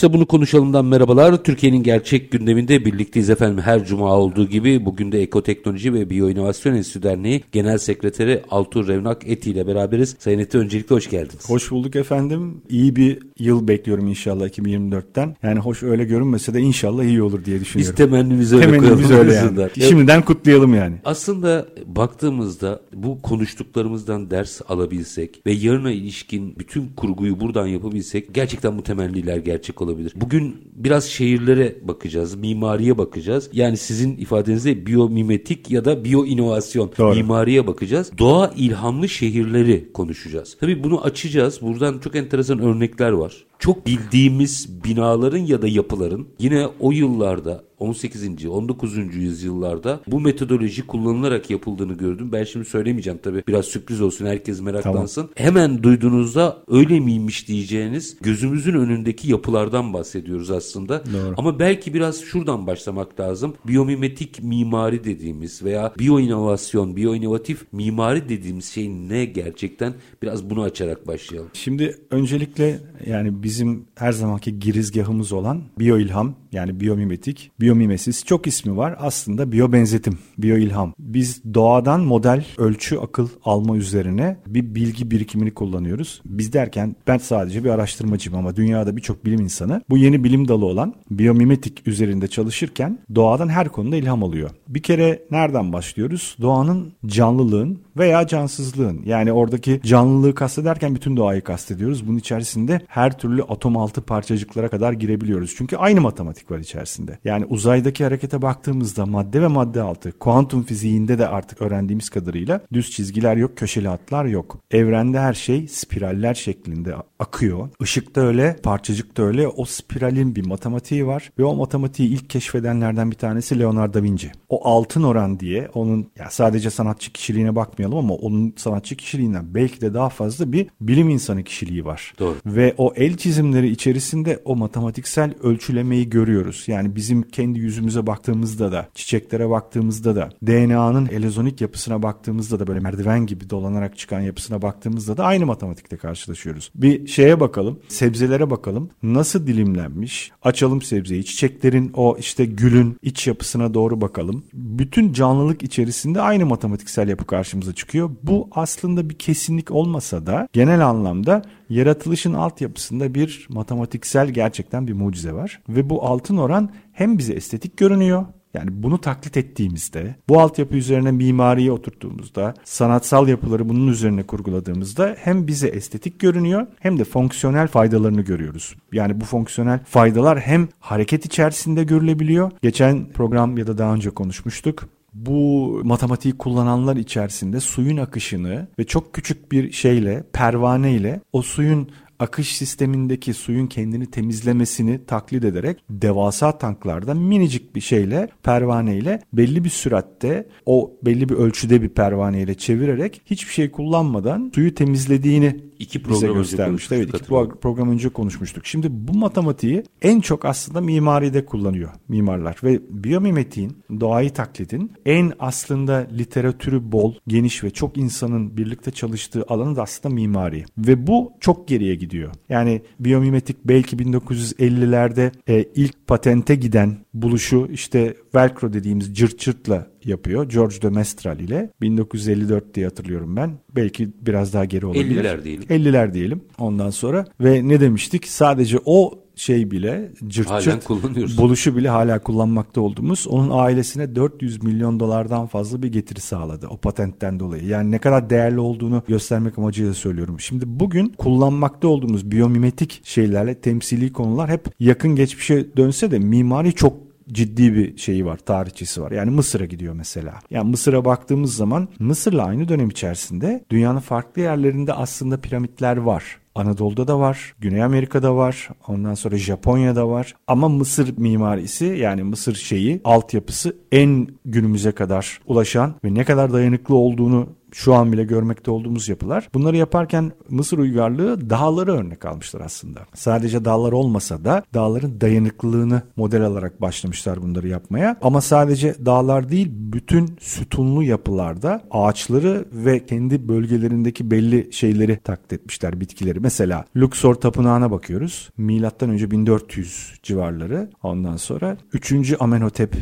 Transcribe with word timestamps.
İşte 0.00 0.12
bunu 0.12 0.26
konuşalımdan 0.26 0.84
merhabalar. 0.84 1.44
Türkiye'nin 1.44 1.82
gerçek 1.82 2.32
gündeminde 2.32 2.84
birlikteyiz 2.84 3.30
efendim. 3.30 3.58
Her 3.58 3.84
cuma 3.84 4.16
olduğu 4.16 4.46
gibi 4.48 4.84
bugün 4.84 5.12
de 5.12 5.22
Ekoteknoloji 5.22 5.94
ve 5.94 6.10
Biyoinovasyon 6.10 6.74
Enstitü 6.74 7.02
Derneği 7.02 7.44
Genel 7.52 7.78
Sekreteri 7.78 8.42
Altur 8.50 8.88
Revnak 8.88 9.28
Eti 9.28 9.50
ile 9.50 9.66
beraberiz. 9.66 10.16
Sayın 10.18 10.38
Eti 10.38 10.58
öncelikle 10.58 10.94
hoş 10.94 11.10
geldiniz. 11.10 11.50
Hoş 11.50 11.70
bulduk 11.70 11.96
efendim. 11.96 12.62
İyi 12.68 12.96
bir 12.96 13.18
yıl 13.38 13.68
bekliyorum 13.68 14.06
inşallah 14.06 14.46
2024'ten. 14.46 15.36
Yani 15.42 15.58
hoş 15.58 15.82
öyle 15.82 16.04
görünmese 16.04 16.54
de 16.54 16.60
inşallah 16.60 17.04
iyi 17.04 17.22
olur 17.22 17.44
diye 17.44 17.60
düşünüyorum. 17.60 17.94
Biz 17.98 18.06
temennimizi 18.06 18.56
öyle 18.56 18.66
Temennimiz 18.66 19.10
öyle 19.10 19.32
yani. 19.32 19.70
Şimdiden 19.88 20.22
kutlayalım 20.22 20.74
yani. 20.74 20.96
Aslında 21.04 21.66
baktığımızda 21.86 22.80
bu 22.94 23.22
konuştuklarımızdan 23.22 24.30
ders 24.30 24.60
alabilsek 24.68 25.42
ve 25.46 25.52
yarına 25.52 25.90
ilişkin 25.90 26.58
bütün 26.58 26.88
kurguyu 26.96 27.40
buradan 27.40 27.66
yapabilsek 27.66 28.34
gerçekten 28.34 28.78
bu 28.78 28.82
temenniler 28.82 29.36
gerçek 29.36 29.82
olabilir. 29.82 29.89
Bugün 30.14 30.56
biraz 30.74 31.04
şehirlere 31.04 31.76
bakacağız, 31.82 32.34
mimariye 32.34 32.98
bakacağız. 32.98 33.50
Yani 33.52 33.76
sizin 33.76 34.16
ifadenizde 34.16 34.86
biyomimetik 34.86 35.70
ya 35.70 35.84
da 35.84 36.04
biyoinovasyon 36.04 36.92
Doğru. 36.98 37.14
mimariye 37.14 37.66
bakacağız. 37.66 38.10
Doğa 38.18 38.52
ilhamlı 38.56 39.08
şehirleri 39.08 39.92
konuşacağız. 39.92 40.56
Tabii 40.60 40.84
bunu 40.84 41.04
açacağız. 41.04 41.62
Buradan 41.62 41.98
çok 41.98 42.16
enteresan 42.16 42.58
örnekler 42.58 43.10
var. 43.10 43.44
Çok 43.60 43.86
bildiğimiz 43.86 44.84
binaların 44.84 45.38
ya 45.38 45.62
da 45.62 45.68
yapıların 45.68 46.28
yine 46.38 46.66
o 46.80 46.92
yıllarda 46.92 47.64
18. 47.80 48.46
19. 48.46 48.96
yüzyıllarda 49.16 50.00
bu 50.06 50.20
metodoloji 50.20 50.86
kullanılarak 50.86 51.50
yapıldığını 51.50 51.94
gördüm. 51.94 52.32
Ben 52.32 52.44
şimdi 52.44 52.64
söylemeyeceğim 52.64 53.18
tabii. 53.22 53.42
Biraz 53.48 53.64
sürpriz 53.64 54.00
olsun 54.00 54.26
herkes 54.26 54.60
meraklansın. 54.60 55.30
Hemen 55.34 55.82
duyduğunuzda 55.82 56.62
öyle 56.68 57.00
miymiş 57.00 57.48
diyeceğiniz 57.48 58.16
gözümüzün 58.20 58.74
önündeki 58.74 59.30
yapılardan 59.30 59.92
bahsediyoruz 59.92 60.50
aslında. 60.50 61.02
Doğru. 61.12 61.34
Ama 61.36 61.58
belki 61.58 61.94
biraz 61.94 62.20
şuradan 62.20 62.66
başlamak 62.66 63.20
lazım. 63.20 63.54
Biyomimetik 63.66 64.42
mimari 64.42 65.04
dediğimiz 65.04 65.62
veya 65.62 65.92
biyoinovasyon, 65.98 66.96
biyoinovatif 66.96 67.72
mimari 67.72 68.28
dediğimiz 68.28 68.64
şey 68.64 68.90
ne 68.90 69.24
gerçekten? 69.24 69.94
Biraz 70.22 70.50
bunu 70.50 70.62
açarak 70.62 71.06
başlayalım. 71.06 71.50
Şimdi 71.52 71.98
öncelikle 72.10 72.80
yani 73.06 73.42
bizim 73.50 73.84
her 73.94 74.12
zamanki 74.12 74.58
girizgahımız 74.58 75.32
olan 75.32 75.62
biyoilham 75.78 76.34
yani 76.52 76.80
biyomimetik, 76.80 77.50
biyomimesis 77.60 78.24
çok 78.24 78.46
ismi 78.46 78.76
var. 78.76 78.96
Aslında 78.98 79.52
biyobenzetim, 79.52 80.18
biyoilham. 80.38 80.92
Biz 80.98 81.42
doğadan 81.54 82.00
model, 82.00 82.46
ölçü, 82.58 82.96
akıl 82.96 83.28
alma 83.44 83.76
üzerine 83.76 84.36
bir 84.46 84.74
bilgi 84.74 85.10
birikimini 85.10 85.50
kullanıyoruz. 85.50 86.22
Biz 86.24 86.52
derken 86.52 86.96
ben 87.06 87.18
sadece 87.18 87.64
bir 87.64 87.70
araştırmacıyım 87.70 88.38
ama 88.38 88.56
dünyada 88.56 88.96
birçok 88.96 89.24
bilim 89.24 89.40
insanı 89.40 89.82
bu 89.90 89.98
yeni 89.98 90.24
bilim 90.24 90.48
dalı 90.48 90.64
olan 90.64 90.94
biyomimetik 91.10 91.88
üzerinde 91.88 92.28
çalışırken 92.28 92.98
doğadan 93.14 93.48
her 93.48 93.68
konuda 93.68 93.96
ilham 93.96 94.24
alıyor. 94.24 94.50
Bir 94.68 94.82
kere 94.82 95.22
nereden 95.30 95.72
başlıyoruz? 95.72 96.36
Doğanın 96.40 96.92
canlılığın 97.06 97.78
veya 97.96 98.26
cansızlığın 98.26 99.02
yani 99.04 99.32
oradaki 99.32 99.80
canlılığı 99.84 100.34
kastederken 100.34 100.94
bütün 100.94 101.16
doğayı 101.16 101.42
kastediyoruz. 101.42 102.08
Bunun 102.08 102.18
içerisinde 102.18 102.80
her 102.86 103.18
türlü 103.18 103.39
atom 103.42 103.76
altı 103.76 104.00
parçacıklara 104.02 104.68
kadar 104.68 104.92
girebiliyoruz. 104.92 105.54
Çünkü 105.56 105.76
aynı 105.76 106.00
matematik 106.00 106.50
var 106.50 106.58
içerisinde. 106.58 107.18
Yani 107.24 107.44
uzaydaki 107.44 108.04
harekete 108.04 108.42
baktığımızda 108.42 109.06
madde 109.06 109.42
ve 109.42 109.46
madde 109.46 109.82
altı 109.82 110.18
kuantum 110.18 110.62
fiziğinde 110.62 111.18
de 111.18 111.28
artık 111.28 111.62
öğrendiğimiz 111.62 112.08
kadarıyla 112.08 112.60
düz 112.72 112.90
çizgiler 112.90 113.36
yok, 113.36 113.56
köşeli 113.56 113.88
hatlar 113.88 114.24
yok. 114.24 114.58
Evrende 114.70 115.20
her 115.20 115.34
şey 115.34 115.68
spiraller 115.68 116.34
şeklinde 116.34 116.94
akıyor. 117.18 117.68
Işık 117.80 118.14
da 118.14 118.20
öyle, 118.20 118.56
parçacık 118.62 119.16
da 119.16 119.22
öyle. 119.22 119.48
O 119.48 119.64
spiralin 119.64 120.36
bir 120.36 120.46
matematiği 120.46 121.06
var 121.06 121.32
ve 121.38 121.44
o 121.44 121.54
matematiği 121.56 122.08
ilk 122.08 122.30
keşfedenlerden 122.30 123.10
bir 123.10 123.16
tanesi 123.16 123.58
Leonardo 123.58 123.94
da 123.94 124.02
Vinci. 124.02 124.32
O 124.48 124.68
altın 124.68 125.02
oran 125.02 125.40
diye 125.40 125.68
onun 125.74 126.06
ya 126.18 126.30
sadece 126.30 126.70
sanatçı 126.70 127.12
kişiliğine 127.12 127.56
bakmayalım 127.56 127.98
ama 127.98 128.14
onun 128.14 128.54
sanatçı 128.56 128.96
kişiliğinden 128.96 129.54
belki 129.54 129.80
de 129.80 129.94
daha 129.94 130.08
fazla 130.08 130.52
bir 130.52 130.66
bilim 130.80 131.08
insanı 131.08 131.44
kişiliği 131.44 131.84
var. 131.84 132.14
Doğru. 132.18 132.36
Ve 132.46 132.74
o 132.78 132.92
el 132.96 133.16
çizimleri 133.30 133.68
içerisinde 133.68 134.42
o 134.44 134.56
matematiksel 134.56 135.34
ölçülemeyi 135.42 136.10
görüyoruz. 136.10 136.64
Yani 136.66 136.96
bizim 136.96 137.22
kendi 137.22 137.58
yüzümüze 137.58 138.06
baktığımızda 138.06 138.72
da, 138.72 138.88
çiçeklere 138.94 139.50
baktığımızda 139.50 140.16
da, 140.16 140.28
DNA'nın 140.46 141.06
elezonik 141.06 141.60
yapısına 141.60 142.02
baktığımızda 142.02 142.60
da 142.60 142.66
böyle 142.66 142.80
merdiven 142.80 143.26
gibi 143.26 143.50
dolanarak 143.50 143.98
çıkan 143.98 144.20
yapısına 144.20 144.62
baktığımızda 144.62 145.16
da 145.16 145.24
aynı 145.24 145.46
matematikte 145.46 145.96
karşılaşıyoruz. 145.96 146.70
Bir 146.74 147.06
şeye 147.06 147.40
bakalım, 147.40 147.78
sebzelere 147.88 148.50
bakalım. 148.50 148.90
Nasıl 149.02 149.46
dilimlenmiş? 149.46 150.30
Açalım 150.42 150.82
sebzeyi. 150.82 151.24
Çiçeklerin 151.24 151.90
o 151.94 152.16
işte 152.18 152.44
gülün 152.44 152.96
iç 153.02 153.26
yapısına 153.26 153.74
doğru 153.74 154.00
bakalım. 154.00 154.44
Bütün 154.52 155.12
canlılık 155.12 155.62
içerisinde 155.62 156.20
aynı 156.20 156.46
matematiksel 156.46 157.08
yapı 157.08 157.24
karşımıza 157.24 157.72
çıkıyor. 157.72 158.10
Bu 158.22 158.48
aslında 158.52 159.10
bir 159.10 159.18
kesinlik 159.18 159.70
olmasa 159.70 160.26
da 160.26 160.48
genel 160.52 160.86
anlamda 160.86 161.42
yaratılışın 161.70 162.34
altyapısında 162.34 163.14
bir 163.14 163.46
matematiksel 163.48 164.28
gerçekten 164.28 164.86
bir 164.86 164.92
mucize 164.92 165.32
var. 165.32 165.60
Ve 165.68 165.90
bu 165.90 166.04
altın 166.04 166.36
oran 166.36 166.70
hem 166.92 167.18
bize 167.18 167.32
estetik 167.32 167.76
görünüyor 167.76 168.26
yani 168.54 168.70
bunu 168.72 169.00
taklit 169.00 169.36
ettiğimizde, 169.36 170.14
bu 170.28 170.40
altyapı 170.40 170.76
üzerine 170.76 171.10
mimariyi 171.10 171.72
oturttuğumuzda, 171.72 172.54
sanatsal 172.64 173.28
yapıları 173.28 173.68
bunun 173.68 173.88
üzerine 173.88 174.22
kurguladığımızda 174.22 175.16
hem 175.18 175.46
bize 175.46 175.68
estetik 175.68 176.20
görünüyor 176.20 176.66
hem 176.80 176.98
de 176.98 177.04
fonksiyonel 177.04 177.68
faydalarını 177.68 178.22
görüyoruz. 178.22 178.74
Yani 178.92 179.20
bu 179.20 179.24
fonksiyonel 179.24 179.84
faydalar 179.84 180.40
hem 180.40 180.68
hareket 180.80 181.26
içerisinde 181.26 181.84
görülebiliyor. 181.84 182.50
Geçen 182.62 183.12
program 183.12 183.58
ya 183.58 183.66
da 183.66 183.78
daha 183.78 183.94
önce 183.94 184.10
konuşmuştuk 184.10 184.88
bu 185.12 185.80
matematiği 185.84 186.38
kullananlar 186.38 186.96
içerisinde 186.96 187.60
suyun 187.60 187.96
akışını 187.96 188.68
ve 188.78 188.84
çok 188.84 189.14
küçük 189.14 189.52
bir 189.52 189.72
şeyle, 189.72 190.24
pervane 190.32 190.92
ile 190.92 191.20
o 191.32 191.42
suyun 191.42 191.90
akış 192.20 192.56
sistemindeki 192.56 193.34
suyun 193.34 193.66
kendini 193.66 194.06
temizlemesini 194.06 195.04
taklit 195.06 195.44
ederek 195.44 195.78
devasa 195.90 196.58
tanklarda 196.58 197.14
minicik 197.14 197.74
bir 197.74 197.80
şeyle 197.80 198.28
pervaneyle 198.42 199.22
belli 199.32 199.64
bir 199.64 199.70
süratte 199.70 200.48
o 200.66 200.92
belli 201.02 201.28
bir 201.28 201.34
ölçüde 201.34 201.82
bir 201.82 201.88
pervaneyle 201.88 202.54
çevirerek 202.54 203.22
hiçbir 203.26 203.52
şey 203.52 203.70
kullanmadan 203.70 204.50
suyu 204.54 204.74
temizlediğini 204.74 205.70
İki 205.80 205.98
bize 205.98 206.08
program 206.08 206.30
önce 206.30 206.38
göstermişti. 206.38 206.94
Evet 206.94 207.08
iki 207.08 207.24
program 207.60 207.90
önce 207.90 208.08
konuşmuştuk. 208.08 208.66
Şimdi 208.66 208.88
bu 208.90 209.18
matematiği 209.18 209.84
en 210.02 210.20
çok 210.20 210.44
aslında 210.44 210.80
mimaride 210.80 211.44
kullanıyor 211.46 211.90
mimarlar 212.08 212.56
ve 212.64 212.80
biyomimetiğin, 212.90 213.78
doğayı 214.00 214.30
taklidin 214.30 214.92
en 215.06 215.32
aslında 215.38 216.06
literatürü 216.18 216.92
bol, 216.92 217.14
geniş 217.28 217.64
ve 217.64 217.70
çok 217.70 217.96
insanın 217.96 218.56
birlikte 218.56 218.90
çalıştığı 218.90 219.44
alanı 219.48 219.76
da 219.76 219.82
aslında 219.82 220.14
mimari. 220.14 220.64
Ve 220.78 221.06
bu 221.06 221.32
çok 221.40 221.68
geriye 221.68 221.94
gidiyor. 221.94 222.09
Yani 222.48 222.82
biyomimetik 223.00 223.56
belki 223.64 223.96
1950'lerde 223.96 225.32
e, 225.48 225.64
ilk 225.74 226.06
patente 226.06 226.54
giden 226.54 226.96
buluşu 227.14 227.68
işte 227.72 228.14
Velcro 228.34 228.72
dediğimiz 228.72 229.14
cırt 229.14 229.38
cırtla 229.38 229.86
yapıyor. 230.04 230.48
George 230.48 230.82
de 230.82 230.88
Mestral 230.88 231.40
ile 231.40 231.70
1954 231.80 232.74
diye 232.74 232.86
hatırlıyorum 232.86 233.36
ben. 233.36 233.58
Belki 233.76 234.08
biraz 234.20 234.54
daha 234.54 234.64
geri 234.64 234.86
olabilir. 234.86 235.24
50'ler 235.24 235.44
diyelim. 235.44 235.64
50'ler 235.64 236.14
diyelim 236.14 236.40
ondan 236.58 236.90
sonra 236.90 237.26
ve 237.40 237.68
ne 237.68 237.80
demiştik 237.80 238.26
sadece 238.26 238.78
o 238.84 239.24
şey 239.40 239.70
bile 239.70 240.10
cırt 240.28 240.84
kullanıyoruz. 240.84 241.38
buluşu 241.38 241.76
bile 241.76 241.88
hala 241.88 242.18
kullanmakta 242.18 242.80
olduğumuz 242.80 243.26
onun 243.28 243.50
ailesine 243.52 244.14
400 244.14 244.62
milyon 244.62 245.00
dolardan 245.00 245.46
fazla 245.46 245.82
bir 245.82 245.92
getiri 245.92 246.20
sağladı 246.20 246.66
o 246.70 246.76
patentten 246.76 247.40
dolayı. 247.40 247.64
Yani 247.64 247.90
ne 247.90 247.98
kadar 247.98 248.30
değerli 248.30 248.60
olduğunu 248.60 249.02
göstermek 249.08 249.58
amacıyla 249.58 249.94
söylüyorum. 249.94 250.40
Şimdi 250.40 250.64
bugün 250.66 251.08
kullanmakta 251.18 251.88
olduğumuz 251.88 252.30
biyomimetik 252.30 253.00
şeylerle 253.04 253.54
temsili 253.54 254.12
konular 254.12 254.50
hep 254.50 254.68
yakın 254.80 255.16
geçmişe 255.16 255.76
dönse 255.76 256.10
de 256.10 256.18
mimari 256.18 256.72
çok 256.72 257.10
ciddi 257.32 257.74
bir 257.74 257.96
şeyi 257.96 258.26
var, 258.26 258.36
tarihçesi 258.36 259.02
var. 259.02 259.10
Yani 259.10 259.30
Mısır'a 259.30 259.64
gidiyor 259.64 259.94
mesela. 259.94 260.34
Yani 260.50 260.70
Mısır'a 260.70 261.04
baktığımız 261.04 261.56
zaman 261.56 261.88
Mısır'la 261.98 262.44
aynı 262.44 262.68
dönem 262.68 262.88
içerisinde 262.88 263.64
dünyanın 263.70 264.00
farklı 264.00 264.42
yerlerinde 264.42 264.92
aslında 264.92 265.40
piramitler 265.40 265.96
var. 265.96 266.39
Anadolu'da 266.54 267.08
da 267.08 267.18
var, 267.18 267.54
Güney 267.58 267.82
Amerika'da 267.82 268.36
var, 268.36 268.68
ondan 268.88 269.14
sonra 269.14 269.36
Japonya'da 269.36 270.08
var. 270.08 270.34
Ama 270.46 270.68
Mısır 270.68 271.18
mimarisi 271.18 271.84
yani 271.84 272.22
Mısır 272.22 272.54
şeyi, 272.54 273.00
altyapısı 273.04 273.76
en 273.92 274.28
günümüze 274.44 274.92
kadar 274.92 275.40
ulaşan 275.46 275.94
ve 276.04 276.14
ne 276.14 276.24
kadar 276.24 276.52
dayanıklı 276.52 276.94
olduğunu 276.94 277.48
şu 277.72 277.94
an 277.94 278.12
bile 278.12 278.24
görmekte 278.24 278.70
olduğumuz 278.70 279.08
yapılar. 279.08 279.48
Bunları 279.54 279.76
yaparken 279.76 280.32
Mısır 280.48 280.78
uygarlığı 280.78 281.50
dağları 281.50 281.92
örnek 281.92 282.24
almışlar 282.24 282.60
aslında. 282.60 283.00
Sadece 283.14 283.64
dağlar 283.64 283.92
olmasa 283.92 284.44
da 284.44 284.62
dağların 284.74 285.20
dayanıklılığını 285.20 286.02
model 286.16 286.42
alarak 286.42 286.80
başlamışlar 286.80 287.42
bunları 287.42 287.68
yapmaya. 287.68 288.16
Ama 288.22 288.40
sadece 288.40 288.94
dağlar 289.06 289.48
değil 289.48 289.68
bütün 289.70 290.36
sütunlu 290.40 291.02
yapılarda 291.02 291.82
ağaçları 291.90 292.64
ve 292.72 293.06
kendi 293.06 293.48
bölgelerindeki 293.48 294.30
belli 294.30 294.72
şeyleri 294.72 295.16
taklit 295.16 295.52
etmişler 295.52 296.00
bitkileri. 296.00 296.40
Mesela 296.40 296.84
Luxor 296.96 297.34
Tapınağı'na 297.34 297.90
bakıyoruz. 297.90 298.50
Milattan 298.56 299.10
önce 299.10 299.30
1400 299.30 300.20
civarları. 300.22 300.90
Ondan 301.02 301.36
sonra 301.36 301.76
3. 301.92 302.34
Amenhotep 302.40 302.96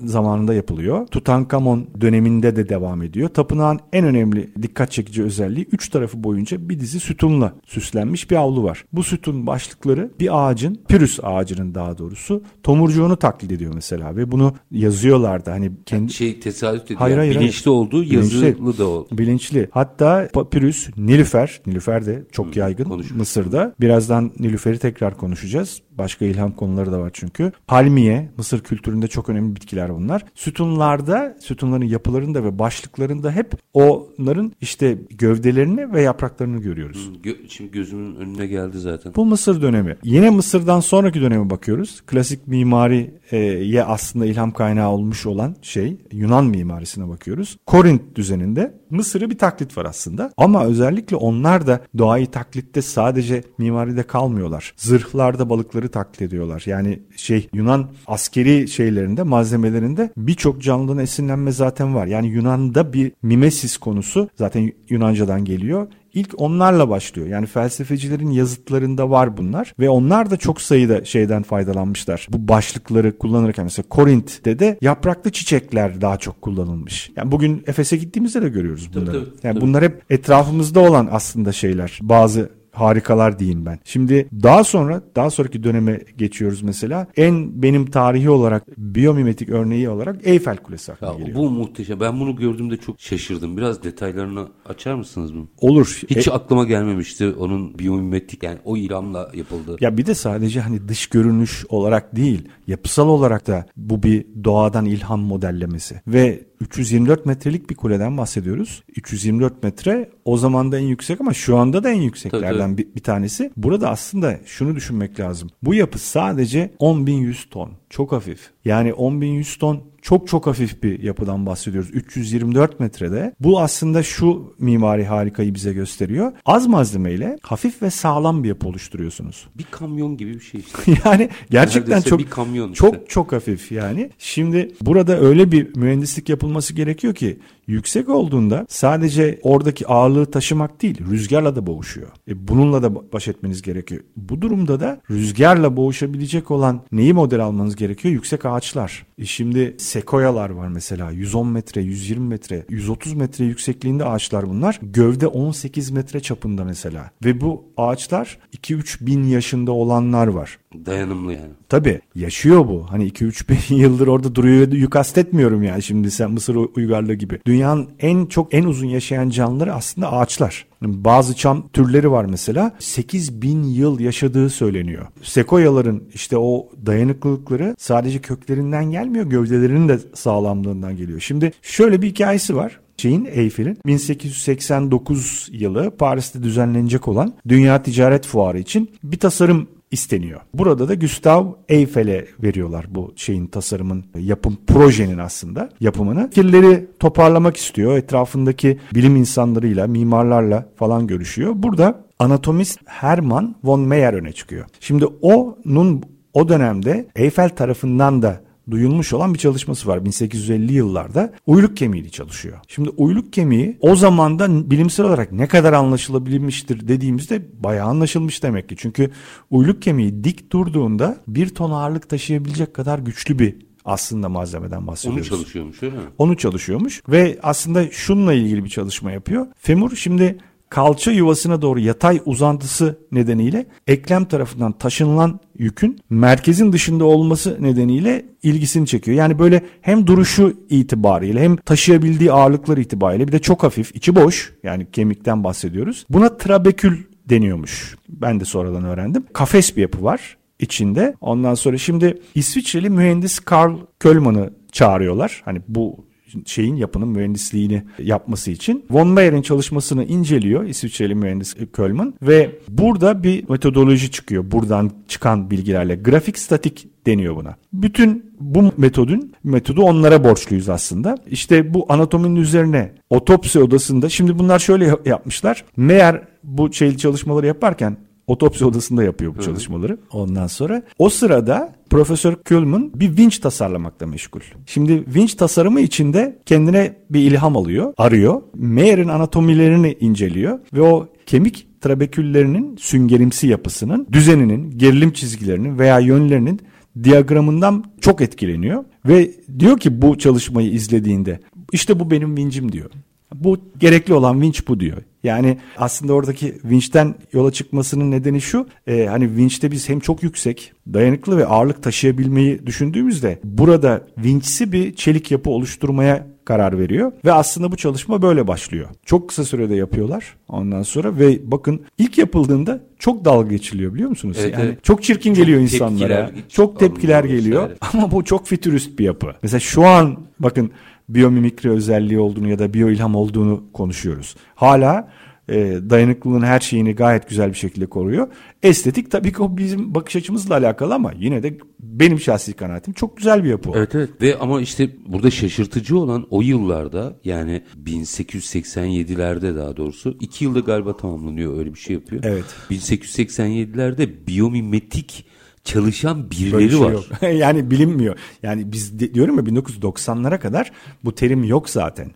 zamanında 0.00 0.54
yapılıyor. 0.54 1.06
Tutankamon 1.06 1.86
döneminde 2.00 2.56
de 2.56 2.68
devam 2.68 3.02
ediyor. 3.02 3.28
Tapınağın 3.28 3.80
en 3.92 4.04
önemli 4.06 4.50
dikkat 4.62 4.90
çekici 4.90 5.22
özelliği 5.22 5.66
üç 5.72 5.88
tarafı 5.88 6.24
boyunca 6.24 6.68
bir 6.68 6.80
dizi 6.80 7.00
sütunla 7.00 7.52
süslenmiş 7.66 8.30
bir 8.30 8.36
avlu 8.36 8.62
var. 8.62 8.84
Bu 8.92 9.02
sütun 9.02 9.46
başlıkları 9.46 10.10
bir 10.20 10.48
ağacın, 10.48 10.80
pürüs 10.88 11.18
ağacının 11.22 11.74
daha 11.74 11.98
doğrusu 11.98 12.42
tomurcuğunu 12.62 13.16
taklit 13.16 13.52
ediyor 13.52 13.72
mesela 13.74 14.16
ve 14.16 14.32
bunu 14.32 14.54
yazıyorlardı. 14.70 15.50
Hani 15.50 15.72
kendi 15.86 16.12
şey 16.12 16.40
tesadüf 16.40 16.84
ediyor. 16.84 17.00
Hayır, 17.00 17.16
hayır, 17.16 17.34
bilinçli 17.40 17.64
hayır. 17.64 17.78
olduğu 17.78 18.04
yazılı 18.04 18.42
bilinçli, 18.42 18.78
da 18.78 18.88
oldu. 18.88 19.08
Bilinçli. 19.12 19.68
Hatta 19.70 20.28
papirüs, 20.32 20.88
nilüfer, 20.96 21.60
nilüfer 21.66 22.06
de 22.06 22.24
çok 22.32 22.46
hmm, 22.46 22.52
yaygın 22.56 22.84
konuşuruz. 22.84 23.16
Mısır'da. 23.16 23.74
Birazdan 23.80 24.32
nilüferi 24.38 24.78
tekrar 24.78 25.16
konuşacağız. 25.16 25.82
Başka 25.98 26.24
ilham 26.24 26.52
konuları 26.52 26.92
da 26.92 27.00
var 27.00 27.10
çünkü. 27.12 27.52
Palmiye, 27.66 28.30
Mısır 28.36 28.60
kültüründe 28.60 29.08
çok 29.08 29.28
önemli 29.28 29.56
bitkiler 29.56 29.94
bunlar. 29.94 30.24
Sütunlarda, 30.34 31.36
sütunların 31.40 31.84
yapılarında 31.84 32.44
ve 32.44 32.58
başlıklarında 32.58 33.30
hep 33.30 33.52
onların 33.74 34.52
işte 34.60 34.98
gövdelerini 35.10 35.92
ve 35.92 36.02
yapraklarını 36.02 36.60
görüyoruz. 36.60 37.10
Gö- 37.24 37.48
şimdi 37.48 37.70
gözümün 37.70 38.16
önüne 38.16 38.46
geldi 38.46 38.78
zaten. 38.78 39.12
Bu 39.16 39.24
Mısır 39.24 39.62
dönemi. 39.62 39.96
Yine 40.04 40.30
Mısır'dan 40.30 40.80
sonraki 40.80 41.20
döneme 41.20 41.50
bakıyoruz. 41.50 42.00
Klasik 42.06 42.46
mimariye 42.48 43.84
aslında 43.84 44.26
ilham 44.26 44.50
kaynağı 44.52 44.90
olmuş 44.90 45.26
olan 45.26 45.56
şey 45.62 45.96
Yunan 46.12 46.46
mimarisine 46.46 47.08
bakıyoruz. 47.08 47.58
Korint 47.66 48.16
düzeninde 48.16 48.74
Mısır'ı 48.90 49.30
bir 49.30 49.38
taklit 49.38 49.76
var 49.78 49.84
aslında. 49.84 50.32
Ama 50.36 50.64
özellikle 50.64 51.16
onlar 51.16 51.66
da 51.66 51.80
doğayı 51.98 52.26
taklitte 52.26 52.82
sadece 52.82 53.42
mimaride 53.58 54.02
kalmıyorlar. 54.02 54.72
Zırhlarda 54.76 55.50
balıkları 55.50 55.85
taklit 55.88 56.22
ediyorlar. 56.22 56.62
Yani 56.66 57.00
şey 57.16 57.48
Yunan 57.54 57.90
askeri 58.06 58.68
şeylerinde 58.68 59.22
malzemelerinde 59.22 60.10
birçok 60.16 60.62
canlıdan 60.62 60.98
esinlenme 60.98 61.52
zaten 61.52 61.94
var. 61.94 62.06
Yani 62.06 62.26
Yunan'da 62.26 62.92
bir 62.92 63.12
mimesis 63.22 63.76
konusu 63.76 64.28
zaten 64.34 64.72
Yunancadan 64.88 65.44
geliyor. 65.44 65.88
İlk 66.14 66.40
onlarla 66.40 66.88
başlıyor. 66.88 67.28
Yani 67.28 67.46
felsefecilerin 67.46 68.30
yazıtlarında 68.30 69.10
var 69.10 69.36
bunlar 69.36 69.74
ve 69.78 69.90
onlar 69.90 70.30
da 70.30 70.36
çok 70.36 70.60
sayıda 70.60 71.04
şeyden 71.04 71.42
faydalanmışlar. 71.42 72.26
Bu 72.30 72.48
başlıkları 72.48 73.18
kullanırken 73.18 73.64
mesela 73.64 73.88
Korint'te 73.88 74.58
de 74.58 74.78
yapraklı 74.80 75.32
çiçekler 75.32 76.00
daha 76.00 76.16
çok 76.16 76.42
kullanılmış. 76.42 77.10
Yani 77.16 77.32
bugün 77.32 77.62
Efes'e 77.66 77.96
gittiğimizde 77.96 78.42
de 78.42 78.48
görüyoruz 78.48 78.90
bunları. 78.94 79.06
Tabii, 79.06 79.24
tabii, 79.24 79.46
yani 79.46 79.54
tabii. 79.54 79.60
bunlar 79.60 79.84
hep 79.84 80.02
etrafımızda 80.10 80.80
olan 80.80 81.08
aslında 81.10 81.52
şeyler. 81.52 81.98
Bazı 82.02 82.50
harikalar 82.76 83.38
diyeyim 83.38 83.66
ben. 83.66 83.78
Şimdi 83.84 84.28
daha 84.42 84.64
sonra 84.64 85.02
daha 85.16 85.30
sonraki 85.30 85.62
döneme 85.62 86.00
geçiyoruz 86.18 86.62
mesela. 86.62 87.06
En 87.16 87.62
benim 87.62 87.86
tarihi 87.86 88.30
olarak 88.30 88.64
biyomimetik 88.78 89.48
örneği 89.48 89.88
olarak 89.88 90.26
Eyfel 90.26 90.56
Kulesi 90.56 90.92
aklıma 90.92 91.12
ya, 91.12 91.18
geliyor. 91.18 91.36
Bu 91.36 91.50
muhteşem. 91.50 92.00
Ben 92.00 92.20
bunu 92.20 92.36
gördüğümde 92.36 92.76
çok 92.76 93.00
şaşırdım. 93.00 93.56
Biraz 93.56 93.82
detaylarını 93.82 94.48
açar 94.66 94.94
mısınız 94.94 95.30
mı? 95.30 95.48
Olur. 95.60 96.00
Hiç 96.10 96.28
e, 96.28 96.32
aklıma 96.32 96.64
gelmemişti 96.64 97.28
onun 97.28 97.78
biyomimetik 97.78 98.42
yani 98.42 98.58
o 98.64 98.76
ilhamla 98.76 99.30
yapıldı. 99.34 99.76
Ya 99.80 99.96
bir 99.96 100.06
de 100.06 100.14
sadece 100.14 100.60
hani 100.60 100.88
dış 100.88 101.06
görünüş 101.06 101.66
olarak 101.68 102.16
değil 102.16 102.48
yapısal 102.66 103.08
olarak 103.08 103.46
da 103.46 103.66
bu 103.76 104.02
bir 104.02 104.26
doğadan 104.44 104.84
ilham 104.84 105.20
modellemesi. 105.20 106.00
Ve 106.06 106.44
324 106.60 107.26
metrelik 107.26 107.70
bir 107.70 107.74
kuleden 107.74 108.18
bahsediyoruz. 108.18 108.82
324 108.96 109.62
metre 109.62 110.10
o 110.24 110.36
zaman 110.36 110.72
da 110.72 110.78
en 110.78 110.84
yüksek 110.84 111.20
ama 111.20 111.32
şu 111.32 111.56
anda 111.56 111.84
da 111.84 111.90
en 111.90 112.00
yükseklerden 112.00 112.78
bir, 112.78 112.86
bir 112.96 113.02
tanesi. 113.02 113.50
Burada 113.56 113.90
aslında 113.90 114.40
şunu 114.46 114.76
düşünmek 114.76 115.20
lazım. 115.20 115.50
Bu 115.62 115.74
yapı 115.74 115.98
sadece 115.98 116.70
10.100 116.80 117.48
ton. 117.48 117.70
Çok 117.96 118.12
hafif. 118.12 118.50
Yani 118.64 118.90
10.100 118.90 119.58
ton 119.58 119.82
çok 120.02 120.28
çok 120.28 120.46
hafif 120.46 120.82
bir 120.82 121.02
yapıdan 121.02 121.46
bahsediyoruz. 121.46 121.90
324 121.92 122.80
metrede. 122.80 123.34
Bu 123.40 123.60
aslında 123.60 124.02
şu 124.02 124.54
mimari 124.58 125.04
harikayı 125.04 125.54
bize 125.54 125.72
gösteriyor. 125.72 126.32
Az 126.44 126.66
malzemeyle 126.66 127.38
hafif 127.42 127.82
ve 127.82 127.90
sağlam 127.90 128.44
bir 128.44 128.48
yapı 128.48 128.68
oluşturuyorsunuz. 128.68 129.46
Bir 129.58 129.64
kamyon 129.70 130.16
gibi 130.16 130.34
bir 130.34 130.40
şey 130.40 130.60
işte. 130.60 130.92
yani 131.04 131.28
gerçekten 131.50 131.90
Neredeyse 131.90 132.10
çok 132.10 132.18
bir 132.18 132.30
kamyon 132.30 132.72
işte. 132.72 132.86
çok 132.86 133.10
çok 133.10 133.32
hafif 133.32 133.72
yani. 133.72 134.10
Şimdi 134.18 134.72
burada 134.80 135.20
öyle 135.20 135.52
bir 135.52 135.76
mühendislik 135.76 136.28
yapılması 136.28 136.74
gerekiyor 136.74 137.14
ki 137.14 137.38
yüksek 137.66 138.08
olduğunda 138.08 138.66
sadece 138.68 139.40
oradaki 139.42 139.86
ağırlığı 139.86 140.26
taşımak 140.26 140.82
değil 140.82 140.98
rüzgarla 141.10 141.56
da 141.56 141.66
boğuşuyor. 141.66 142.08
E 142.28 142.48
bununla 142.48 142.82
da 142.82 143.12
baş 143.12 143.28
etmeniz 143.28 143.62
gerekiyor. 143.62 144.02
Bu 144.16 144.42
durumda 144.42 144.80
da 144.80 145.00
rüzgarla 145.10 145.76
boğuşabilecek 145.76 146.50
olan 146.50 146.80
neyi 146.92 147.12
model 147.12 147.44
almanız 147.44 147.76
gerekiyor? 147.76 148.12
Yüksek 148.14 148.46
ağaçlar. 148.46 149.06
E 149.18 149.24
şimdi 149.24 149.74
sekoyalar 149.78 150.50
var 150.50 150.68
mesela 150.68 151.10
110 151.10 151.48
metre, 151.48 151.82
120 151.82 152.28
metre, 152.28 152.64
130 152.68 153.14
metre 153.14 153.44
yüksekliğinde 153.44 154.04
ağaçlar 154.04 154.48
bunlar. 154.48 154.80
Gövde 154.82 155.26
18 155.26 155.90
metre 155.90 156.20
çapında 156.20 156.64
mesela. 156.64 157.10
Ve 157.24 157.40
bu 157.40 157.64
ağaçlar 157.76 158.38
2-3 158.56 159.06
bin 159.06 159.24
yaşında 159.24 159.72
olanlar 159.72 160.26
var. 160.26 160.58
Dayanımlı 160.86 161.32
yani. 161.32 161.50
Tabii 161.68 162.00
yaşıyor 162.14 162.68
bu. 162.68 162.86
Hani 162.90 163.08
2-3 163.08 163.48
bin 163.48 163.76
yıldır 163.76 164.06
orada 164.06 164.34
duruyor 164.34 164.70
diye 164.70 164.90
kastetmiyorum 164.90 165.62
yani 165.62 165.82
şimdi 165.82 166.10
sen 166.10 166.30
Mısır 166.30 166.56
uygarlığı 166.56 167.14
gibi. 167.14 167.40
Dünyanın 167.46 167.88
en 167.98 168.26
çok 168.26 168.54
en 168.54 168.64
uzun 168.64 168.86
yaşayan 168.86 169.28
canlıları 169.28 169.74
aslında 169.74 170.12
ağaçlar. 170.12 170.66
Bazı 171.04 171.36
çam 171.36 171.68
türleri 171.68 172.10
var 172.10 172.24
mesela 172.24 172.72
8 172.78 173.42
bin 173.42 173.62
yıl 173.62 174.00
yaşadığı 174.00 174.50
söyleniyor. 174.50 175.06
Sekoyaların 175.22 176.02
işte 176.14 176.38
o 176.38 176.68
dayanıklılıkları 176.86 177.76
sadece 177.78 178.18
köklerinden 178.18 178.90
gelmiyor 178.90 179.26
gövdelerinin 179.26 179.88
de 179.88 179.98
sağlamlığından 180.14 180.96
geliyor. 180.96 181.20
Şimdi 181.20 181.52
şöyle 181.62 182.02
bir 182.02 182.08
hikayesi 182.08 182.56
var 182.56 182.80
şeyin 182.96 183.28
Eyfel'in 183.30 183.78
1889 183.86 185.48
yılı 185.52 185.90
Paris'te 185.90 186.42
düzenlenecek 186.42 187.08
olan 187.08 187.34
Dünya 187.48 187.82
Ticaret 187.82 188.26
Fuarı 188.26 188.58
için 188.58 188.90
bir 189.04 189.18
tasarım 189.18 189.68
isteniyor. 189.96 190.40
Burada 190.54 190.88
da 190.88 190.94
Gustav 190.94 191.46
Eiffel'e 191.68 192.26
veriyorlar 192.42 192.86
bu 192.88 193.12
şeyin 193.16 193.46
tasarımın 193.46 194.04
yapım 194.18 194.58
projenin 194.66 195.18
aslında 195.18 195.70
yapımını. 195.80 196.28
Fikirleri 196.28 196.86
toparlamak 197.00 197.56
istiyor. 197.56 197.96
Etrafındaki 197.96 198.78
bilim 198.94 199.16
insanlarıyla, 199.16 199.86
mimarlarla 199.86 200.68
falan 200.76 201.06
görüşüyor. 201.06 201.52
Burada 201.56 202.04
anatomist 202.18 202.78
Hermann 202.84 203.54
von 203.64 203.80
Meyer 203.80 204.14
öne 204.14 204.32
çıkıyor. 204.32 204.64
Şimdi 204.80 205.06
onun 205.06 206.02
o 206.34 206.48
dönemde 206.48 207.06
Eiffel 207.16 207.48
tarafından 207.48 208.22
da 208.22 208.40
duyulmuş 208.70 209.12
olan 209.12 209.34
bir 209.34 209.38
çalışması 209.38 209.88
var 209.88 210.04
1850 210.04 210.72
yıllarda. 210.72 211.32
Uyluk 211.46 211.76
kemiğiyle 211.76 212.08
çalışıyor. 212.08 212.58
Şimdi 212.68 212.90
uyluk 212.96 213.32
kemiği 213.32 213.78
o 213.80 213.96
zamanda 213.96 214.70
bilimsel 214.70 215.06
olarak 215.06 215.32
ne 215.32 215.48
kadar 215.48 215.72
anlaşılabilmiştir 215.72 216.88
dediğimizde 216.88 217.62
bayağı 217.62 217.86
anlaşılmış 217.86 218.42
demek 218.42 218.68
ki. 218.68 218.76
Çünkü 218.78 219.10
uyluk 219.50 219.82
kemiği 219.82 220.24
dik 220.24 220.52
durduğunda 220.52 221.16
bir 221.28 221.48
ton 221.48 221.70
ağırlık 221.70 222.08
taşıyabilecek 222.08 222.74
kadar 222.74 222.98
güçlü 222.98 223.38
bir 223.38 223.56
aslında 223.84 224.28
malzemeden 224.28 224.86
bahsediyoruz. 224.86 225.32
Onu 225.32 225.38
çalışıyormuş 225.38 225.82
öyle 225.82 225.96
mi? 225.96 226.02
Onu 226.18 226.36
çalışıyormuş 226.36 227.02
ve 227.08 227.38
aslında 227.42 227.90
şununla 227.90 228.32
ilgili 228.32 228.64
bir 228.64 228.68
çalışma 228.68 229.12
yapıyor. 229.12 229.46
Femur 229.58 229.96
şimdi 229.96 230.38
kalça 230.68 231.10
yuvasına 231.10 231.62
doğru 231.62 231.80
yatay 231.80 232.20
uzantısı 232.24 232.98
nedeniyle 233.12 233.66
eklem 233.86 234.24
tarafından 234.24 234.72
taşınılan 234.72 235.40
yükün 235.58 235.98
merkezin 236.10 236.72
dışında 236.72 237.04
olması 237.04 237.56
nedeniyle 237.60 238.24
ilgisini 238.42 238.86
çekiyor. 238.86 239.16
Yani 239.16 239.38
böyle 239.38 239.62
hem 239.80 240.06
duruşu 240.06 240.56
itibariyle 240.70 241.42
hem 241.42 241.56
taşıyabildiği 241.56 242.32
ağırlıklar 242.32 242.78
itibariyle 242.78 243.28
bir 243.28 243.32
de 243.32 243.38
çok 243.38 243.62
hafif, 243.62 243.96
içi 243.96 244.16
boş 244.16 244.54
yani 244.62 244.86
kemikten 244.90 245.44
bahsediyoruz. 245.44 246.06
Buna 246.10 246.36
trabekül 246.36 246.98
deniyormuş. 247.26 247.96
Ben 248.08 248.40
de 248.40 248.44
sonradan 248.44 248.84
öğrendim. 248.84 249.24
Kafes 249.32 249.76
bir 249.76 249.82
yapı 249.82 250.04
var 250.04 250.36
içinde. 250.58 251.14
Ondan 251.20 251.54
sonra 251.54 251.78
şimdi 251.78 252.20
İsviçreli 252.34 252.90
mühendis 252.90 253.38
Karl 253.38 253.76
Kölman'ı 254.00 254.50
çağırıyorlar. 254.72 255.42
Hani 255.44 255.60
bu 255.68 256.05
şeyin 256.46 256.76
yapının 256.76 257.08
mühendisliğini 257.08 257.82
yapması 257.98 258.50
için. 258.50 258.84
Von 258.90 259.08
Meyer'in 259.08 259.42
çalışmasını 259.42 260.04
inceliyor 260.04 260.64
İsviçreli 260.64 261.14
mühendis 261.14 261.54
Kölman 261.72 262.14
ve 262.22 262.50
burada 262.68 263.22
bir 263.22 263.50
metodoloji 263.50 264.10
çıkıyor. 264.10 264.50
Buradan 264.50 264.90
çıkan 265.08 265.50
bilgilerle 265.50 265.96
grafik 265.96 266.38
statik 266.38 266.88
deniyor 267.06 267.36
buna. 267.36 267.56
Bütün 267.72 268.32
bu 268.40 268.72
metodun 268.76 269.32
metodu 269.44 269.82
onlara 269.82 270.24
borçluyuz 270.24 270.68
aslında. 270.68 271.18
İşte 271.30 271.74
bu 271.74 271.86
anatominin 271.88 272.36
üzerine 272.36 272.92
otopsi 273.10 273.58
odasında 273.58 274.08
şimdi 274.08 274.38
bunlar 274.38 274.58
şöyle 274.58 274.90
yapmışlar. 275.04 275.64
Meğer 275.76 276.22
bu 276.44 276.72
şey 276.72 276.96
çalışmaları 276.96 277.46
yaparken 277.46 277.96
otopsi 278.26 278.64
odasında 278.64 279.04
yapıyor 279.04 279.34
bu 279.36 279.42
çalışmaları. 279.42 279.98
Ondan 280.12 280.46
sonra 280.46 280.82
o 280.98 281.08
sırada 281.08 281.74
Profesör 281.90 282.34
Kuhlman 282.34 282.90
bir 282.94 283.16
vinç 283.16 283.38
tasarlamakla 283.38 284.06
meşgul. 284.06 284.40
Şimdi 284.66 285.04
vinç 285.14 285.34
tasarımı 285.34 285.80
içinde 285.80 286.38
kendine 286.46 286.96
bir 287.10 287.20
ilham 287.20 287.56
alıyor, 287.56 287.94
arıyor. 287.98 288.42
Mayer'in 288.54 289.08
anatomilerini 289.08 289.96
inceliyor 290.00 290.58
ve 290.72 290.80
o 290.80 291.08
kemik 291.26 291.66
trabeküllerinin 291.80 292.76
süngerimsi 292.76 293.46
yapısının, 293.46 294.06
düzeninin, 294.12 294.78
gerilim 294.78 295.12
çizgilerinin 295.12 295.78
veya 295.78 295.98
yönlerinin 295.98 296.60
diyagramından 297.02 297.84
çok 298.00 298.20
etkileniyor 298.20 298.84
ve 299.06 299.30
diyor 299.58 299.78
ki 299.78 300.02
bu 300.02 300.18
çalışmayı 300.18 300.70
izlediğinde 300.70 301.40
işte 301.72 302.00
bu 302.00 302.10
benim 302.10 302.36
vincim 302.36 302.72
diyor. 302.72 302.90
Bu 303.34 303.58
gerekli 303.78 304.14
olan 304.14 304.40
vinç 304.40 304.68
bu 304.68 304.80
diyor. 304.80 304.96
Yani 305.24 305.58
aslında 305.76 306.12
oradaki 306.12 306.54
vinçten 306.64 307.14
yola 307.32 307.52
çıkmasının 307.52 308.10
nedeni 308.10 308.40
şu. 308.40 308.66
E, 308.86 309.06
hani 309.06 309.36
vinçte 309.36 309.70
biz 309.70 309.88
hem 309.88 310.00
çok 310.00 310.22
yüksek, 310.22 310.72
dayanıklı 310.92 311.36
ve 311.36 311.46
ağırlık 311.46 311.82
taşıyabilmeyi 311.82 312.66
düşündüğümüzde 312.66 313.38
burada 313.44 314.06
vinçsi 314.18 314.72
bir 314.72 314.94
çelik 314.94 315.30
yapı 315.30 315.50
oluşturmaya 315.50 316.26
karar 316.44 316.78
veriyor 316.78 317.12
ve 317.24 317.32
aslında 317.32 317.72
bu 317.72 317.76
çalışma 317.76 318.22
böyle 318.22 318.46
başlıyor. 318.46 318.88
Çok 319.04 319.28
kısa 319.28 319.44
sürede 319.44 319.74
yapıyorlar 319.74 320.36
ondan 320.48 320.82
sonra 320.82 321.18
ve 321.18 321.50
bakın 321.50 321.80
ilk 321.98 322.18
yapıldığında 322.18 322.80
çok 322.98 323.24
dalga 323.24 323.48
geçiliyor 323.48 323.94
biliyor 323.94 324.10
musunuz? 324.10 324.36
Evet, 324.40 324.52
yani 324.52 324.64
evet. 324.64 324.84
çok 324.84 325.02
çirkin 325.02 325.34
Çok 325.34 325.36
geliyor 325.36 325.60
tepkiler, 325.60 325.86
insanlara. 325.86 326.30
hiç 326.36 326.54
Çok 326.54 326.80
tepkiler 326.80 327.24
geliyor 327.24 327.62
vesaire. 327.62 327.78
ama 327.92 328.10
bu 328.10 328.24
çok 328.24 328.46
fütürist 328.46 328.98
bir 328.98 329.04
yapı. 329.04 329.34
Mesela 329.42 329.60
şu 329.60 329.86
an 329.86 330.16
bakın 330.38 330.70
biyomimikri 331.08 331.70
özelliği 331.70 332.18
olduğunu 332.18 332.48
ya 332.48 332.58
da 332.58 332.74
biyoilham 332.74 333.14
olduğunu 333.14 333.64
konuşuyoruz. 333.72 334.36
Hala 334.54 335.08
e, 335.48 335.78
dayanıklılığın 335.90 336.42
her 336.42 336.60
şeyini 336.60 336.94
gayet 336.94 337.28
güzel 337.28 337.48
bir 337.48 337.56
şekilde 337.56 337.86
koruyor. 337.86 338.28
Estetik 338.62 339.10
tabii 339.10 339.32
ki 339.32 339.42
o 339.42 339.56
bizim 339.56 339.94
bakış 339.94 340.16
açımızla 340.16 340.54
alakalı 340.54 340.94
ama 340.94 341.12
yine 341.18 341.42
de 341.42 341.58
benim 341.80 342.20
şahsi 342.20 342.52
kanaatim 342.52 342.94
çok 342.94 343.16
güzel 343.16 343.44
bir 343.44 343.48
yapı. 343.48 343.70
Evet 343.74 343.94
evet 343.94 344.10
ve 344.20 344.38
ama 344.38 344.60
işte 344.60 344.90
burada 345.06 345.30
şaşırtıcı 345.30 345.98
olan 345.98 346.26
o 346.30 346.42
yıllarda 346.42 347.16
yani 347.24 347.62
1887'lerde 347.84 349.56
daha 349.56 349.76
doğrusu 349.76 350.16
iki 350.20 350.44
yılda 350.44 350.60
galiba 350.60 350.96
tamamlanıyor 350.96 351.58
öyle 351.58 351.74
bir 351.74 351.78
şey 351.78 351.94
yapıyor. 351.94 352.22
Evet. 352.24 352.44
1887'lerde 352.70 354.26
biyomimetik 354.26 355.26
çalışan 355.66 356.30
birileri 356.30 356.64
bir 356.64 356.70
şey 356.70 356.80
var. 356.80 356.92
yok. 356.92 357.04
yani 357.22 357.70
bilinmiyor. 357.70 358.16
Yani 358.42 358.72
biz 358.72 359.00
de, 359.00 359.14
diyorum 359.14 359.36
ya 359.36 359.42
1990'lara 359.42 360.38
kadar 360.40 360.72
bu 361.04 361.14
terim 361.14 361.44
yok 361.44 361.70
zaten. 361.70 362.10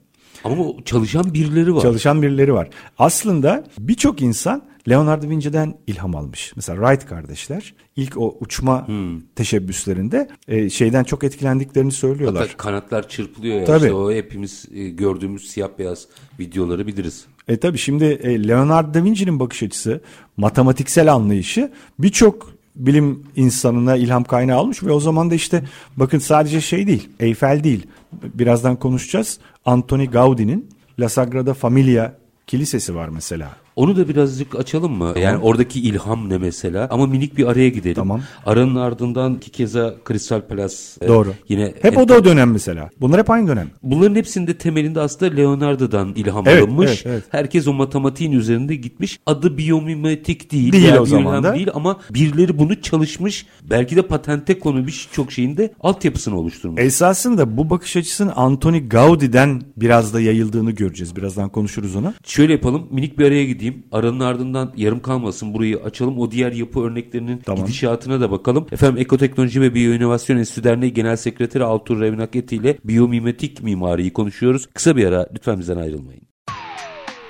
Ama 0.45 0.65
çalışan 0.85 1.35
birileri 1.35 1.75
var. 1.75 1.81
Çalışan 1.81 2.23
birileri 2.23 2.55
var. 2.55 2.69
Aslında 2.99 3.65
birçok 3.79 4.23
insan 4.23 4.63
Leonardo 4.89 5.27
da 5.27 5.31
Vinci'den 5.31 5.75
ilham 5.87 6.17
almış. 6.17 6.53
Mesela 6.57 6.77
Wright 6.87 7.09
kardeşler 7.09 7.75
ilk 7.97 8.17
o 8.17 8.37
uçma 8.41 8.89
Hmm. 8.89 9.21
teşebbüslerinde 9.21 10.29
e, 10.49 10.71
şeyden 10.71 11.05
çok 11.05 11.25
etkilendiklerini 11.25 11.93
söylüyorlar. 11.93 12.43
Hatta 12.43 12.57
kanatlar 12.57 13.09
çırpılıyor 13.09 13.57
ya 13.61 13.65
Tabii. 13.65 13.85
işte 13.85 13.93
o 13.93 14.13
hepimiz 14.13 14.65
e, 14.75 14.89
gördüğümüz 14.89 15.51
siyah 15.51 15.69
beyaz 15.79 16.07
videoları 16.39 16.87
biliriz. 16.87 17.25
E 17.49 17.57
tabi 17.57 17.79
şimdi 17.79 18.05
e, 18.05 18.49
Leonardo 18.49 18.95
da 18.95 19.05
Vinci'nin 19.05 19.41
bakış 19.41 19.63
açısı, 19.63 20.01
matematiksel 20.37 21.13
anlayışı 21.13 21.73
birçok 21.99 22.60
bilim 22.87 23.23
insanına 23.37 23.97
ilham 23.97 24.25
kaynağı 24.25 24.59
almış 24.59 24.83
ve 24.83 24.93
o 24.93 25.01
zaman 25.01 25.31
da 25.31 25.35
işte 25.35 25.65
bakın 25.97 26.19
sadece 26.19 26.61
şey 26.61 26.87
değil, 26.87 27.09
Eyfel 27.21 27.65
değil. 27.65 27.87
Birazdan 28.13 28.77
konuşacağız. 28.77 29.39
Antoni 29.65 30.11
Gaudi'nin 30.11 30.69
La 31.01 31.09
Sagrada 31.09 31.55
Familia 31.55 32.13
kilisesi 32.47 32.95
var 32.95 33.09
mesela. 33.09 33.51
Onu 33.77 33.97
da 33.97 34.09
birazcık 34.09 34.55
açalım 34.59 34.93
mı? 34.93 35.15
Yani 35.23 35.39
oradaki 35.39 35.81
ilham 35.81 36.29
ne 36.31 36.39
mesela? 36.39 36.89
Ama 36.91 37.07
minik 37.07 37.37
bir 37.39 37.47
araya 37.47 37.69
gidelim. 37.69 37.95
Tamam. 37.95 38.21
Aranın 38.47 38.75
ardından 38.77 39.41
ki 39.41 39.51
keza 39.51 39.95
Crystal 40.09 40.41
Palace. 40.41 40.75
e, 41.01 41.09
Doğru. 41.09 41.35
Yine 41.49 41.75
Hep 41.83 41.99
o 41.99 42.09
da 42.09 42.15
o 42.15 42.25
dönem 42.25 42.51
mesela. 42.53 42.91
Bunlar 43.01 43.21
hep 43.21 43.31
aynı 43.31 43.49
dönem. 43.49 43.71
Bunların 43.83 44.15
hepsinde 44.15 44.59
temelinde 44.59 45.01
aslında 45.01 45.35
Leonardo'dan 45.35 46.13
ilham 46.15 46.45
Evet, 46.49 46.63
alınmış. 46.63 46.91
evet, 46.91 47.03
evet. 47.07 47.25
Herkes 47.31 47.69
o 47.69 47.73
matematiğin 47.73 48.33
üzerinde 48.33 48.75
gitmiş. 48.77 49.19
Adı 49.27 49.59
biyomimetik 49.59 50.53
değil. 50.53 50.73
Değil 50.73 50.85
veya 50.85 51.03
o 51.03 51.07
zaman 51.07 51.43
da. 51.45 51.55
Değil 51.55 51.69
ama 51.75 52.01
birileri 52.11 52.59
bunu 52.59 52.83
çalışmış. 52.83 53.47
Belki 53.71 53.97
de 53.97 54.03
patente 54.03 54.59
konulmuş 54.59 55.09
çok 55.13 55.33
şeyin 55.33 55.57
de 55.57 55.73
altyapısını 55.81 56.39
oluşturmuş. 56.39 56.81
Esasında 56.83 57.57
bu 57.57 57.71
bakış 57.71 57.97
açısının 57.97 58.33
Antoni 58.37 58.89
Gaudi'den 58.89 59.63
biraz 59.77 60.15
da 60.15 60.21
yayıldığını 60.21 60.71
göreceğiz. 60.71 61.17
Birazdan 61.17 61.49
konuşuruz 61.49 61.97
onu. 61.97 62.15
Şöyle 62.25 62.53
yapalım 62.53 62.87
minik 62.91 63.19
bir 63.19 63.25
araya 63.27 63.45
gideyim. 63.61 63.85
Aranın 63.93 64.21
ardından 64.21 64.73
yarım 64.77 65.01
kalmasın 65.01 65.55
burayı 65.55 65.77
açalım. 65.77 66.19
O 66.19 66.31
diğer 66.31 66.53
yapı 66.53 66.81
örneklerinin 66.81 67.39
Tamam. 67.47 67.65
gidişatına 67.65 68.21
da 68.21 68.31
bakalım. 68.31 68.67
Efendim 68.73 69.01
Ekoteknoloji 69.01 69.61
ve 69.61 69.75
Biyoinovasyon 69.75 70.37
Enstitüsü 70.37 70.65
Derneği 70.65 70.95
Genel 70.95 71.17
Sekreteri 71.17 71.65
Altur 71.65 72.01
Revnaketi 72.01 72.57
ile 72.57 72.79
biyomimetik 72.85 73.63
mimariyi 73.63 74.13
konuşuyoruz. 74.13 74.67
Kısa 74.75 74.97
bir 74.97 75.07
ara 75.07 75.27
lütfen 75.35 75.59
bizden 75.61 75.77
ayrılmayın. 75.77 76.23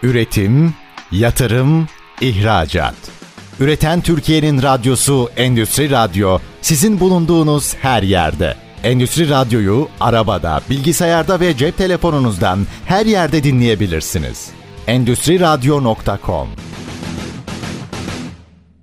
Üretim, 0.03 0.75
yatırım, 1.13 1.87
ihracat. 2.21 2.95
Üreten 3.61 4.01
Türkiye'nin 4.01 4.63
radyosu 4.63 5.29
Endüstri 5.37 5.91
Radyo 5.91 6.39
sizin 6.63 7.01
bulunduğunuz 7.01 7.75
her 7.75 8.03
yerde. 8.03 8.55
Endüstri 8.85 9.31
Radyo'yu 9.31 9.89
arabada, 10.01 10.61
bilgisayarda 10.71 11.41
ve 11.41 11.57
cep 11.57 11.77
telefonunuzdan 11.77 12.59
her 12.87 13.07
yerde 13.07 13.43
dinleyebilirsiniz. 13.43 14.60
Endüstri 14.91 15.41
Radyo.com 15.41 16.49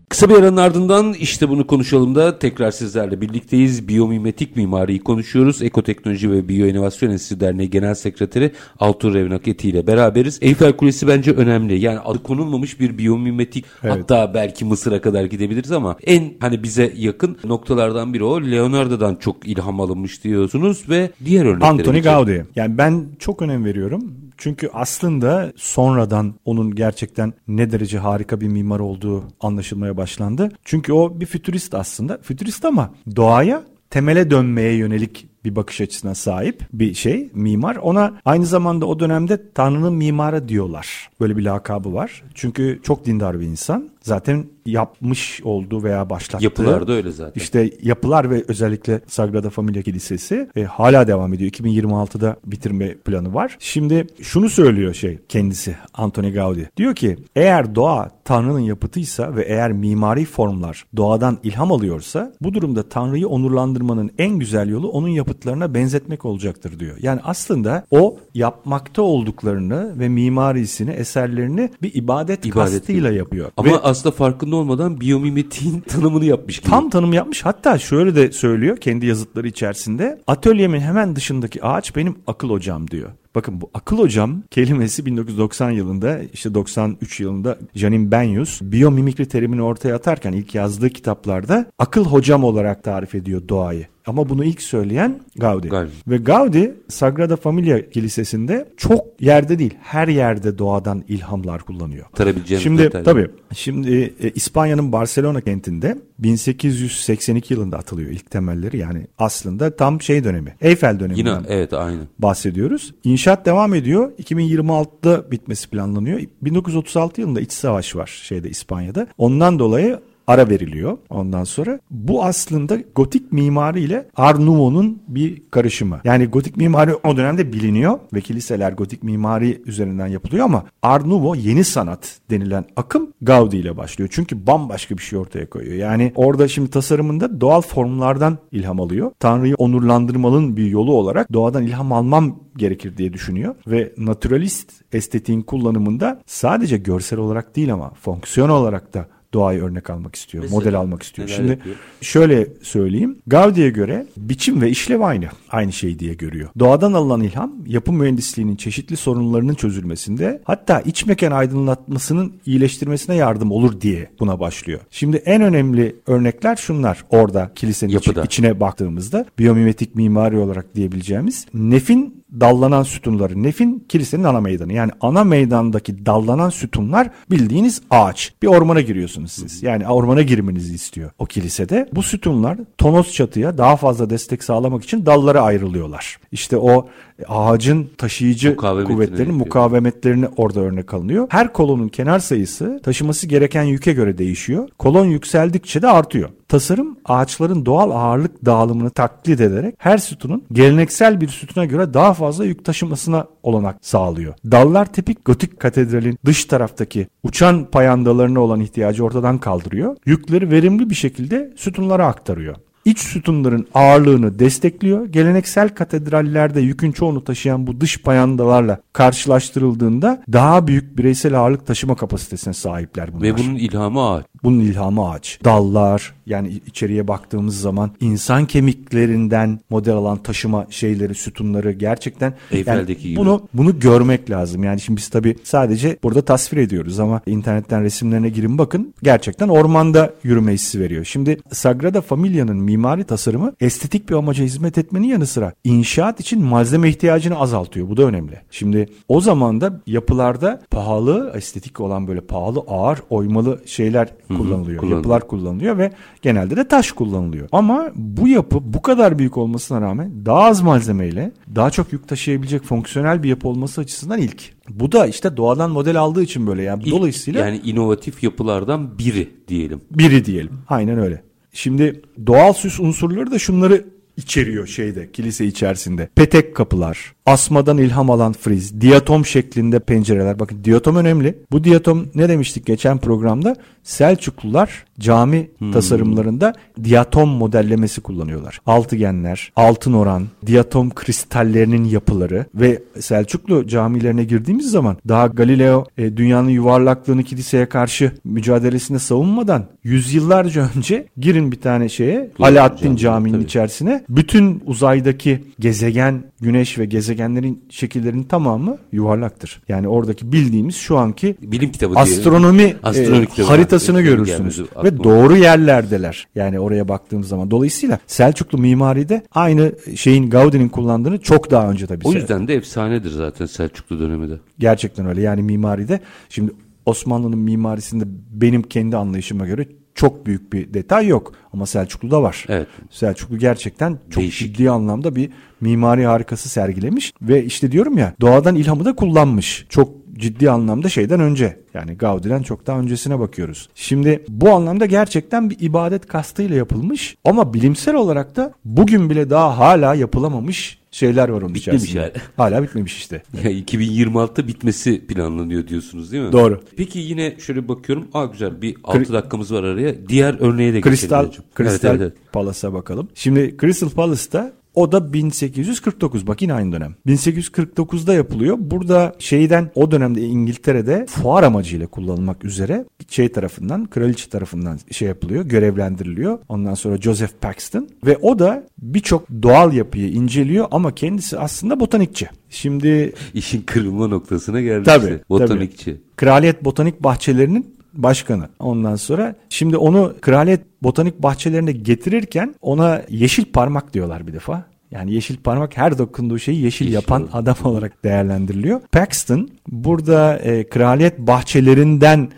Kısa 0.10 0.30
bir 0.30 0.36
aranın 0.36 0.58
ardından 0.58 1.14
işte 1.14 1.50
bunu 1.50 1.68
konuşalım 1.68 2.16
da 2.16 2.40
tekrar 2.40 2.72
sizlerle 2.72 3.22
birlikteyiz. 3.22 3.88
Biyomimetik 3.88 4.56
mimariyi 4.56 5.00
konuşuyoruz. 5.00 5.62
Ekoteknoloji 5.62 6.32
ve 6.32 6.50
Biyoinovasyon 6.50 7.12
Enstitüsü 7.12 7.40
Derneği 7.40 7.70
Genel 7.70 7.96
Sekreteri 7.96 8.52
Altur 8.80 9.14
Revnaketi 9.14 9.70
ile 9.70 9.88
beraberiz. 9.88 10.40
Eyfel 10.42 10.74
Kulesi 10.74 11.08
bence 11.08 11.32
önemli. 11.32 11.80
Yani 11.80 12.00
adı 12.00 12.24
konulmamış 12.24 12.80
bir 12.80 12.98
biyomimetik 12.98 13.66
Evet. 13.84 13.94
hatta 13.94 14.34
belki 14.34 14.66
Mısır'a 14.66 15.02
kadar 15.02 15.26
gidebiliriz 15.26 15.72
ama 15.72 15.98
en 16.04 16.34
hani 16.40 16.64
bize 16.64 16.94
yakın 16.98 17.38
noktalardan 17.44 18.14
biri 18.14 18.24
o. 18.24 18.42
Leonardo'dan 18.42 19.16
çok 19.16 19.48
ilham 19.48 19.82
alınmış 19.82 20.24
diyorsunuz 20.24 20.90
ve 20.90 21.12
diğer 21.26 21.46
örneklere 21.46 21.70
Antoni 21.70 21.86
geçelim. 21.86 22.04
Gaudi. 22.04 22.46
Yani 22.56 22.78
ben 22.78 23.06
çok 23.20 23.42
önem 23.42 23.66
veriyorum. 23.66 24.27
Çünkü 24.38 24.70
aslında 24.74 25.54
sonradan 25.56 26.34
onun 26.46 26.76
gerçekten 26.76 27.34
ne 27.48 27.72
derece 27.72 27.98
harika 27.98 28.42
bir 28.42 28.48
mimar 28.48 28.80
olduğu 28.80 29.24
anlaşılmaya 29.40 29.98
başlandı. 29.98 30.52
Çünkü 30.64 30.94
o 30.94 31.20
bir 31.20 31.26
fütürist 31.26 31.74
aslında. 31.74 32.18
Fütürist 32.22 32.66
ama 32.66 32.94
doğaya 33.16 33.64
temele 33.90 34.32
dönmeye 34.32 34.74
yönelik 34.74 35.28
bir 35.46 35.56
bakış 35.56 35.82
açısına 35.82 36.16
sahip 36.16 36.62
bir 36.74 36.94
şey 36.94 37.30
mimar. 37.34 37.76
Ona 37.76 38.14
aynı 38.26 38.46
zamanda 38.46 38.86
o 38.86 39.00
dönemde 39.00 39.52
Tanrı'nın 39.54 39.94
mimarı 39.94 40.48
diyorlar. 40.50 41.10
Böyle 41.20 41.38
bir 41.38 41.44
lakabı 41.44 41.94
var. 41.94 42.24
Çünkü 42.34 42.80
çok 42.84 43.06
dindar 43.06 43.40
bir 43.40 43.46
insan. 43.46 43.90
Zaten 44.08 44.46
yapmış 44.66 45.42
olduğu 45.44 45.84
veya 45.84 46.10
başlattığı 46.10 46.44
Yapılarda 46.44 46.94
öyle 46.94 47.12
zaten. 47.12 47.42
işte 47.42 47.72
yapılar 47.82 48.30
ve 48.30 48.44
özellikle 48.48 49.02
Sagrada 49.08 49.50
Familia 49.50 49.82
Kilisesi 49.82 50.50
e, 50.56 50.64
hala 50.64 51.08
devam 51.08 51.34
ediyor. 51.34 51.52
2026'da 51.52 52.36
bitirme 52.46 52.96
planı 52.96 53.34
var. 53.34 53.58
Şimdi 53.60 54.08
şunu 54.22 54.50
söylüyor 54.50 54.94
şey 54.94 55.20
kendisi 55.30 55.76
Antoni 55.94 56.32
Gaudi. 56.32 56.70
Diyor 56.78 56.96
ki 56.96 57.18
eğer 57.36 57.76
doğa 57.76 58.12
Tanrı'nın 58.26 58.60
yapıtıysa 58.60 59.36
ve 59.36 59.44
eğer 59.44 59.72
mimari 59.72 60.26
formlar 60.26 60.86
doğadan 60.98 61.38
ilham 61.44 61.72
alıyorsa 61.72 62.34
bu 62.42 62.54
durumda 62.54 62.90
Tanrı'yı 62.90 63.28
onurlandırmanın 63.28 64.12
en 64.18 64.40
güzel 64.40 64.70
yolu 64.70 64.90
onun 64.90 65.08
yapıtlarına 65.08 65.74
benzetmek 65.74 66.26
olacaktır 66.26 66.80
diyor. 66.80 66.98
Yani 67.02 67.22
aslında 67.24 67.86
o 67.92 68.18
yapmakta 68.34 69.02
olduklarını 69.02 70.00
ve 70.00 70.10
mimarisini, 70.10 70.92
eserlerini 70.92 71.70
bir 71.82 71.94
ibadet, 71.96 72.46
İbadet 72.46 72.74
kastıyla 72.74 73.12
yapıyor. 73.12 73.52
Ama 73.58 73.72
Ve- 73.72 73.80
aslında 73.98 74.16
farkında 74.16 74.56
olmadan 74.56 75.02
biyomimetiğin 75.02 75.80
tanımını 75.88 76.26
yapmış 76.26 76.60
gibi. 76.60 76.70
Tam 76.70 76.90
tanım 76.90 77.14
yapmış. 77.14 77.46
Hatta 77.46 77.78
şöyle 77.80 78.16
de 78.16 78.32
söylüyor 78.32 78.78
kendi 78.78 79.06
yazıtları 79.06 79.48
içerisinde. 79.48 80.22
Atölyemin 80.28 80.80
hemen 80.80 81.16
dışındaki 81.16 81.64
ağaç 81.64 81.96
benim 81.96 82.16
akıl 82.28 82.50
hocam 82.50 82.88
diyor. 82.88 83.10
Bakın 83.36 83.62
bu 83.62 83.70
akıl 83.74 83.98
hocam 83.98 84.44
kelimesi 84.52 85.06
1990 85.06 85.72
yılında 85.72 86.20
işte 86.34 86.54
93 86.54 87.20
yılında 87.20 87.58
Janine 87.76 88.12
Benyus 88.12 88.62
biyomimikri 88.62 89.28
terimini 89.28 89.62
ortaya 89.62 89.96
atarken 89.96 90.34
ilk 90.34 90.56
yazdığı 90.56 90.90
kitaplarda 90.90 91.66
akıl 91.80 92.06
hocam 92.06 92.44
olarak 92.44 92.84
tarif 92.84 93.16
ediyor 93.16 93.42
doğayı. 93.50 93.88
Ama 94.08 94.30
bunu 94.30 94.44
ilk 94.44 94.62
söyleyen 94.62 95.20
Gaudi. 95.36 95.68
Gaudi. 95.70 95.92
Ve 96.08 96.18
Gaudi 96.18 96.74
Sagrada 96.88 97.36
Familia 97.36 97.90
Kilisesi'nde 97.90 98.70
çok 98.78 99.22
yerde 99.22 99.60
değil 99.60 99.74
her 99.82 100.08
yerde 100.08 100.58
doğadan 100.58 101.04
ilhamlar 101.08 101.62
kullanıyor. 101.62 102.06
Tarabileceğimiz 102.16 102.64
Şimdi 102.64 102.82
detaylar. 102.84 103.06
tabii 103.06 103.28
şimdi 103.54 104.14
e, 104.22 104.30
İspanya'nın 104.30 104.92
Barcelona 104.92 105.42
kentinde 105.42 105.98
1882 106.20 107.54
yılında 107.54 107.78
atılıyor 107.78 108.10
ilk 108.12 108.32
temelleri 108.32 108.78
yani 108.78 109.08
aslında 109.18 109.76
tam 109.76 110.02
şey 110.02 110.24
dönemi 110.24 110.56
Eyfel 110.62 110.90
Yine 110.90 111.00
döneminden 111.00 111.46
evet 111.48 111.74
aynı. 111.74 112.02
bahsediyoruz. 112.20 112.94
İnşaat 113.04 113.46
devam 113.46 113.74
ediyor. 113.74 114.12
2026'da 114.12 115.32
bitmesi 115.32 115.70
planlanıyor. 115.70 116.22
1936 116.42 117.22
yılında 117.22 117.42
iç 117.42 117.52
savaş 117.52 117.96
var 117.96 118.22
şeyde 118.24 118.50
İspanya'da. 118.50 119.08
Ondan 119.18 119.60
dolayı 119.60 120.00
ara 120.28 120.50
veriliyor 120.50 120.98
ondan 121.10 121.44
sonra. 121.44 121.80
Bu 121.92 122.24
aslında 122.24 122.78
gotik 122.96 123.32
mimari 123.32 123.82
ile 123.82 124.08
Art 124.16 124.40
Nouveau'nun 124.40 125.02
bir 125.08 125.42
karışımı. 125.52 126.02
Yani 126.04 126.26
gotik 126.26 126.58
mimari 126.58 126.96
o 126.96 127.18
dönemde 127.18 127.54
biliniyor 127.54 128.00
ve 128.14 128.22
kiliseler 128.22 128.72
gotik 128.72 129.04
mimari 129.04 129.62
üzerinden 129.66 130.08
yapılıyor 130.08 130.46
ama 130.46 130.64
Art 130.82 131.06
Nouveau 131.06 131.36
yeni 131.36 131.64
sanat 131.64 132.20
denilen 132.30 132.66
akım 132.76 133.14
Gaudi 133.22 133.58
ile 133.58 133.78
başlıyor. 133.78 134.10
Çünkü 134.14 134.48
bambaşka 134.48 134.98
bir 134.98 135.04
şey 135.04 135.20
ortaya 135.20 135.50
koyuyor. 135.50 135.76
Yani 135.76 136.12
orada 136.16 136.48
şimdi 136.48 136.70
tasarımında 136.70 137.42
doğal 137.42 137.62
formlardan 137.62 138.38
ilham 138.52 138.80
alıyor. 138.80 139.12
Tanrı'yı 139.20 139.56
onurlandırmanın 139.56 140.58
bir 140.58 140.66
yolu 140.66 140.94
olarak 140.94 141.34
doğadan 141.34 141.64
ilham 141.64 141.92
almam 141.92 142.40
gerekir 142.58 142.98
diye 142.98 143.14
düşünüyor 143.14 143.56
ve 143.68 143.94
naturalist 143.98 144.72
estetiğin 144.94 145.42
kullanımında 145.42 146.22
sadece 146.26 146.78
görsel 146.78 147.20
olarak 147.20 147.56
değil 147.56 147.74
ama 147.74 147.90
fonksiyon 147.90 148.50
olarak 148.50 148.94
da 148.94 149.08
doğayı 149.38 149.64
örnek 149.64 149.90
almak 149.90 150.16
istiyor, 150.16 150.44
Mesela 150.44 150.60
model 150.60 150.76
almak 150.76 151.04
istiyor. 151.04 151.28
Şimdi 151.28 151.50
yapıyor? 151.50 151.76
şöyle 152.02 152.48
söyleyeyim. 152.62 153.18
Gaudi'ye 153.28 153.70
göre 153.70 154.06
biçim 154.18 154.62
ve 154.62 154.70
işlev 154.70 155.02
aynı. 155.02 155.26
Aynı 155.50 155.74
şey 155.74 156.00
diye 156.00 156.14
görüyor. 156.14 156.50
Doğadan 156.60 156.94
alınan 156.94 157.22
ilham 157.22 157.52
yapı 157.68 157.94
mühendisliğinin 157.94 158.56
çeşitli 158.56 158.98
sorunlarının 158.98 159.54
çözülmesinde 159.54 160.42
hatta 160.44 160.82
iç 160.82 161.06
mekan 161.06 161.32
aydınlatmasının 161.32 162.34
iyileştirmesine 162.46 163.16
yardım 163.16 163.52
olur 163.52 163.82
diye 163.82 164.10
buna 164.20 164.40
başlıyor. 164.40 164.80
Şimdi 164.92 165.18
en 165.18 165.42
önemli 165.42 165.96
örnekler 166.08 166.56
şunlar. 166.56 167.04
Orada 167.10 167.52
kilisenin 167.56 167.92
Yapıda. 167.92 168.24
içine 168.24 168.60
baktığımızda 168.60 169.26
biyomimetik 169.40 169.96
mimari 169.96 170.38
olarak 170.38 170.76
diyebileceğimiz 170.76 171.46
nefin 171.54 172.24
dallanan 172.40 172.84
sütunları. 172.84 173.44
Nefin 173.44 173.86
kilisenin 173.90 174.24
ana 174.24 174.42
meydanı. 174.42 174.74
Yani 174.74 174.92
ana 175.02 175.24
meydandaki 175.24 176.06
dallanan 176.06 176.50
sütunlar 176.50 177.10
bildiğiniz 177.32 177.82
ağaç. 177.90 178.34
Bir 178.42 178.48
ormana 178.48 178.82
giriyorsunuz 178.82 179.27
siz. 179.28 179.64
Yani 179.64 179.88
ormana 179.88 180.22
girmenizi 180.22 180.76
istiyor 180.76 181.12
o 181.20 181.26
kilisede. 181.26 181.90
Bu 181.94 182.04
sütunlar 182.04 182.58
tonos 182.78 183.14
çatıya 183.14 183.58
daha 183.58 183.76
fazla 183.76 184.10
destek 184.10 184.44
sağlamak 184.44 184.84
için 184.84 185.06
dallara 185.06 185.42
ayrılıyorlar. 185.42 186.18
İşte 186.32 186.58
o 186.58 186.88
ağacın 187.28 187.90
taşıyıcı 187.98 188.50
Mukavemetini 188.50 188.94
kuvvetlerini, 188.96 189.20
yapıyor. 189.20 189.38
mukavemetlerini 189.46 190.28
orada 190.38 190.60
örnek 190.60 190.94
alınıyor. 190.94 191.28
Her 191.30 191.54
kolonun 191.54 191.88
kenar 191.88 192.20
sayısı 192.20 192.80
taşıması 192.84 193.28
gereken 193.28 193.64
yüke 193.64 193.94
göre 193.94 194.18
değişiyor. 194.18 194.70
Kolon 194.78 195.06
yükseldikçe 195.06 195.82
de 195.82 195.88
artıyor. 195.88 196.30
Tasarım 196.48 196.98
ağaçların 197.06 197.66
doğal 197.66 197.92
ağırlık 197.92 198.46
dağılımını 198.46 198.90
taklit 198.90 199.42
ederek 199.42 199.76
her 199.78 199.98
sütunun 199.98 200.44
geleneksel 200.52 201.22
bir 201.22 201.28
sütuna 201.28 201.66
göre 201.66 201.94
daha 201.94 202.14
fazla 202.14 202.46
yük 202.46 202.66
taşımasına 202.66 203.28
olanak 203.44 203.78
sağlıyor. 203.82 204.34
Dallar 204.52 204.86
tipik 204.94 205.26
gotik 205.26 205.60
katedralin 205.60 206.20
dış 206.26 206.46
taraftaki 206.46 207.08
uçan 207.24 207.66
payandalarına 207.66 208.40
olan 208.40 208.60
ihtiyacı 208.60 209.04
ortadan 209.06 209.38
kaldırıyor. 209.38 209.98
Yükleri 210.06 210.52
verimli 210.52 210.90
bir 210.90 210.96
şekilde 210.96 211.54
sütunlara 211.56 212.08
aktarıyor. 212.08 212.56
İç 212.88 213.00
sütunların 213.00 213.68
ağırlığını 213.74 214.40
destekliyor. 214.40 215.06
Geleneksel 215.06 215.70
katedrallerde 215.70 216.62
yükün 216.62 216.92
çoğunu 216.92 217.24
taşıyan 217.24 217.68
bu 217.68 217.82
dış 217.82 218.02
payandalarla 218.02 218.82
karşılaştırıldığında 218.94 220.24
daha 220.34 220.68
büyük 220.68 220.98
bireysel 220.98 221.40
ağırlık 221.40 221.68
taşıma 221.68 221.96
kapasitesine 221.96 222.54
sahipler 222.54 223.14
bunlar. 223.14 223.24
Ve 223.24 223.38
bunun 223.38 223.56
ilhamı 223.56 224.10
ağaç. 224.10 224.26
Bunun 224.44 224.60
ilhamı 224.60 225.10
ağaç. 225.10 225.40
Dallar 225.44 226.14
yani 226.26 226.62
içeriye 226.68 227.08
baktığımız 227.08 227.62
zaman 227.62 227.92
insan 228.00 228.46
kemiklerinden 228.46 229.60
model 229.70 229.94
alan 229.94 230.18
taşıma 230.18 230.68
şeyleri, 230.70 231.16
sütunları 231.16 231.72
gerçekten 231.72 232.34
Eyfel'deki 232.52 233.10
gibi. 233.10 233.20
bunu 233.20 233.48
bunu 233.54 233.80
görmek 233.80 234.30
lazım. 234.30 234.64
Yani 234.64 234.80
şimdi 234.80 234.98
biz 234.98 235.10
tabii 235.10 235.36
sadece 235.44 235.98
burada 236.04 236.22
tasvir 236.22 236.58
ediyoruz 236.58 237.00
ama 237.00 237.22
internetten 237.26 237.84
resimlerine 237.84 238.30
girin 238.30 238.58
bakın. 238.58 238.94
Gerçekten 239.04 239.48
ormanda 239.48 240.14
yürüme 240.24 240.54
hissi 240.54 240.80
veriyor. 240.80 241.06
Şimdi 241.06 241.38
Sagrada 241.52 242.02
Familia'nın 242.02 242.58
mimari 242.78 243.04
tasarımı 243.04 243.54
estetik 243.60 244.10
bir 244.10 244.16
amaca 244.16 244.44
hizmet 244.44 244.78
etmenin 244.78 245.08
yanı 245.08 245.28
sıra 245.28 245.54
inşaat 245.64 246.20
için 246.20 246.44
malzeme 246.44 246.90
ihtiyacını 246.90 247.40
azaltıyor. 247.40 247.90
Bu 247.90 247.98
da 247.98 248.04
önemli. 248.04 248.42
Şimdi 248.52 248.86
o 249.08 249.22
zaman 249.22 249.62
da 249.62 249.82
yapılarda 249.88 250.62
pahalı, 250.72 251.32
estetik 251.36 251.80
olan 251.80 252.08
böyle 252.08 252.22
pahalı, 252.22 252.60
ağır, 252.68 253.00
oymalı 253.10 253.62
şeyler 253.66 254.10
kullanılıyor. 254.28 254.58
kullanılıyor. 254.80 254.98
Yapılar 254.98 255.28
kullanılıyor 255.28 255.78
ve 255.78 255.92
genelde 256.22 256.56
de 256.58 256.68
taş 256.68 256.92
kullanılıyor. 256.92 257.48
Ama 257.52 257.88
bu 257.96 258.28
yapı 258.28 258.74
bu 258.74 258.82
kadar 258.82 259.20
büyük 259.20 259.38
olmasına 259.38 259.82
rağmen 259.82 260.26
daha 260.26 260.40
az 260.44 260.62
malzemeyle 260.62 261.32
daha 261.56 261.70
çok 261.70 261.94
yük 261.94 262.08
taşıyabilecek 262.08 262.64
fonksiyonel 262.64 263.24
bir 263.24 263.30
yapı 263.30 263.48
olması 263.48 263.82
açısından 263.82 264.20
ilk. 264.20 264.58
Bu 264.70 264.92
da 264.92 265.08
işte 265.08 265.38
doğadan 265.38 265.72
model 265.72 266.00
aldığı 266.00 266.24
için 266.24 266.48
böyle 266.48 266.62
yani 266.64 266.84
İlk- 266.84 266.92
dolayısıyla 266.92 267.46
yani 267.46 267.58
inovatif 267.64 268.24
yapılardan 268.24 268.98
biri 269.00 269.30
diyelim. 269.48 269.82
biri 269.92 270.26
diyelim. 270.26 270.52
Aynen 270.70 271.00
öyle. 271.00 271.27
Şimdi 271.58 272.02
doğal 272.28 272.54
süs 272.54 272.80
unsurları 272.80 273.32
da 273.32 273.40
şunları 273.40 273.86
içeriyor 274.18 274.68
şeyde 274.68 275.12
kilise 275.12 275.46
içerisinde. 275.46 276.10
Petek 276.16 276.56
kapılar, 276.56 277.14
asmadan 277.28 277.78
ilham 277.78 278.10
alan 278.10 278.34
friz, 278.34 278.82
diatom 278.82 279.26
şeklinde 279.26 279.80
pencereler. 279.80 280.40
Bakın 280.40 280.64
diatom 280.64 280.96
önemli. 280.96 281.38
Bu 281.52 281.64
diatom 281.64 282.06
ne 282.16 282.30
demiştik 282.30 282.66
geçen 282.66 282.98
programda? 282.98 283.56
Selçuklular 283.84 284.86
cami 285.00 285.50
tasarımlarında 285.74 286.54
diatom 286.84 287.30
modellemesi 287.30 288.02
kullanıyorlar. 288.02 288.62
Altıgenler, 288.66 289.52
altın 289.56 289.94
oran, 289.94 290.24
diatom 290.46 290.90
kristallerinin 290.90 291.84
yapıları 291.84 292.46
ve 292.56 292.84
Selçuklu 293.00 293.68
camilerine 293.68 294.24
girdiğimiz 294.24 294.72
zaman 294.72 294.98
daha 295.08 295.28
Galileo 295.28 295.86
e, 295.98 296.18
dünyanın 296.18 296.50
yuvarlaklığını 296.50 297.24
kiliseye 297.24 297.66
karşı 297.70 298.12
mücadelesinde 298.24 299.00
savunmadan 299.00 299.66
yüzyıllarca 299.84 300.70
önce 300.76 301.08
girin 301.18 301.52
bir 301.52 301.62
tane 301.62 301.90
şeye 301.90 302.32
Alaaddin 302.40 302.96
Cami, 302.96 302.98
Camii'nin 302.98 303.42
içerisine 303.42 304.04
bütün 304.10 304.64
uzaydaki 304.66 305.44
gezegen, 305.60 306.24
güneş 306.42 306.80
ve 306.80 306.86
gezegenlerin 306.86 307.64
şekillerinin 307.70 308.24
tamamı 308.24 308.78
yuvarlaktır. 308.92 309.62
Yani 309.70 309.88
oradaki 309.88 310.32
bildiğimiz 310.32 310.76
şu 310.76 310.98
anki 310.98 311.36
Bilim 311.42 311.72
kitabı 311.72 312.00
astronomi, 312.00 312.76
Astronomi 312.84 313.24
e, 313.24 313.26
kitabı. 313.26 313.48
haritasını 313.48 313.98
Benim 313.98 314.10
görürsünüz. 314.10 314.58
gelmedi 314.58 314.84
Ve 314.84 315.04
doğru 315.04 315.38
yerlerdeler. 315.38 316.28
Yani 316.36 316.60
oraya 316.60 316.88
baktığımız 316.88 317.28
zaman. 317.28 317.52
Dolayısıyla 317.52 318.00
Selçuklu 318.08 318.58
mimaride 318.58 319.22
aynı 319.32 319.72
şeyin 319.96 320.30
Gaudi'nin 320.30 320.70
kullandığını 320.70 321.18
çok 321.18 321.52
daha 321.52 321.72
önce 321.72 321.88
tabii. 321.88 322.08
O 322.08 322.14
yüzden 322.14 322.48
de 322.48 322.56
efsanedir 322.56 323.12
zaten 323.12 323.46
Selçuklu 323.46 324.00
dönemi 324.00 324.30
de. 324.30 324.34
Gerçekten 324.60 325.08
öyle. 325.08 325.22
Yani 325.22 325.42
mimaride 325.42 326.00
şimdi 326.30 326.52
Osmanlı'nın 326.86 327.40
mimarisinde 327.40 328.04
benim 328.32 328.62
kendi 328.62 328.98
anlayışıma 328.98 329.46
göre 329.48 329.68
çok 329.98 330.26
büyük 330.26 330.54
bir 330.54 330.74
detay 330.74 331.08
yok. 331.08 331.34
Ama 331.54 331.66
Selçuklu'da 331.66 332.24
var. 332.24 332.46
Evet. 332.50 332.68
Selçuklu 332.92 333.38
gerçekten 333.38 333.98
çok 334.10 334.22
Değişik. 334.22 334.56
ciddi 334.56 334.70
anlamda 334.70 335.16
bir 335.16 335.30
mimari 335.62 336.06
harikası 336.06 336.50
sergilemiş. 336.50 337.14
Ve 337.22 337.44
işte 337.44 337.72
diyorum 337.72 337.98
ya 337.98 338.14
doğadan 338.22 338.56
ilhamı 338.56 338.86
da 338.86 338.96
kullanmış. 338.96 339.66
Çok 339.70 339.90
ciddi 340.14 340.52
anlamda 340.52 340.90
şeyden 340.90 341.20
önce 341.20 341.60
yani 341.74 341.94
Gaudi'den 341.98 342.44
çok 342.44 342.68
daha 342.68 342.80
öncesine 342.80 343.20
bakıyoruz. 343.20 343.70
Şimdi 343.76 344.24
bu 344.30 344.50
anlamda 344.50 344.86
gerçekten 344.86 345.50
bir 345.50 345.58
ibadet 345.60 346.08
kastıyla 346.08 346.56
yapılmış 346.56 347.18
ama 347.26 347.54
bilimsel 347.54 347.96
olarak 347.96 348.36
da 348.36 348.54
bugün 348.66 349.10
bile 349.10 349.30
daha 349.30 349.58
hala 349.58 349.96
yapılamamış 349.96 350.77
şeyler 350.98 351.30
var 351.30 351.42
onun 351.42 351.56
Bitmemiş 351.56 351.84
içerisinde. 351.84 352.00
hala. 352.02 352.12
Hala 352.56 352.64
bitmemiş 352.64 352.98
işte. 352.98 353.24
Ya 353.44 353.52
2026'da 353.52 354.48
bitmesi 354.48 355.08
planlanıyor 355.08 355.68
diyorsunuz 355.68 356.12
değil 356.12 356.24
mi? 356.24 356.32
Doğru. 356.32 356.62
Peki 356.78 357.00
yine 357.00 357.36
şöyle 357.40 357.68
bakıyorum. 357.68 358.08
Aa 358.14 358.26
güzel 358.26 358.62
bir 358.62 358.76
6 358.84 359.00
Kri- 359.00 359.14
dakikamız 359.14 359.54
var 359.54 359.64
araya. 359.64 360.08
Diğer 360.10 360.36
örneğe 360.40 360.74
de 360.74 360.78
geçelim. 360.78 360.96
Kristal, 360.98 361.28
hocam. 361.28 361.44
Kristal 361.56 361.90
Evet, 361.90 362.02
evet, 362.02 362.14
evet. 362.20 362.32
Palace'a 362.34 362.74
bakalım. 362.74 363.08
Şimdi 363.16 363.56
Crystal 363.62 363.90
Palace'ta 363.90 364.54
o 364.78 364.92
da 364.92 365.14
1849 365.14 366.28
bak 366.28 366.42
yine 366.42 366.54
aynı 366.54 366.72
dönem. 366.72 366.96
1849'da 367.08 368.14
yapılıyor. 368.14 368.58
Burada 368.60 369.16
şeyden 369.20 369.72
o 369.76 369.92
dönemde 369.92 370.22
İngiltere'de 370.22 371.06
fuar 371.10 371.44
amacıyla 371.44 371.88
kullanılmak 371.88 372.46
üzere 372.46 372.86
şey 373.10 373.30
tarafından 373.32 373.86
kraliçe 373.86 374.30
tarafından 374.30 374.80
şey 374.92 375.08
yapılıyor 375.08 375.46
görevlendiriliyor. 375.46 376.40
Ondan 376.50 376.74
sonra 376.74 376.98
Joseph 376.98 377.32
Paxton 377.42 377.90
ve 378.06 378.18
o 378.18 378.40
da 378.40 378.68
birçok 378.82 379.30
doğal 379.44 379.74
yapıyı 379.74 380.08
inceliyor 380.08 380.68
ama 380.72 380.96
kendisi 380.96 381.40
aslında 381.40 381.80
botanikçi. 381.80 382.30
Şimdi 382.50 383.14
İşin 383.34 383.62
kırılma 383.62 384.08
noktasına 384.08 384.62
geldi 384.62 384.84
Tabii. 384.84 385.20
Botanikçi. 385.30 386.02
Kraliyet 386.16 386.66
Botanik 386.66 387.04
Bahçelerinin 387.04 387.77
başkanı. 387.98 388.50
Ondan 388.60 388.96
sonra 388.96 389.36
şimdi 389.50 389.78
onu 389.78 390.14
kraliyet 390.22 390.62
botanik 390.84 391.24
bahçelerine 391.24 391.72
getirirken 391.72 392.56
ona 392.62 393.02
yeşil 393.10 393.46
parmak 393.46 393.94
diyorlar 393.94 394.28
bir 394.28 394.34
defa. 394.34 394.64
Yani 394.92 395.14
yeşil 395.14 395.38
parmak 395.38 395.78
her 395.78 395.98
dokunduğu 395.98 396.40
şeyi 396.40 396.62
yeşil, 396.62 396.86
Yeşil 396.86 396.96
yapan 396.96 397.22
olur. 397.22 397.30
adam 397.34 397.56
olarak 397.64 398.04
değerlendiriliyor. 398.04 398.82
Paxton 398.92 399.50
burada 399.68 400.38
e, 400.38 400.70
kraliyet 400.70 401.20
bahçelerinden 401.20 402.32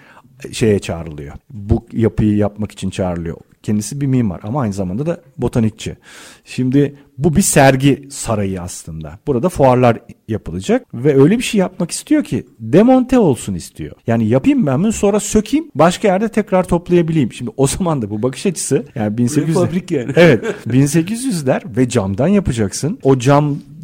şeye 0.52 0.80
çağrılıyor. 0.80 1.36
Bu 1.50 1.86
yapıyı 1.93 2.36
yapmak 2.36 2.72
için 2.72 2.89
çağrılıyor. 2.89 3.38
Kendisi 3.63 4.02
bir 4.02 4.08
mimar 4.08 4.39
ama 4.43 4.62
aynı 4.62 4.74
zamanda 4.74 5.06
da 5.06 5.22
botanikçi. 5.38 5.98
Şimdi 6.45 6.95
bu 7.17 7.36
bir 7.36 7.41
sergi 7.41 8.08
sarayı 8.12 8.62
aslında. 8.62 9.19
Burada 9.28 9.50
fuarlar 9.50 9.98
yapılacak 10.28 10.86
ve 10.93 11.22
öyle 11.22 11.38
bir 11.38 11.43
şey 11.43 11.60
yapmak 11.60 11.91
istiyor 11.91 12.24
ki 12.24 12.45
demonte 12.60 13.19
olsun 13.19 13.54
istiyor. 13.54 13.95
Yani 14.08 14.28
yapayım 14.28 14.65
ben 14.65 14.84
bunu 14.84 14.93
sonra 14.93 15.19
sökeyim 15.19 15.72
başka 15.76 16.08
yerde 16.08 16.30
tekrar 16.30 16.63
toplayabileyim. 16.63 17.34
Şimdi 17.34 17.52
o 17.58 17.67
zaman 17.67 18.02
da 18.02 18.10
bu 18.10 18.24
bakış 18.24 18.45
açısı 18.45 18.86
yani 18.95 19.17
1800 19.17 19.58
fabrik 19.58 19.91
yani. 19.91 20.12
Evet 20.15 20.45
1800'ler 20.67 21.78
ve 21.78 21.89
camdan 21.89 22.28
yapacaksın. 22.28 23.00
O 23.04 23.19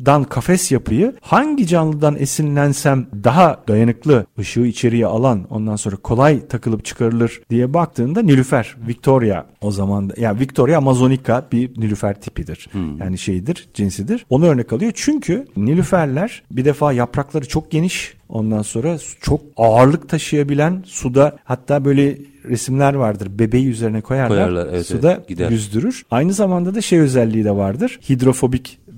camdan 0.05 0.23
kafes 0.23 0.71
yapıyı 0.71 1.13
hangi 1.21 1.67
canlıdan 1.67 2.15
esinlensem 2.19 3.07
daha 3.23 3.63
dayanıklı, 3.67 4.25
ışığı 4.39 4.65
içeriye 4.65 5.05
alan, 5.05 5.45
ondan 5.49 5.75
sonra 5.75 5.95
kolay 5.95 6.47
takılıp 6.47 6.85
çıkarılır 6.85 7.41
diye 7.49 7.73
baktığında 7.73 8.21
Nilüfer, 8.21 8.75
Victoria 8.87 9.45
o 9.61 9.71
zaman 9.71 10.09
da 10.09 10.13
yani 10.17 10.39
Victoria 10.39 10.77
Amazonica 10.77 11.45
bir 11.51 11.69
Nilüfer 11.81 12.21
tipidir. 12.21 12.69
Yani 12.99 13.17
şeyidir, 13.17 13.67
cinsidir. 13.73 14.25
Onu 14.29 14.45
örnek 14.45 14.73
alıyor. 14.73 14.91
Çünkü 14.95 15.47
Nilüferler 15.57 16.43
bir 16.51 16.65
defa 16.65 16.93
yaprakları 16.93 17.47
çok 17.47 17.71
geniş. 17.71 18.13
Ondan 18.29 18.61
sonra 18.61 18.97
çok 19.21 19.41
ağırlık 19.57 20.09
taşıyabilen 20.09 20.83
suda 20.85 21.37
hatta 21.43 21.85
böyle 21.85 22.17
resimler 22.49 22.93
vardır. 22.93 23.39
Bebeği 23.39 23.67
üzerine 23.67 24.01
koyarlar. 24.01 24.37
Koyarlar, 24.37 24.67
evet, 24.73 24.85
suda 24.85 25.13
evet, 25.13 25.27
gider. 25.27 25.49
yüzdürür. 25.49 26.05
Aynı 26.11 26.33
zamanda 26.33 26.75
da 26.75 26.81
şey 26.81 26.99
özelliği 26.99 27.45
de 27.45 27.55
vardır. 27.55 27.99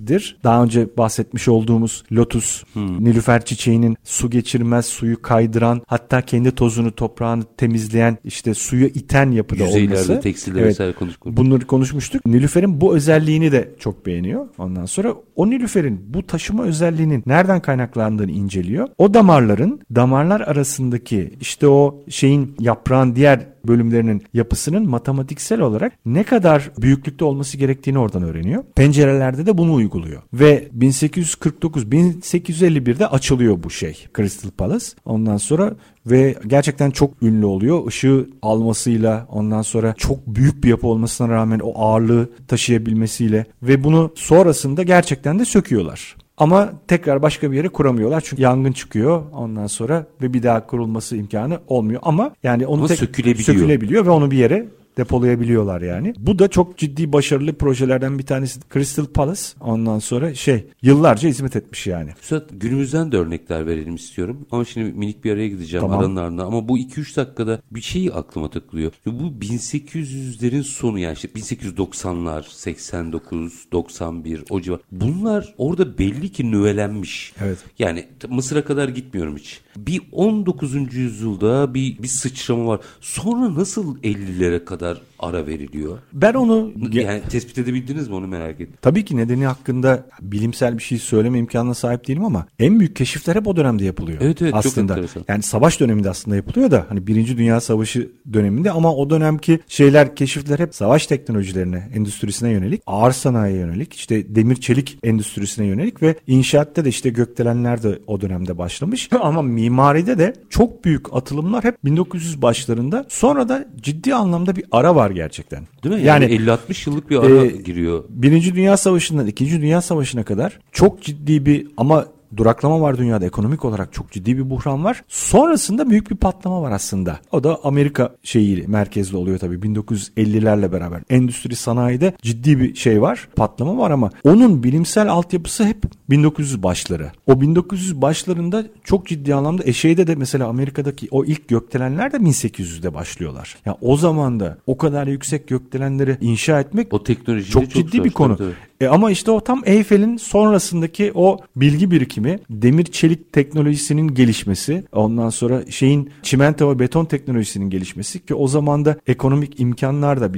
Hidrofobiktir. 0.01 0.37
Daha 0.43 0.63
önce 0.63 0.87
bahsetmiş 0.97 1.47
olduğumuz 1.47 2.03
lotus, 2.11 2.63
Hmm. 2.73 3.03
nilüfer 3.05 3.45
çiçeğinin 3.45 3.97
su 4.03 4.29
geçirmez, 4.29 4.85
suyu 4.85 5.21
kaydıran, 5.21 5.81
hatta 5.87 6.21
kendi 6.21 6.51
tozunu, 6.51 6.91
toprağını 6.91 7.43
temizleyen, 7.57 8.17
işte 8.23 8.53
suyu 8.53 8.85
iten 8.85 9.31
yapıda 9.31 9.63
Yüzeylerde, 9.63 9.93
olması. 9.95 10.19
tekstilde 10.19 10.63
vesaire 10.63 10.93
konuştuk. 10.93 11.37
Bunları 11.37 11.67
konuşmuştuk. 11.67 12.25
Nilüfer'in 12.25 12.81
bu 12.81 12.95
özelliğini 12.95 13.51
de 13.51 13.75
çok 13.79 14.05
beğeniyor. 14.05 14.47
Ondan 14.57 14.85
sonra 14.85 15.13
o 15.35 15.49
Nilüfer'in 15.49 16.01
bu 16.13 16.27
taşıma 16.27 16.63
özelliğinin 16.63 17.23
nereden 17.25 17.61
kaynaklandığını 17.61 18.31
inceliyor. 18.31 18.87
O 18.97 19.13
damarların 19.13 19.79
damarlar 19.95 20.41
arasındaki 20.41 21.31
işte 21.41 21.67
o 21.67 22.03
şeyin 22.09 22.55
yaprağın 22.59 23.15
diğer 23.15 23.47
bölümlerinin 23.67 24.23
yapısının 24.33 24.89
matematiksel 24.89 25.61
olarak 25.61 25.93
ne 26.05 26.23
kadar 26.23 26.71
büyüklükte 26.77 27.25
olması 27.25 27.57
gerektiğini 27.57 27.99
oradan 27.99 28.23
öğreniyor. 28.23 28.63
Pencerelerde 28.75 29.45
de 29.45 29.57
bunu 29.57 29.73
uyguluyor. 29.73 30.21
Ve 30.33 30.67
1849 30.71 31.83
1851'de 31.83 33.07
açılıyor 33.07 33.63
bu 33.63 33.69
şey 33.69 34.05
Crystal 34.17 34.49
Palace. 34.49 34.85
Ondan 35.05 35.37
sonra 35.37 35.75
ve 36.05 36.35
gerçekten 36.47 36.91
çok 36.91 37.23
ünlü 37.23 37.45
oluyor. 37.45 37.87
Işığı 37.87 38.29
almasıyla 38.41 39.27
ondan 39.29 39.61
sonra 39.61 39.93
çok 39.97 40.27
büyük 40.27 40.63
bir 40.63 40.69
yapı 40.69 40.87
olmasına 40.87 41.29
rağmen 41.29 41.59
o 41.59 41.73
ağırlığı 41.75 42.29
taşıyabilmesiyle 42.47 43.45
ve 43.63 43.83
bunu 43.83 44.11
sonrasında 44.15 44.83
gerçekten 44.83 45.39
de 45.39 45.45
söküyorlar. 45.45 46.15
Ama 46.37 46.73
tekrar 46.87 47.21
başka 47.21 47.51
bir 47.51 47.57
yere 47.57 47.69
kuramıyorlar 47.69 48.21
çünkü 48.25 48.41
yangın 48.43 48.71
çıkıyor 48.71 49.23
ondan 49.33 49.67
sonra 49.67 50.05
ve 50.21 50.33
bir 50.33 50.43
daha 50.43 50.67
kurulması 50.67 51.17
imkanı 51.17 51.59
olmuyor. 51.67 51.99
Ama 52.03 52.31
yani 52.43 52.67
onu 52.67 52.79
Ama 52.79 52.87
tek 52.87 52.97
sökülebiliyor. 52.99 53.45
sökülebiliyor 53.45 54.05
ve 54.05 54.09
onu 54.09 54.31
bir 54.31 54.37
yere 54.37 54.67
depolayabiliyorlar 54.97 55.81
yani. 55.81 56.13
Bu 56.17 56.39
da 56.39 56.47
çok 56.47 56.77
ciddi 56.77 57.13
başarılı 57.13 57.53
projelerden 57.53 58.19
bir 58.19 58.25
tanesi. 58.25 58.59
Crystal 58.73 59.05
Palace 59.05 59.41
ondan 59.59 59.99
sonra 59.99 60.33
şey 60.33 60.65
yıllarca 60.81 61.29
hizmet 61.29 61.55
etmiş 61.55 61.87
yani. 61.87 62.09
Üstad 62.21 62.49
günümüzden 62.51 63.11
de 63.11 63.17
örnekler 63.17 63.67
verelim 63.67 63.95
istiyorum. 63.95 64.47
Ama 64.51 64.65
şimdi 64.65 64.93
minik 64.93 65.23
bir 65.23 65.31
araya 65.31 65.47
gideceğim 65.47 65.81
Tamam. 65.81 65.99
aranın 65.99 66.15
ardından. 66.15 66.45
Ama 66.45 66.67
bu 66.67 66.77
2-3 66.77 67.15
dakikada 67.15 67.61
bir 67.71 67.81
şey 67.81 68.11
aklıma 68.13 68.49
takılıyor. 68.49 68.91
Bu 69.05 69.33
1800'lerin 69.41 70.63
sonu 70.63 70.99
yani 70.99 71.13
işte 71.13 71.27
1890'lar, 71.27 72.43
89, 72.49 73.65
91 73.71 74.43
o 74.49 74.61
civar. 74.61 74.79
Bunlar 74.91 75.53
orada 75.57 75.97
belli 75.97 76.31
ki 76.31 76.51
nüvelenmiş. 76.51 77.33
Evet. 77.41 77.57
Yani 77.79 78.07
Mısır'a 78.29 78.65
kadar 78.65 78.89
gitmiyorum 78.89 79.37
hiç. 79.37 79.61
Bir 79.77 80.01
19. 80.11 80.93
yüzyılda 80.93 81.73
bir, 81.73 81.97
bir 82.03 82.07
sıçrama 82.07 82.67
var. 82.67 82.79
Sonra 83.01 83.55
nasıl 83.55 83.97
50'lere 83.97 84.65
kadar 84.65 84.86
kadar 84.87 85.01
ara 85.19 85.47
veriliyor? 85.47 85.97
Ben 86.13 86.33
onu 86.33 86.71
Yani 86.91 87.21
tespit 87.29 87.57
edebildiniz 87.57 88.07
mi 88.07 88.15
onu 88.15 88.27
merak 88.27 88.61
ettim. 88.61 88.77
Tabii 88.81 89.05
ki 89.05 89.17
nedeni 89.17 89.45
hakkında 89.45 90.05
bilimsel 90.21 90.77
bir 90.77 90.83
şey 90.83 90.97
söyleme 90.97 91.39
imkanına 91.39 91.73
sahip 91.73 92.07
değilim 92.07 92.25
ama 92.25 92.47
en 92.59 92.79
büyük 92.79 92.95
keşifler 92.95 93.35
hep 93.35 93.47
o 93.47 93.55
dönemde 93.55 93.85
yapılıyor. 93.85 94.17
Evet, 94.21 94.41
evet, 94.41 94.53
çok 94.53 94.65
aslında. 94.65 94.93
enteresan. 94.93 95.23
Yani 95.27 95.43
savaş 95.43 95.79
döneminde 95.79 96.09
aslında 96.09 96.35
yapılıyor 96.35 96.71
da 96.71 96.85
hani 96.89 97.07
Birinci 97.07 97.37
Dünya 97.37 97.61
Savaşı 97.61 98.09
döneminde 98.33 98.71
ama 98.71 98.95
o 98.95 99.09
dönemki 99.09 99.59
şeyler 99.67 100.15
keşifler 100.15 100.59
hep 100.59 100.75
savaş 100.75 101.07
teknolojilerine, 101.07 101.89
endüstrisine 101.95 102.49
yönelik, 102.49 102.81
ağır 102.87 103.11
sanayiye 103.11 103.59
yönelik, 103.59 103.93
işte 103.93 104.35
demir 104.35 104.55
çelik 104.55 104.99
endüstrisine 105.03 105.65
yönelik 105.65 106.01
ve 106.01 106.15
inşaatta 106.27 106.85
da 106.85 106.89
işte 106.89 107.09
gökdelenler 107.09 107.83
de 107.83 107.99
o 108.07 108.21
dönemde 108.21 108.57
başlamış. 108.57 109.09
Ama 109.21 109.41
mimaride 109.41 110.17
de 110.17 110.33
çok 110.49 110.85
büyük 110.85 111.13
atılımlar 111.13 111.63
hep 111.63 111.85
1900 111.85 112.41
başlarında. 112.41 113.05
Sonra 113.09 113.49
da 113.49 113.65
ciddi 113.81 114.15
anlamda 114.15 114.55
bir 114.55 114.65
ara 114.71 114.95
var 114.95 115.06
gerçekten. 115.11 115.67
Değil 115.83 115.95
mi? 115.95 116.01
Yani, 116.01 116.25
50-60 116.25 116.89
yıllık 116.89 117.09
bir 117.09 117.17
ara 117.17 117.45
e, 117.45 117.47
giriyor. 117.47 118.03
Birinci 118.09 118.55
Dünya 118.55 118.77
Savaşı'ndan 118.77 119.27
İkinci 119.27 119.61
Dünya 119.61 119.81
Savaşı'na 119.81 120.23
kadar 120.23 120.59
çok 120.71 121.01
ciddi 121.01 121.45
bir 121.45 121.67
ama 121.77 122.05
duraklama 122.37 122.81
var 122.81 122.97
dünyada 122.97 123.25
ekonomik 123.25 123.65
olarak 123.65 123.93
çok 123.93 124.11
ciddi 124.11 124.37
bir 124.37 124.49
buhran 124.49 124.83
var. 124.83 125.03
Sonrasında 125.07 125.89
büyük 125.89 126.11
bir 126.11 126.15
patlama 126.15 126.61
var 126.61 126.71
aslında. 126.71 127.19
O 127.31 127.43
da 127.43 127.59
Amerika 127.63 128.15
şeyi 128.23 128.67
merkezli 128.67 129.17
oluyor 129.17 129.39
tabii 129.39 129.55
1950'lerle 129.55 130.71
beraber. 130.71 131.01
Endüstri 131.09 131.55
sanayide 131.55 132.13
ciddi 132.21 132.59
bir 132.59 132.75
şey 132.75 133.01
var, 133.01 133.27
patlama 133.35 133.77
var 133.77 133.91
ama 133.91 134.09
onun 134.23 134.63
bilimsel 134.63 135.09
altyapısı 135.09 135.65
hep 135.65 135.83
1900 136.09 136.63
başları. 136.63 137.11
O 137.27 137.41
1900 137.41 138.01
başlarında 138.01 138.65
çok 138.83 139.07
ciddi 139.07 139.35
anlamda 139.35 139.63
e 139.65 139.73
şeyde 139.73 140.07
de 140.07 140.15
mesela 140.15 140.47
Amerika'daki 140.47 141.07
o 141.11 141.25
ilk 141.25 141.47
gökdelenler 141.47 142.13
de 142.13 142.17
1800'de 142.17 142.93
başlıyorlar. 142.93 143.57
Ya 143.65 143.77
o 143.81 143.97
zaman 143.97 144.39
da 144.39 144.57
o 144.67 144.77
kadar 144.77 145.07
yüksek 145.07 145.47
gökdelenleri 145.47 146.17
inşa 146.21 146.59
etmek 146.59 146.93
O 146.93 147.03
teknoloji 147.03 147.51
çok, 147.51 147.71
ciddi 147.71 147.97
zor, 147.97 148.03
bir 148.03 148.11
konu. 148.11 148.37
tabii. 148.37 148.53
E 148.81 148.87
ama 148.87 149.11
işte 149.11 149.31
o 149.31 149.39
tam 149.39 149.61
Eyfel'in 149.65 150.17
sonrasındaki 150.17 151.11
o 151.15 151.37
bilgi 151.55 151.91
birikimi, 151.91 152.16
demir 152.49 152.83
çelik 152.83 153.33
teknolojisinin 153.33 154.07
gelişmesi, 154.07 154.83
ondan 154.91 155.29
sonra 155.29 155.65
şeyin 155.69 156.09
çimento 156.21 156.71
ve 156.71 156.79
beton 156.79 157.05
teknolojisinin 157.05 157.69
gelişmesi 157.69 158.25
ki 158.25 158.35
o 158.35 158.47
zaman 158.47 158.85
da 158.85 158.97
ekonomik 159.07 159.59
imkanlar 159.59 160.21
da 160.21 160.33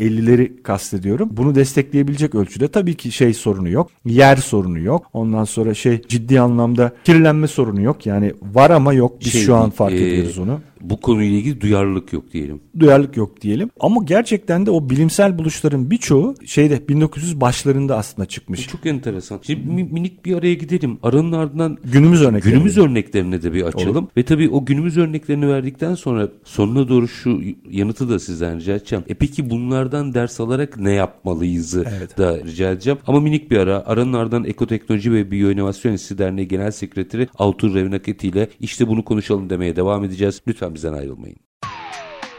1950'leri 0.00 0.62
kastediyorum. 0.62 1.28
Bunu 1.32 1.54
destekleyebilecek 1.54 2.34
ölçüde 2.34 2.68
tabii 2.68 2.94
ki 2.94 3.12
şey 3.12 3.34
sorunu 3.34 3.68
yok. 3.68 3.90
Yer 4.04 4.36
sorunu 4.36 4.78
yok. 4.78 5.06
Ondan 5.12 5.44
sonra 5.44 5.74
şey 5.74 6.02
ciddi 6.08 6.40
anlamda 6.40 6.92
kirlenme 7.04 7.46
sorunu 7.48 7.82
yok. 7.82 8.06
Yani 8.06 8.32
var 8.54 8.70
ama 8.70 8.92
yok. 8.92 9.20
Biz 9.20 9.32
Şey, 9.32 9.42
şu 9.42 9.54
an 9.54 9.70
fark 9.70 9.92
e, 9.92 9.96
ediyoruz 10.08 10.38
onu 10.38 10.60
Bu 10.80 11.00
konuyla 11.00 11.36
ilgili 11.38 11.60
duyarlılık 11.60 12.12
yok 12.12 12.32
diyelim. 12.32 12.60
duyarlılık 12.78 13.16
yok 13.16 13.40
diyelim. 13.40 13.70
Ama 13.80 14.04
gerçekten 14.04 14.66
de 14.66 14.70
o 14.70 14.90
bilimsel 14.90 15.38
buluşların 15.38 15.90
birçoğu 15.90 16.34
şeyde 16.46 16.88
1900 16.88 17.40
başlarında 17.40 17.96
aslında 17.96 18.26
çıkmış. 18.28 18.68
Çok 18.68 18.86
enteresan. 18.86 19.38
Şimdi 19.42 19.70
mi- 19.72 19.88
minik 19.92 20.24
bir 20.24 20.36
araya 20.36 20.54
gidelim. 20.54 20.98
Aranın 21.02 21.32
ardından 21.32 21.78
Günümüz 21.92 22.22
örnekleri. 22.22 22.52
günümüz 22.54 22.78
örneklerine 22.78 23.42
de 23.42 23.52
bir 23.52 23.62
açalım. 23.62 24.08
Ve 24.16 24.22
tabii 24.22 24.48
o 24.48 24.64
günümüz 24.64 24.98
örneklerini 24.98 25.48
verdikten 25.48 25.94
sonra 25.94 26.28
sonuna 26.44 26.88
doğru 26.88 27.08
şu 27.08 27.40
yanıtı 27.70 28.08
da 28.08 28.18
sizden 28.18 28.56
rica 28.60 28.74
edeceğim. 28.74 29.04
E 29.08 29.14
peki 29.14 29.50
bunlardan 29.92 30.14
ders 30.14 30.40
alarak 30.40 30.76
ne 30.76 30.92
yapmalıyızı 30.92 31.84
Evet. 31.98 32.18
da 32.18 32.38
rica 32.38 32.70
edeceğim. 32.70 32.98
Ama 33.06 33.20
minik 33.20 33.50
bir 33.50 33.56
ara. 33.58 33.82
Aranın 33.86 34.12
ardından 34.12 34.44
Ekoteknoloji 34.44 35.12
ve 35.12 35.30
Biyoinovasyon 35.30 35.92
Enstitüsü 35.92 36.18
Derneği 36.18 36.48
Genel 36.48 36.70
Sekreteri 36.70 37.28
Altur 37.38 37.74
Revnaketi 37.74 38.28
ile 38.28 38.48
işte 38.60 38.88
bunu 38.88 39.04
konuşalım 39.04 39.50
demeye 39.50 39.76
devam 39.76 40.04
edeceğiz. 40.04 40.40
Lütfen 40.48 40.74
bizden 40.74 40.92
ayrılmayın. 40.92 41.36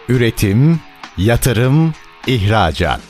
Üretim, 0.09 0.79
yatırım, 1.17 1.93
ihracat. 2.27 3.01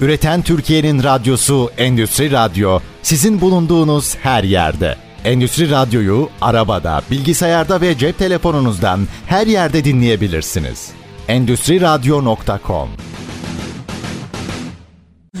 Üreten 0.00 0.42
Türkiye'nin 0.42 1.02
radyosu 1.02 1.70
Endüstri 1.78 2.30
Radyo 2.30 2.78
sizin 3.02 3.40
bulunduğunuz 3.40 4.16
her 4.16 4.44
yerde. 4.44 4.96
Endüstri 5.24 5.70
Radyo'yu 5.70 6.28
arabada, 6.40 7.02
bilgisayarda 7.10 7.80
ve 7.80 7.98
cep 7.98 8.18
telefonunuzdan 8.18 9.00
her 9.26 9.46
yerde 9.46 9.84
dinleyebilirsiniz. 9.84 10.90
Endüstriradyo.com 11.28 12.88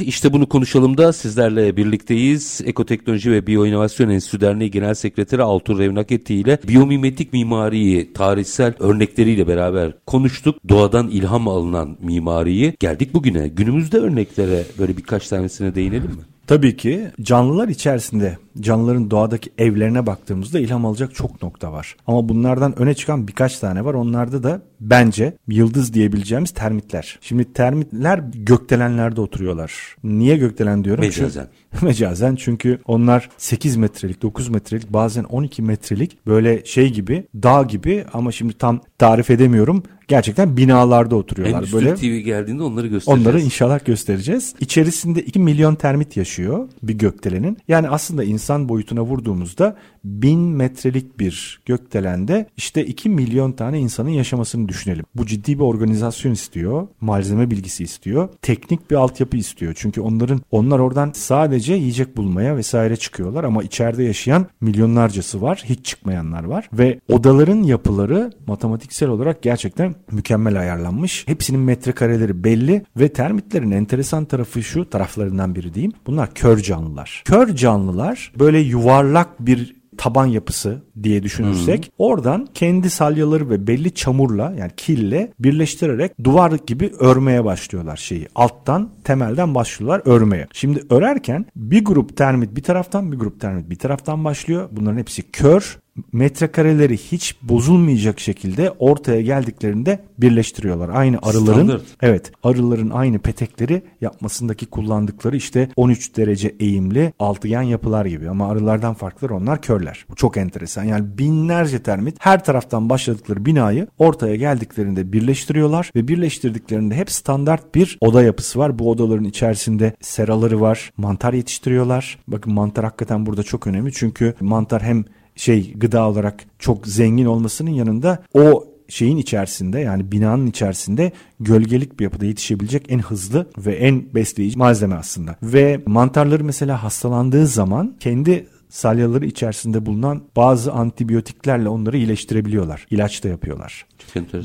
İşte 0.00 0.32
bunu 0.32 0.46
konuşalım 0.48 0.98
da 0.98 1.12
sizlerle 1.12 1.76
birlikteyiz. 1.76 2.60
Ekoteknoloji 2.64 3.30
ve 3.30 3.46
Biyoinovasyon 3.46 4.08
Enstitüsü 4.08 4.40
Derneği 4.40 4.70
Genel 4.70 4.94
Sekreteri 4.94 5.42
Altur 5.42 5.78
Revnaketi 5.78 6.34
ile 6.34 6.58
biyomimetik 6.68 7.32
mimariyi 7.32 8.12
tarihsel 8.12 8.74
örnekleriyle 8.80 9.48
beraber 9.48 9.92
konuştuk. 10.06 10.56
Doğadan 10.68 11.08
ilham 11.08 11.48
alınan 11.48 11.96
mimariyi 12.00 12.74
geldik 12.80 13.14
bugüne. 13.14 13.48
Günümüzde 13.48 13.98
örneklere 13.98 14.64
böyle 14.78 14.96
birkaç 14.96 15.28
tanesine 15.28 15.74
değinelim 15.74 16.10
mi? 16.10 16.22
Tabii 16.46 16.76
ki 16.76 17.10
canlılar 17.22 17.68
içerisinde 17.68 18.38
canlıların 18.60 19.10
doğadaki 19.10 19.50
evlerine 19.58 20.06
baktığımızda 20.06 20.60
ilham 20.60 20.86
alacak 20.86 21.14
çok 21.14 21.42
nokta 21.42 21.72
var. 21.72 21.96
Ama 22.06 22.28
bunlardan 22.28 22.78
öne 22.78 22.94
çıkan 22.94 23.28
birkaç 23.28 23.58
tane 23.58 23.84
var. 23.84 23.94
Onlarda 23.94 24.42
da 24.42 24.62
bence 24.80 25.36
yıldız 25.48 25.94
diyebileceğimiz 25.94 26.50
termitler. 26.50 27.18
Şimdi 27.20 27.52
termitler 27.52 28.20
gökdelenlerde 28.34 29.20
oturuyorlar. 29.20 29.96
Niye 30.04 30.36
gökdelen 30.36 30.84
diyorum? 30.84 31.04
Mecazen. 31.04 31.48
Çünkü, 31.72 31.84
mecazen 31.86 32.36
çünkü 32.36 32.78
onlar 32.86 33.28
8 33.38 33.76
metrelik, 33.76 34.22
9 34.22 34.48
metrelik, 34.48 34.92
bazen 34.92 35.24
12 35.24 35.62
metrelik 35.62 36.26
böyle 36.26 36.64
şey 36.64 36.92
gibi, 36.92 37.26
dağ 37.34 37.62
gibi 37.62 38.04
ama 38.12 38.32
şimdi 38.32 38.52
tam 38.52 38.80
tarif 38.98 39.30
edemiyorum. 39.30 39.82
Gerçekten 40.08 40.56
binalarda 40.56 41.16
oturuyorlar. 41.16 41.58
Endüstri 41.58 41.76
böyle 41.76 41.94
TV 41.94 42.24
geldiğinde 42.24 42.62
onları 42.62 42.86
göstereceğiz. 42.86 43.26
Onları 43.26 43.40
inşallah 43.40 43.84
göstereceğiz. 43.84 44.54
İçerisinde 44.60 45.22
2 45.22 45.38
milyon 45.38 45.74
termit 45.74 46.16
yaşıyor 46.16 46.68
bir 46.82 46.94
gökdelenin. 46.94 47.58
Yani 47.68 47.88
aslında 47.88 48.24
insan 48.24 48.68
boyutuna 48.68 49.02
vurduğumuzda 49.02 49.76
1000 50.04 50.38
metrelik 50.38 51.18
bir 51.18 51.60
gökdelende 51.66 52.46
işte 52.56 52.86
2 52.86 53.08
milyon 53.08 53.52
tane 53.52 53.80
insanın 53.80 54.08
yaşamasını 54.08 54.65
düşünelim. 54.68 55.04
Bu 55.14 55.26
ciddi 55.26 55.58
bir 55.58 55.64
organizasyon 55.64 56.32
istiyor. 56.32 56.86
Malzeme 57.00 57.50
bilgisi 57.50 57.84
istiyor. 57.84 58.28
Teknik 58.42 58.90
bir 58.90 58.96
altyapı 58.96 59.36
istiyor. 59.36 59.72
Çünkü 59.76 60.00
onların 60.00 60.40
onlar 60.50 60.78
oradan 60.78 61.10
sadece 61.14 61.74
yiyecek 61.74 62.16
bulmaya 62.16 62.56
vesaire 62.56 62.96
çıkıyorlar 62.96 63.44
ama 63.44 63.62
içeride 63.62 64.02
yaşayan 64.02 64.46
milyonlarcası 64.60 65.42
var. 65.42 65.62
Hiç 65.64 65.84
çıkmayanlar 65.84 66.44
var 66.44 66.68
ve 66.72 67.00
odaların 67.12 67.62
yapıları 67.62 68.32
matematiksel 68.46 69.08
olarak 69.08 69.42
gerçekten 69.42 69.94
mükemmel 70.12 70.60
ayarlanmış. 70.60 71.28
Hepsinin 71.28 71.60
metrekareleri 71.60 72.44
belli 72.44 72.84
ve 72.96 73.08
termitlerin 73.08 73.70
enteresan 73.70 74.24
tarafı 74.24 74.62
şu 74.62 74.90
taraflarından 74.90 75.54
biri 75.54 75.74
diyeyim. 75.74 75.92
Bunlar 76.06 76.34
kör 76.34 76.58
canlılar. 76.58 77.22
Kör 77.24 77.56
canlılar 77.56 78.32
böyle 78.38 78.58
yuvarlak 78.58 79.46
bir 79.46 79.76
taban 79.96 80.26
yapısı 80.26 80.82
diye 81.02 81.22
düşünürsek 81.22 81.84
hmm. 81.84 81.92
oradan 81.98 82.48
kendi 82.54 82.90
salyaları 82.90 83.50
ve 83.50 83.66
belli 83.66 83.94
çamurla 83.94 84.54
yani 84.58 84.70
kille 84.76 85.32
birleştirerek 85.38 86.24
duvar 86.24 86.52
gibi 86.66 86.92
örmeye 86.98 87.44
başlıyorlar 87.44 87.96
şeyi. 87.96 88.28
Alttan 88.34 88.90
temelden 89.06 89.54
başlıyorlar 89.54 90.02
örmeye. 90.04 90.46
Şimdi 90.52 90.82
örerken 90.90 91.46
bir 91.56 91.84
grup 91.84 92.16
termit 92.16 92.56
bir 92.56 92.62
taraftan 92.62 93.12
bir 93.12 93.16
grup 93.18 93.40
termit 93.40 93.70
bir 93.70 93.78
taraftan 93.78 94.24
başlıyor. 94.24 94.68
Bunların 94.72 94.98
hepsi 94.98 95.30
kör 95.30 95.78
metrekareleri 96.12 96.96
hiç 96.96 97.36
bozulmayacak 97.42 98.20
şekilde 98.20 98.70
ortaya 98.70 99.22
geldiklerinde 99.22 100.00
birleştiriyorlar. 100.18 100.88
Aynı 100.88 101.18
arıların 101.22 101.64
Standart. 101.64 101.82
evet 102.02 102.32
arıların 102.42 102.90
aynı 102.90 103.18
petekleri 103.18 103.82
yapmasındaki 104.00 104.66
kullandıkları 104.66 105.36
işte 105.36 105.68
13 105.76 106.16
derece 106.16 106.54
eğimli 106.60 107.12
altıgen 107.18 107.62
yapılar 107.62 108.06
gibi 108.06 108.30
ama 108.30 108.50
arılardan 108.50 108.94
farklılar 108.94 109.30
onlar 109.30 109.62
körler. 109.62 110.06
Bu 110.10 110.14
çok 110.14 110.36
enteresan. 110.36 110.84
Yani 110.84 111.18
binlerce 111.18 111.82
termit 111.82 112.16
her 112.18 112.44
taraftan 112.44 112.90
başladıkları 112.90 113.44
binayı 113.44 113.86
ortaya 113.98 114.36
geldiklerinde 114.36 115.12
birleştiriyorlar 115.12 115.90
ve 115.96 116.08
birleştirdiklerinde 116.08 116.94
hep 116.94 117.10
standart 117.10 117.74
bir 117.74 117.98
oda 118.00 118.22
yapısı 118.22 118.58
var. 118.58 118.78
Bu 118.78 118.90
odaların 119.00 119.24
içerisinde 119.24 119.92
seraları 120.00 120.60
var. 120.60 120.92
Mantar 120.96 121.32
yetiştiriyorlar. 121.32 122.18
Bakın 122.28 122.52
mantar 122.52 122.84
hakikaten 122.84 123.26
burada 123.26 123.42
çok 123.42 123.66
önemli 123.66 123.92
çünkü 123.92 124.34
mantar 124.40 124.82
hem 124.82 125.04
şey 125.36 125.74
gıda 125.74 126.08
olarak 126.08 126.44
çok 126.58 126.86
zengin 126.86 127.26
olmasının 127.26 127.70
yanında 127.70 128.22
o 128.34 128.64
şeyin 128.88 129.16
içerisinde 129.16 129.80
yani 129.80 130.12
binanın 130.12 130.46
içerisinde 130.46 131.12
gölgelik 131.40 132.00
bir 132.00 132.04
yapıda 132.04 132.26
yetişebilecek 132.26 132.86
en 132.88 132.98
hızlı 132.98 133.46
ve 133.58 133.74
en 133.74 134.14
besleyici 134.14 134.58
malzeme 134.58 134.94
aslında. 134.94 135.36
Ve 135.42 135.82
mantarları 135.86 136.44
mesela 136.44 136.82
hastalandığı 136.82 137.46
zaman 137.46 137.96
kendi 138.00 138.46
salyaları 138.68 139.26
içerisinde 139.26 139.86
bulunan 139.86 140.22
bazı 140.36 140.72
antibiyotiklerle 140.72 141.68
onları 141.68 141.96
iyileştirebiliyorlar. 141.96 142.86
İlaç 142.90 143.24
da 143.24 143.28
yapıyorlar. 143.28 143.86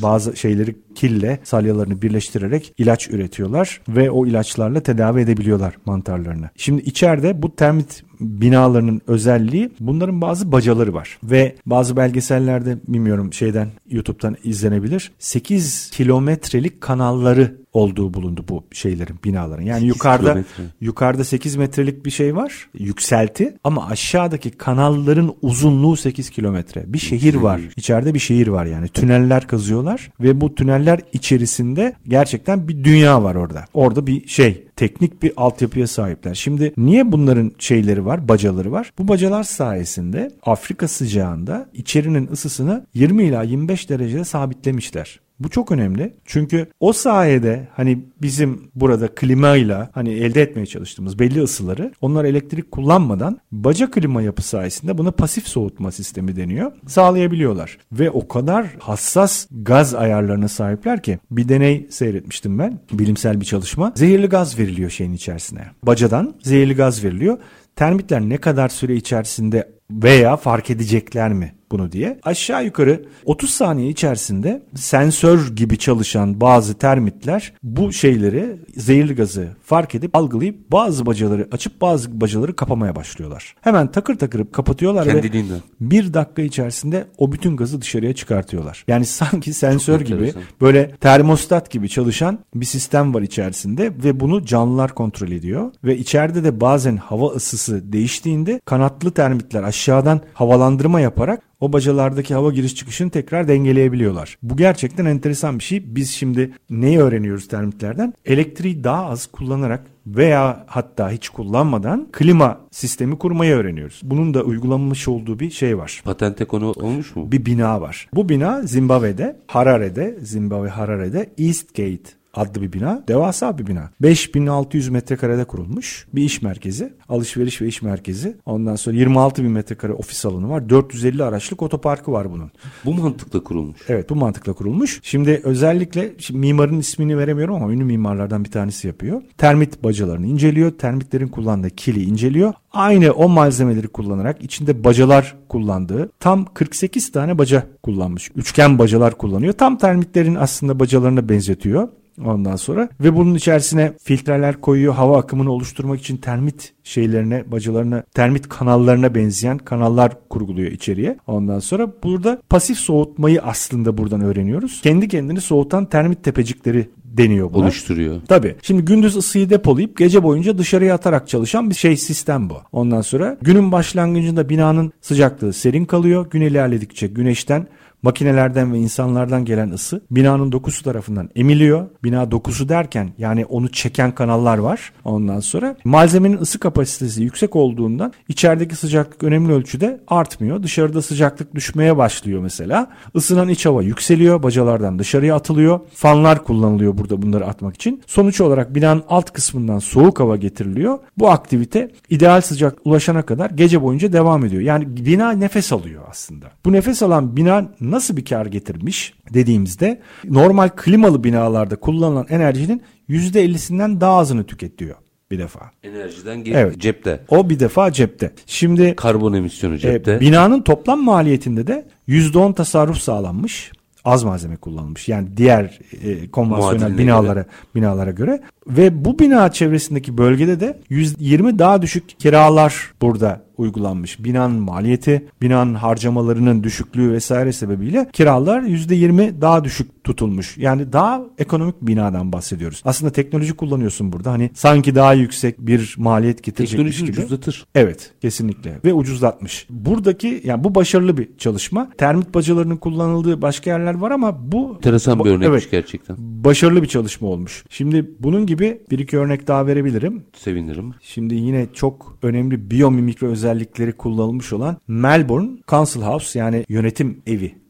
Bazı 0.01 0.37
şeyleri 0.37 0.75
kille 0.95 1.39
salyalarını 1.43 2.01
birleştirerek 2.01 2.73
ilaç 2.77 3.09
üretiyorlar 3.09 3.81
ve 3.87 4.11
o 4.11 4.27
ilaçlarla 4.27 4.79
tedavi 4.79 5.21
edebiliyorlar 5.21 5.77
mantarlarını. 5.85 6.49
Şimdi 6.55 6.81
içeride 6.81 7.41
bu 7.41 7.55
termit 7.55 8.03
binalarının 8.21 9.01
özelliği 9.07 9.69
bunların 9.79 10.21
bazı 10.21 10.51
bacaları 10.51 10.93
var 10.93 11.19
ve 11.23 11.55
bazı 11.65 11.97
belgesellerde 11.97 12.77
bilmiyorum 12.87 13.33
şeyden 13.33 13.67
YouTube'dan 13.89 14.35
izlenebilir. 14.43 15.11
8 15.19 15.89
kilometrelik 15.89 16.81
kanalları 16.81 17.61
olduğu 17.73 18.13
bulundu 18.13 18.45
bu 18.49 18.63
şeylerin 18.71 19.15
binaların. 19.23 19.63
Yani 19.63 19.85
yukarıda 19.85 20.31
kilometre. 20.31 20.63
yukarıda 20.81 21.23
8 21.23 21.55
metrelik 21.55 22.05
bir 22.05 22.11
şey 22.11 22.35
var 22.35 22.69
yükselti 22.73 23.57
ama 23.63 23.87
aşağıdaki 23.87 24.51
kanalların 24.51 25.35
uzunluğu 25.41 25.97
8 25.97 26.29
kilometre. 26.29 26.83
Bir 26.93 26.97
şehir 26.97 27.35
var. 27.35 27.61
İçeride 27.75 28.13
bir 28.13 28.19
şehir 28.19 28.47
var 28.47 28.65
yani. 28.65 28.87
Tüneller 28.87 29.47
kazıyorlar 29.47 30.11
ve 30.19 30.41
bu 30.41 30.55
tüneller 30.55 30.99
içerisinde 31.13 31.95
gerçekten 32.07 32.67
bir 32.67 32.83
dünya 32.83 33.23
var 33.23 33.35
orada. 33.35 33.65
Orada 33.73 34.07
bir 34.07 34.27
şey 34.27 34.67
teknik 34.81 35.23
bir 35.23 35.33
altyapıya 35.37 35.87
sahipler. 35.87 36.33
Şimdi 36.33 36.73
niye 36.77 37.11
bunların 37.11 37.51
şeyleri 37.59 38.05
var, 38.05 38.27
bacaları 38.27 38.71
var? 38.71 38.93
Bu 38.97 39.07
bacalar 39.07 39.43
sayesinde 39.43 40.31
Afrika 40.43 40.87
sıcağında 40.87 41.69
içerinin 41.73 42.27
ısısını 42.31 42.85
20 42.93 43.23
ila 43.23 43.43
25 43.43 43.89
derecede 43.89 44.23
sabitlemişler. 44.23 45.19
Bu 45.43 45.49
çok 45.49 45.71
önemli. 45.71 46.13
Çünkü 46.25 46.67
o 46.79 46.93
sayede 46.93 47.67
hani 47.75 48.05
bizim 48.21 48.71
burada 48.75 49.07
klimayla 49.07 49.89
hani 49.93 50.09
elde 50.09 50.41
etmeye 50.41 50.65
çalıştığımız 50.65 51.19
belli 51.19 51.41
ısıları 51.41 51.91
onlar 52.01 52.25
elektrik 52.25 52.71
kullanmadan 52.71 53.39
baca 53.51 53.91
klima 53.91 54.21
yapı 54.21 54.41
sayesinde 54.41 54.97
buna 54.97 55.11
pasif 55.11 55.47
soğutma 55.47 55.91
sistemi 55.91 56.35
deniyor. 56.35 56.71
Sağlayabiliyorlar. 56.87 57.77
Ve 57.91 58.09
o 58.09 58.27
kadar 58.27 58.67
hassas 58.79 59.47
gaz 59.51 59.95
ayarlarına 59.95 60.47
sahipler 60.47 61.03
ki 61.03 61.19
bir 61.31 61.49
deney 61.49 61.87
seyretmiştim 61.89 62.59
ben. 62.59 62.79
Bilimsel 62.93 63.41
bir 63.41 63.45
çalışma. 63.45 63.93
Zehirli 63.95 64.27
gaz 64.27 64.59
veriliyor 64.59 64.89
şeyin 64.89 65.13
içerisine. 65.13 65.61
Bacadan 65.83 66.35
zehirli 66.43 66.75
gaz 66.75 67.03
veriliyor. 67.03 67.37
Termitler 67.75 68.21
ne 68.21 68.37
kadar 68.37 68.69
süre 68.69 68.95
içerisinde 68.95 69.71
veya 69.91 70.37
fark 70.37 70.69
edecekler 70.69 71.33
mi 71.33 71.53
bunu 71.71 71.91
diye. 71.91 72.19
Aşağı 72.23 72.65
yukarı 72.65 73.05
30 73.25 73.49
saniye 73.49 73.89
içerisinde 73.89 74.63
sensör 74.75 75.55
gibi 75.55 75.77
çalışan 75.77 76.41
bazı 76.41 76.73
termitler 76.73 77.53
bu 77.63 77.93
şeyleri 77.93 78.57
zehirli 78.75 79.15
gazı 79.15 79.47
fark 79.63 79.95
edip 79.95 80.15
algılayıp 80.15 80.71
bazı 80.71 81.05
bacaları 81.05 81.47
açıp 81.51 81.81
bazı 81.81 82.21
bacaları 82.21 82.55
kapamaya 82.55 82.95
başlıyorlar. 82.95 83.55
Hemen 83.61 83.91
takır 83.91 84.15
takır 84.17 84.51
kapatıyorlar 84.51 85.05
Kendiliğinden. 85.05 85.55
ve 85.55 85.61
bir 85.79 86.13
dakika 86.13 86.41
içerisinde 86.41 87.05
o 87.17 87.31
bütün 87.31 87.57
gazı 87.57 87.81
dışarıya 87.81 88.13
çıkartıyorlar. 88.13 88.85
Yani 88.87 89.05
sanki 89.21 89.53
sensör 89.53 90.01
gibi 90.01 90.33
böyle 90.61 90.91
termostat 90.91 91.71
gibi 91.71 91.89
çalışan 91.89 92.39
bir 92.55 92.65
sistem 92.65 93.13
var 93.13 93.21
içerisinde 93.21 93.91
ve 94.03 94.19
bunu 94.19 94.45
canlılar 94.45 94.95
kontrol 94.95 95.31
ediyor 95.31 95.71
ve 95.83 95.97
içeride 95.97 96.43
de 96.43 96.61
bazen 96.61 96.97
hava 96.97 97.27
ısısı 97.27 97.93
değiştiğinde 97.93 98.61
kanatlı 98.65 99.11
termitler 99.11 99.63
aşağıdan 99.63 100.21
havalandırma 100.33 100.99
yaparak 100.99 101.43
o 101.61 101.73
bacalardaki 101.73 102.33
hava 102.33 102.51
giriş 102.51 102.75
çıkışını 102.75 103.09
tekrar 103.09 103.47
dengeleyebiliyorlar. 103.47 104.37
Bu 104.43 104.57
gerçekten 104.57 105.05
enteresan 105.05 105.59
bir 105.59 105.63
şey. 105.63 105.95
Biz 105.95 106.09
şimdi 106.09 106.51
neyi 106.69 106.99
öğreniyoruz 106.99 107.47
termitlerden? 107.47 108.13
Elektriği 108.25 108.83
daha 108.83 109.05
az 109.05 109.25
kullanarak 109.25 109.83
veya 110.07 110.63
hatta 110.67 111.11
hiç 111.11 111.29
kullanmadan 111.29 112.07
klima 112.11 112.59
sistemi 112.71 113.17
kurmayı 113.17 113.55
öğreniyoruz. 113.55 114.01
Bunun 114.03 114.33
da 114.33 114.43
uygulanmış 114.43 115.07
olduğu 115.07 115.39
bir 115.39 115.49
şey 115.49 115.77
var. 115.77 116.01
Patente 116.05 116.45
konu 116.45 116.71
olmuş 116.71 117.15
mu? 117.15 117.31
Bir 117.31 117.45
bina 117.45 117.81
var. 117.81 118.09
Bu 118.13 118.29
bina 118.29 118.61
Zimbabwe'de, 118.61 119.37
Harare'de, 119.47 120.17
Zimbabwe 120.21 120.69
Harare'de 120.69 121.29
Eastgate 121.37 122.20
adlı 122.33 122.61
bir 122.61 122.73
bina. 122.73 123.03
Devasa 123.07 123.57
bir 123.57 123.67
bina. 123.67 123.89
5600 124.01 124.89
metrekarede 124.89 125.43
kurulmuş. 125.43 126.07
Bir 126.13 126.23
iş 126.23 126.41
merkezi. 126.41 126.93
Alışveriş 127.09 127.61
ve 127.61 127.67
iş 127.67 127.81
merkezi. 127.81 128.37
Ondan 128.45 128.75
sonra 128.75 128.95
26 128.95 129.43
bin 129.43 129.51
metrekare 129.51 129.93
ofis 129.93 130.25
alanı 130.25 130.49
var. 130.49 130.69
450 130.69 131.23
araçlık 131.23 131.61
otoparkı 131.61 132.11
var 132.11 132.31
bunun. 132.31 132.51
Bu 132.85 132.93
mantıkla 132.93 133.43
kurulmuş. 133.43 133.79
Evet 133.87 134.09
bu 134.09 134.15
mantıkla 134.15 134.53
kurulmuş. 134.53 134.99
Şimdi 135.03 135.41
özellikle 135.43 136.13
şimdi 136.17 136.39
mimarın 136.39 136.79
ismini 136.79 137.17
veremiyorum 137.17 137.55
ama 137.55 137.73
ünlü 137.73 137.83
mimarlardan 137.83 138.45
bir 138.45 138.51
tanesi 138.51 138.87
yapıyor. 138.87 139.21
Termit 139.37 139.83
bacalarını 139.83 140.27
inceliyor. 140.27 140.71
Termitlerin 140.71 141.27
kullandığı 141.27 141.69
kili 141.69 142.03
inceliyor. 142.03 142.53
Aynı 142.73 143.11
o 143.11 143.29
malzemeleri 143.29 143.87
kullanarak 143.87 144.43
içinde 144.43 144.83
bacalar 144.83 145.35
kullandığı 145.49 146.11
tam 146.19 146.45
48 146.45 147.11
tane 147.11 147.37
baca 147.37 147.67
kullanmış. 147.83 148.31
Üçgen 148.35 148.79
bacalar 148.79 149.17
kullanıyor. 149.17 149.53
Tam 149.53 149.77
termitlerin 149.77 150.35
aslında 150.35 150.79
bacalarına 150.79 151.29
benzetiyor 151.29 151.87
Ondan 152.25 152.55
sonra 152.55 152.89
ve 153.01 153.15
bunun 153.15 153.35
içerisine 153.35 153.93
filtreler 154.03 154.61
koyuyor. 154.61 154.93
Hava 154.93 155.17
akımını 155.17 155.51
oluşturmak 155.51 155.99
için 155.99 156.17
termit 156.17 156.73
şeylerine, 156.83 157.51
bacalarına, 157.51 158.03
termit 158.13 158.49
kanallarına 158.49 159.15
benzeyen 159.15 159.57
kanallar 159.57 160.11
kurguluyor 160.29 160.71
içeriye. 160.71 161.17
Ondan 161.27 161.59
sonra 161.59 161.91
burada 162.03 162.41
pasif 162.49 162.77
soğutmayı 162.77 163.41
aslında 163.41 163.97
buradan 163.97 164.21
öğreniyoruz. 164.21 164.81
Kendi 164.81 165.07
kendini 165.07 165.41
soğutan 165.41 165.85
termit 165.85 166.23
tepecikleri 166.23 166.89
deniyor 167.17 167.53
buna. 167.53 167.63
Oluşturuyor. 167.63 168.21
Tabii. 168.27 168.55
Şimdi 168.61 168.85
gündüz 168.85 169.15
ısıyı 169.15 169.49
depolayıp 169.49 169.97
gece 169.97 170.23
boyunca 170.23 170.57
dışarıya 170.57 170.95
atarak 170.95 171.27
çalışan 171.27 171.69
bir 171.69 171.75
şey 171.75 171.97
sistem 171.97 172.49
bu. 172.49 172.57
Ondan 172.71 173.01
sonra 173.01 173.37
günün 173.41 173.71
başlangıcında 173.71 174.49
binanın 174.49 174.93
sıcaklığı 175.01 175.53
serin 175.53 175.85
kalıyor. 175.85 176.29
Gün 176.29 176.41
ilerledikçe 176.41 177.07
güneşten 177.07 177.67
makinelerden 178.03 178.73
ve 178.73 178.77
insanlardan 178.77 179.45
gelen 179.45 179.71
ısı 179.71 180.01
binanın 180.11 180.51
dokusu 180.51 180.83
tarafından 180.83 181.29
emiliyor. 181.35 181.87
Bina 182.03 182.31
dokusu 182.31 182.69
derken 182.69 183.13
yani 183.17 183.45
onu 183.45 183.71
çeken 183.71 184.15
kanallar 184.15 184.57
var. 184.57 184.93
Ondan 185.05 185.39
sonra 185.39 185.75
malzemenin 185.85 186.37
ısı 186.37 186.59
kapasitesi 186.59 187.23
yüksek 187.23 187.55
olduğundan 187.55 188.13
içerideki 188.27 188.75
sıcaklık 188.75 189.23
önemli 189.23 189.53
ölçüde 189.53 189.99
artmıyor. 190.07 190.63
Dışarıda 190.63 191.01
sıcaklık 191.01 191.55
düşmeye 191.55 191.97
başlıyor 191.97 192.41
mesela. 192.41 192.87
Isınan 193.15 193.49
iç 193.49 193.65
hava 193.65 193.83
yükseliyor. 193.83 194.43
Bacalardan 194.43 194.99
dışarıya 194.99 195.35
atılıyor. 195.35 195.79
Fanlar 195.93 196.43
kullanılıyor 196.43 196.97
burada 197.01 197.21
bunları 197.21 197.45
atmak 197.47 197.75
için. 197.75 198.01
Sonuç 198.07 198.41
olarak 198.41 198.75
binanın 198.75 199.03
alt 199.09 199.31
kısmından 199.31 199.79
soğuk 199.79 200.19
hava 200.19 200.35
getiriliyor. 200.37 200.99
Bu 201.17 201.29
aktivite 201.29 201.91
ideal 202.09 202.41
sıcak 202.41 202.77
ulaşana 202.85 203.21
kadar 203.21 203.49
gece 203.49 203.81
boyunca 203.81 204.13
devam 204.13 204.45
ediyor. 204.45 204.61
Yani 204.61 204.97
bina 205.05 205.31
nefes 205.31 205.73
alıyor 205.73 206.03
aslında. 206.09 206.51
Bu 206.65 206.71
nefes 206.71 207.03
alan 207.03 207.35
bina 207.37 207.71
nasıl 207.81 208.17
bir 208.17 208.25
kar 208.25 208.45
getirmiş 208.45 209.13
dediğimizde 209.33 210.01
normal 210.25 210.69
klimalı 210.69 211.23
binalarda 211.23 211.75
kullanılan 211.75 212.25
enerjinin 212.29 212.81
%50'sinden 213.09 214.01
daha 214.01 214.13
azını 214.17 214.43
tüketiyor 214.43 214.95
bir 215.31 215.39
defa. 215.39 215.71
Enerjiden 215.83 216.37
ge- 216.43 216.53
Evet. 216.57 216.77
cepte. 216.79 217.19
O 217.29 217.49
bir 217.49 217.59
defa 217.59 217.91
cepte. 217.91 218.31
Şimdi 218.45 218.95
Karbon 218.95 219.33
emisyonu 219.33 219.77
cepte. 219.77 220.11
e, 220.13 220.19
binanın 220.19 220.61
toplam 220.61 221.03
maliyetinde 221.03 221.67
de 221.67 221.87
%10 222.07 222.53
tasarruf 222.53 222.97
sağlanmış. 222.97 223.71
Az 224.05 224.23
malzeme 224.23 224.55
kullanılmış. 224.55 225.07
Yani 225.07 225.27
diğer 225.37 225.79
e, 226.03 226.31
konvansiyonel 226.31 226.79
Muadiline 226.79 226.97
binalara 226.97 227.45
binalara 227.75 228.11
göre 228.11 228.41
ve 228.67 229.05
bu 229.05 229.19
bina 229.19 229.51
çevresindeki 229.51 230.17
bölgede 230.17 230.59
de 230.59 230.79
120 230.89 231.59
daha 231.59 231.81
düşük 231.81 232.19
kiralar 232.19 232.91
burada 233.01 233.41
uygulanmış. 233.61 234.23
Binanın 234.23 234.59
maliyeti, 234.61 235.27
binanın 235.41 235.73
harcamalarının 235.73 236.63
düşüklüğü 236.63 237.11
vesaire 237.11 237.53
sebebiyle 237.53 238.09
kiralar 238.13 238.61
%20 238.61 239.41
daha 239.41 239.63
düşük 239.63 240.03
tutulmuş. 240.03 240.57
Yani 240.57 240.93
daha 240.93 241.21
ekonomik 241.37 241.81
binadan 241.81 242.33
bahsediyoruz. 242.33 242.81
Aslında 242.85 243.11
teknoloji 243.11 243.53
kullanıyorsun 243.53 244.13
burada. 244.13 244.31
Hani 244.31 244.49
sanki 244.53 244.95
daha 244.95 245.13
yüksek 245.13 245.59
bir 245.59 245.95
maliyet 245.97 246.43
getirecekmiş 246.43 246.97
Teknoloji 246.97 247.11
gibi. 247.11 247.25
ucuzlatır. 247.25 247.65
Evet 247.75 248.11
kesinlikle 248.21 248.79
ve 248.85 248.93
ucuzlatmış. 248.93 249.67
Buradaki 249.69 250.41
yani 250.43 250.63
bu 250.63 250.75
başarılı 250.75 251.17
bir 251.17 251.29
çalışma. 251.37 251.89
Termit 251.97 252.33
bacalarının 252.33 252.77
kullanıldığı 252.77 253.41
başka 253.41 253.69
yerler 253.69 253.93
var 253.93 254.11
ama 254.11 254.51
bu 254.51 254.73
Enteresan 254.75 255.19
bir 255.19 255.29
örnekmiş 255.29 255.47
evet, 255.63 255.71
gerçekten. 255.71 256.15
başarılı 256.19 256.81
bir 256.83 256.87
çalışma 256.87 257.27
olmuş. 257.27 257.63
Şimdi 257.69 258.11
bunun 258.19 258.45
gibi 258.45 258.81
bir 258.91 258.99
iki 258.99 259.17
örnek 259.17 259.47
daha 259.47 259.67
verebilirim. 259.67 260.23
Sevinirim. 260.37 260.93
Şimdi 261.01 261.35
yine 261.35 261.67
çok 261.73 262.17
önemli 262.23 262.71
biyomimikri 262.71 263.27
özellikleri 263.51 263.93
kullanılmış 263.93 264.53
olan 264.53 264.77
Melbourne 264.87 265.57
Council 265.67 266.01
House 266.01 266.39
yani 266.39 266.65
yönetim 266.69 267.21
evi. 267.27 267.61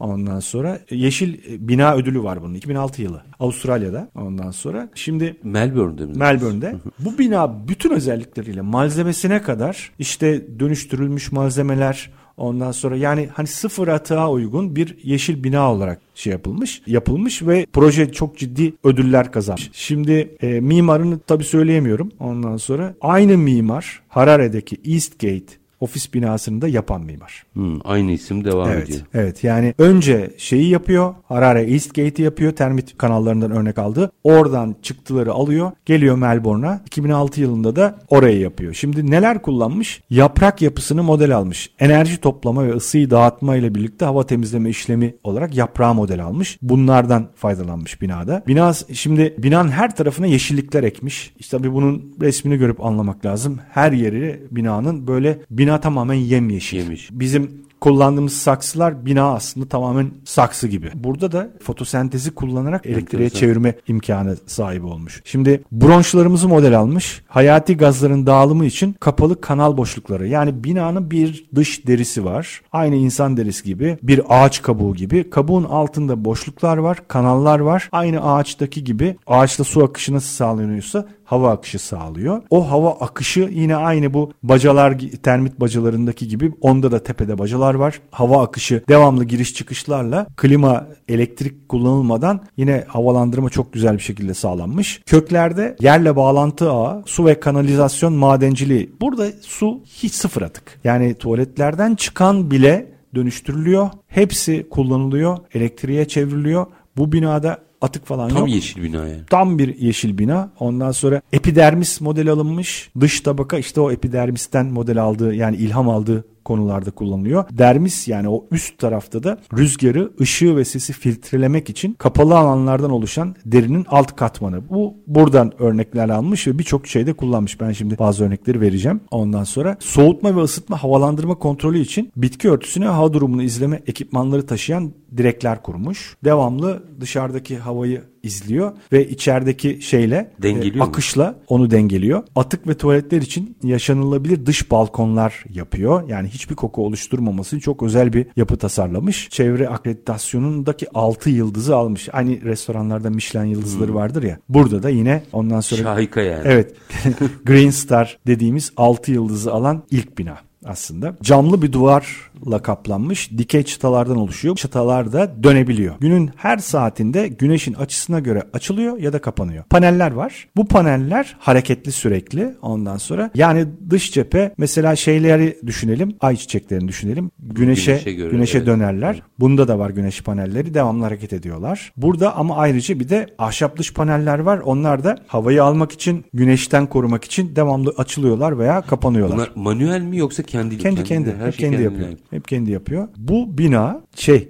Ondan 0.00 0.40
sonra 0.40 0.80
yeşil 0.90 1.38
bina 1.68 1.94
ödülü 1.94 2.22
var 2.22 2.42
bunun 2.42 2.54
2006 2.54 3.02
yılı 3.02 3.22
Avustralya'da 3.40 4.08
ondan 4.14 4.50
sonra 4.50 4.88
şimdi 4.94 5.36
Melbourne'de 5.42 6.06
mi? 6.06 6.16
Melbourne'de. 6.16 6.74
Bu 6.98 7.18
bina 7.18 7.68
bütün 7.68 7.90
özellikleriyle 7.90 8.60
malzemesine 8.60 9.42
kadar 9.42 9.92
işte 9.98 10.58
dönüştürülmüş 10.60 11.32
malzemeler 11.32 12.10
ondan 12.40 12.72
sonra 12.72 12.96
yani 12.96 13.28
hani 13.32 13.46
sıfır 13.46 13.88
atığa 13.88 14.30
uygun 14.30 14.76
bir 14.76 14.96
yeşil 15.02 15.44
bina 15.44 15.72
olarak 15.72 16.00
şey 16.14 16.32
yapılmış, 16.32 16.82
yapılmış 16.86 17.42
ve 17.42 17.66
proje 17.72 18.12
çok 18.12 18.38
ciddi 18.38 18.72
ödüller 18.84 19.32
kazanmış. 19.32 19.70
Şimdi 19.72 20.36
e, 20.42 20.60
mimarını 20.60 21.18
tabii 21.18 21.44
söyleyemiyorum. 21.44 22.12
Ondan 22.20 22.56
sonra 22.56 22.94
aynı 23.00 23.38
mimar 23.38 24.02
Harare'deki 24.08 24.76
Eastgate 24.84 25.59
ofis 25.80 26.14
binasını 26.14 26.62
da 26.62 26.68
yapan 26.68 27.00
mimar. 27.02 27.44
Hmm, 27.52 27.78
aynı 27.84 28.12
isim 28.12 28.44
devam 28.44 28.68
Evet. 28.68 28.88
ediyor. 28.88 29.00
Evet 29.14 29.44
yani 29.44 29.74
önce 29.78 30.30
şeyi 30.38 30.68
yapıyor. 30.68 31.14
Harare 31.28 31.62
Eastgate'i 31.62 32.22
yapıyor. 32.24 32.52
Termit 32.52 32.98
kanallarından 32.98 33.50
örnek 33.50 33.78
aldı. 33.78 34.12
Oradan 34.24 34.76
çıktıları 34.82 35.32
alıyor. 35.32 35.70
Geliyor 35.86 36.16
Melbourne'a. 36.16 36.80
2006 36.86 37.40
yılında 37.40 37.76
da 37.76 37.98
orayı 38.08 38.38
yapıyor. 38.40 38.74
Şimdi 38.74 39.10
neler 39.10 39.42
kullanmış? 39.42 40.02
Yaprak 40.10 40.62
yapısını 40.62 41.02
model 41.02 41.36
almış. 41.36 41.70
Enerji 41.78 42.16
toplama 42.20 42.64
ve 42.66 42.72
ısıyı 42.72 43.10
dağıtma 43.10 43.56
ile 43.56 43.74
birlikte 43.74 44.04
hava 44.04 44.26
temizleme 44.26 44.70
işlemi 44.70 45.14
olarak 45.24 45.56
yaprağı 45.56 45.94
model 45.94 46.24
almış. 46.24 46.58
Bunlardan 46.62 47.28
faydalanmış 47.34 48.02
binada. 48.02 48.42
Bina 48.46 48.72
şimdi 48.92 49.34
binanın 49.38 49.70
her 49.70 49.96
tarafına 49.96 50.26
yeşillikler 50.26 50.84
ekmiş. 50.84 51.32
İşte 51.38 51.56
tabii 51.58 51.72
bunun 51.72 52.14
resmini 52.20 52.56
görüp 52.56 52.84
anlamak 52.84 53.26
lazım. 53.26 53.58
Her 53.70 53.92
yeri 53.92 54.42
binanın 54.50 55.06
böyle 55.06 55.38
bina 55.50 55.69
tamamen 55.78 56.14
yemyeşil. 56.14 56.76
Yemiş. 56.76 57.08
Bizim 57.12 57.60
kullandığımız 57.80 58.32
saksılar 58.32 59.06
bina 59.06 59.34
aslında 59.34 59.68
tamamen 59.68 60.10
saksı 60.24 60.68
gibi. 60.68 60.90
Burada 60.94 61.32
da 61.32 61.50
fotosentezi 61.62 62.30
kullanarak 62.30 62.86
elektriğe 62.86 63.24
Enteresan. 63.24 63.40
çevirme 63.40 63.74
imkanı 63.88 64.36
sahibi 64.46 64.86
olmuş. 64.86 65.22
Şimdi 65.24 65.62
bronşlarımızı 65.72 66.48
model 66.48 66.78
almış. 66.78 67.22
Hayati 67.28 67.76
gazların 67.76 68.26
dağılımı 68.26 68.64
için 68.64 68.92
kapalı 69.00 69.40
kanal 69.40 69.76
boşlukları. 69.76 70.28
Yani 70.28 70.64
binanın 70.64 71.10
bir 71.10 71.44
dış 71.54 71.86
derisi 71.86 72.24
var. 72.24 72.62
Aynı 72.72 72.96
insan 72.96 73.36
derisi 73.36 73.64
gibi. 73.64 73.98
Bir 74.02 74.20
ağaç 74.28 74.62
kabuğu 74.62 74.94
gibi. 74.94 75.30
Kabuğun 75.30 75.64
altında 75.64 76.24
boşluklar 76.24 76.76
var. 76.76 76.98
Kanallar 77.08 77.60
var. 77.60 77.88
Aynı 77.92 78.34
ağaçtaki 78.34 78.84
gibi. 78.84 79.16
Ağaçta 79.26 79.64
su 79.64 79.84
akışı 79.84 80.14
nasıl 80.14 80.28
sağlanıyorsa 80.28 81.08
hava 81.30 81.50
akışı 81.50 81.78
sağlıyor. 81.78 82.42
O 82.50 82.70
hava 82.70 82.90
akışı 82.90 83.40
yine 83.52 83.76
aynı 83.76 84.14
bu 84.14 84.32
bacalar 84.42 84.98
termit 85.22 85.60
bacalarındaki 85.60 86.28
gibi 86.28 86.52
onda 86.60 86.92
da 86.92 87.02
tepede 87.02 87.38
bacalar 87.38 87.74
var. 87.74 88.00
Hava 88.10 88.42
akışı 88.42 88.82
devamlı 88.88 89.24
giriş 89.24 89.54
çıkışlarla 89.54 90.26
klima 90.36 90.86
elektrik 91.08 91.68
kullanılmadan 91.68 92.40
yine 92.56 92.84
havalandırma 92.88 93.50
çok 93.50 93.72
güzel 93.72 93.94
bir 93.94 94.02
şekilde 94.02 94.34
sağlanmış. 94.34 95.02
Köklerde 95.06 95.76
yerle 95.80 96.16
bağlantı 96.16 96.70
ağı, 96.70 97.02
su 97.06 97.26
ve 97.26 97.40
kanalizasyon 97.40 98.12
madenciliği. 98.12 98.92
Burada 99.00 99.26
su 99.40 99.80
hiç 99.84 100.14
sıfır 100.14 100.42
atık. 100.42 100.80
Yani 100.84 101.14
tuvaletlerden 101.14 101.94
çıkan 101.94 102.50
bile 102.50 102.92
dönüştürülüyor. 103.14 103.90
Hepsi 104.06 104.66
kullanılıyor. 104.70 105.38
Elektriğe 105.54 106.08
çevriliyor. 106.08 106.66
Bu 106.96 107.12
binada 107.12 107.69
atık 107.80 108.06
falan 108.06 108.28
Tam 108.28 108.38
yok. 108.38 108.48
yeşil 108.48 108.82
bina 108.82 108.96
yani. 109.08 109.22
Tam 109.30 109.58
bir 109.58 109.78
yeşil 109.78 110.18
bina. 110.18 110.50
Ondan 110.60 110.92
sonra 110.92 111.20
epidermis 111.32 112.00
model 112.00 112.28
alınmış. 112.28 112.90
Dış 113.00 113.20
tabaka 113.20 113.58
işte 113.58 113.80
o 113.80 113.90
epidermisten 113.90 114.66
model 114.66 115.02
aldığı 115.02 115.34
yani 115.34 115.56
ilham 115.56 115.88
aldığı 115.88 116.24
konularda 116.50 116.90
kullanılıyor. 116.90 117.44
Dermis 117.50 118.08
yani 118.08 118.28
o 118.28 118.46
üst 118.50 118.78
tarafta 118.78 119.22
da 119.22 119.38
rüzgarı, 119.56 120.10
ışığı 120.20 120.56
ve 120.56 120.64
sesi 120.64 120.92
filtrelemek 120.92 121.70
için 121.70 121.92
kapalı 121.92 122.38
alanlardan 122.38 122.90
oluşan 122.90 123.36
derinin 123.46 123.86
alt 123.88 124.16
katmanı. 124.16 124.68
Bu 124.70 124.94
buradan 125.06 125.62
örnekler 125.62 126.08
almış 126.08 126.46
ve 126.46 126.58
birçok 126.58 126.86
şeyde 126.86 127.12
kullanmış. 127.12 127.60
Ben 127.60 127.72
şimdi 127.72 127.98
bazı 127.98 128.24
örnekleri 128.24 128.60
vereceğim. 128.60 129.00
Ondan 129.10 129.44
sonra 129.44 129.76
soğutma 129.80 130.36
ve 130.36 130.40
ısıtma 130.40 130.82
havalandırma 130.82 131.34
kontrolü 131.34 131.78
için 131.78 132.12
bitki 132.16 132.50
örtüsüne 132.50 132.86
hava 132.86 133.12
durumunu 133.12 133.42
izleme 133.42 133.82
ekipmanları 133.86 134.46
taşıyan 134.46 134.92
direkler 135.16 135.62
kurmuş. 135.62 136.16
Devamlı 136.24 136.82
dışarıdaki 137.00 137.58
havayı 137.58 138.02
izliyor 138.22 138.72
ve 138.92 139.08
içerideki 139.08 139.82
şeyle 139.82 140.30
Dengeliyor 140.42 140.74
e, 140.74 140.78
mu? 140.78 140.84
akışla 140.84 141.34
onu 141.48 141.70
dengeliyor. 141.70 142.22
Atık 142.36 142.68
ve 142.68 142.74
tuvaletler 142.74 143.22
için 143.22 143.56
yaşanılabilir 143.62 144.46
dış 144.46 144.70
balkonlar 144.70 145.44
yapıyor. 145.50 146.08
Yani 146.08 146.28
hiçbir 146.28 146.54
koku 146.54 146.86
oluşturmaması 146.86 147.56
için 147.56 147.64
çok 147.64 147.82
özel 147.82 148.12
bir 148.12 148.26
yapı 148.36 148.56
tasarlamış. 148.56 149.28
Çevre 149.30 149.68
akreditasyonundaki 149.68 150.86
6 150.94 151.30
yıldızı 151.30 151.76
almış. 151.76 152.08
Aynı 152.12 152.42
restoranlarda 152.42 153.10
Michelin 153.10 153.44
yıldızları 153.46 153.94
vardır 153.94 154.22
ya. 154.22 154.38
Burada 154.48 154.82
da 154.82 154.88
yine 154.88 155.22
ondan 155.32 155.60
sonra 155.60 155.82
Şahika 155.82 156.20
yani. 156.20 156.42
Evet. 156.44 156.74
Green 157.44 157.70
Star 157.70 158.18
dediğimiz 158.26 158.72
6 158.76 159.12
yıldızı 159.12 159.52
alan 159.52 159.82
ilk 159.90 160.18
bina. 160.18 160.49
Aslında. 160.64 161.16
Camlı 161.22 161.62
bir 161.62 161.72
duvarla 161.72 162.62
kaplanmış 162.62 163.30
dikey 163.38 163.62
çıtalardan 163.62 164.16
oluşuyor. 164.16 164.56
Çıtalar 164.56 165.12
da 165.12 165.42
dönebiliyor. 165.42 165.94
Günün 166.00 166.30
her 166.36 166.58
saatinde 166.58 167.28
güneşin 167.28 167.74
açısına 167.74 168.20
göre 168.20 168.42
açılıyor 168.52 168.98
ya 168.98 169.12
da 169.12 169.20
kapanıyor. 169.20 169.64
Paneller 169.64 170.10
var. 170.10 170.48
Bu 170.56 170.66
paneller 170.66 171.36
hareketli 171.38 171.92
sürekli 171.92 172.54
ondan 172.62 172.96
sonra. 172.96 173.30
Yani 173.34 173.66
dış 173.90 174.12
cephe 174.12 174.54
mesela 174.58 174.96
şeyleri 174.96 175.58
düşünelim. 175.66 176.16
Ay 176.20 176.36
çiçeklerini 176.36 176.88
düşünelim. 176.88 177.30
Güneşe 177.38 177.92
Güneşe 177.92 178.12
göre, 178.12 178.30
güneşe 178.30 178.58
evet. 178.58 178.66
dönerler. 178.66 179.22
Bunda 179.38 179.68
da 179.68 179.78
var 179.78 179.90
güneş 179.90 180.22
panelleri. 180.22 180.74
Devamlı 180.74 181.04
hareket 181.04 181.32
ediyorlar. 181.32 181.92
Burada 181.96 182.36
ama 182.36 182.56
ayrıca 182.56 183.00
bir 183.00 183.08
de 183.08 183.26
ahşap 183.38 183.76
dış 183.78 183.94
paneller 183.94 184.38
var. 184.38 184.58
Onlar 184.58 185.04
da 185.04 185.18
havayı 185.26 185.64
almak 185.64 185.92
için, 185.92 186.24
güneşten 186.34 186.86
korumak 186.86 187.24
için 187.24 187.56
devamlı 187.56 187.94
açılıyorlar 187.96 188.58
veya 188.58 188.80
kapanıyorlar. 188.80 189.36
Bunlar 189.36 189.50
manuel 189.54 190.00
mi 190.00 190.16
yoksa 190.16 190.42
kendi 190.50 190.78
kendi 190.78 191.04
kendi, 191.04 191.36
Her 191.36 191.46
hep 191.46 191.54
şey 191.54 191.70
kendi 191.70 191.82
yapıyor. 191.82 192.08
ait. 192.08 192.18
Hep 192.30 192.48
kendi 192.48 192.70
yapıyor. 192.70 193.08
Bu 193.16 193.58
bina 193.58 194.00
şey 194.14 194.48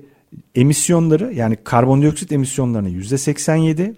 emisyonları 0.55 1.33
yani 1.35 1.57
karbondioksit 1.65 2.33
emisyonlarını 2.33 2.91
%87, 2.91 3.95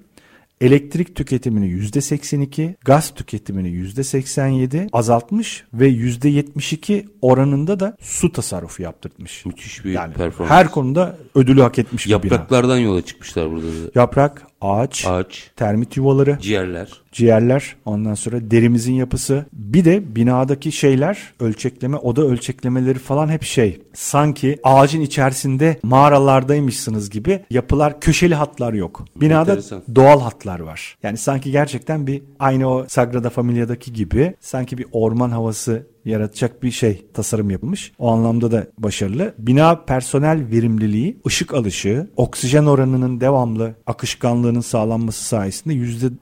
elektrik 0.61 1.17
tüketimini 1.17 1.67
%82, 1.67 2.75
gaz 2.85 3.15
tüketimini 3.15 3.69
%87 3.69 4.89
azaltmış 4.93 5.65
ve 5.75 5.89
%72 5.89 7.07
oranında 7.23 7.81
da 7.81 7.97
su 8.01 8.33
tasarrufu 8.33 8.83
yaptırtmış. 8.83 9.47
Müthiş 9.47 9.85
bir 9.85 9.93
Yani 9.93 10.15
performans. 10.15 10.51
her 10.51 10.71
konuda 10.71 11.17
ödülü 11.35 11.61
hak 11.63 11.79
etmiş 11.79 12.07
bir 12.07 12.11
bina. 12.11 12.35
Yapraklardan 12.35 12.79
yola 12.79 13.03
çıkmışlar 13.03 13.51
burada 13.51 13.67
da. 13.67 13.91
Yaprak, 13.95 14.47
ağaç, 14.63 15.07
Ağaç, 15.07 15.51
termit 15.57 15.97
yuvaları, 15.97 16.39
ciğerler. 16.41 16.89
ciğerler, 17.13 17.77
ondan 17.85 18.15
sonra 18.15 18.51
derimizin 18.51 18.93
yapısı. 18.95 19.47
Bir 19.53 19.85
de 19.85 20.17
binadaki 20.17 20.73
şeyler, 20.73 21.19
ölçekleme, 21.41 21.97
oda 21.97 22.23
ölçeklemeleri 22.23 22.99
falan 22.99 23.29
hep 23.29 23.43
şey. 23.43 23.81
Sanki 23.95 24.59
ağacın 24.63 25.01
içerisinde 25.01 25.77
mağaralardaymışsınız 25.83 27.11
gibi 27.11 27.45
yapılar, 27.51 28.01
köşeli 28.01 28.35
hatlar 28.35 28.73
yok. 28.73 29.05
Binada 29.17 29.51
Enteresan. 29.51 29.83
doğal 29.95 30.21
hatlar 30.21 30.61
var. 30.61 30.97
Yani 31.03 31.17
sanki 31.17 31.51
gerçekten 31.51 32.07
bir 32.07 32.23
aynı 32.39 32.71
o 32.71 32.85
Sagrada 32.89 33.31
Familia'daki 33.31 33.93
gibi 33.93 34.35
sanki 34.41 34.79
bir 34.79 34.87
orman 34.93 35.31
havası 35.31 35.87
yaratacak 36.05 36.63
bir 36.63 36.71
şey 36.71 37.07
tasarım 37.15 37.51
yapılmış. 37.51 37.93
O 37.99 38.11
anlamda 38.11 38.51
da 38.51 38.67
başarılı. 38.79 39.35
Bina 39.39 39.85
personel 39.85 40.51
verimliliği, 40.51 41.21
ışık 41.27 41.55
alışı, 41.55 42.07
oksijen 42.17 42.65
oranının 42.65 43.21
devamlı 43.21 43.75
akışkanlığının 43.87 44.61
sağlanması 44.61 45.25
sayesinde 45.25 45.75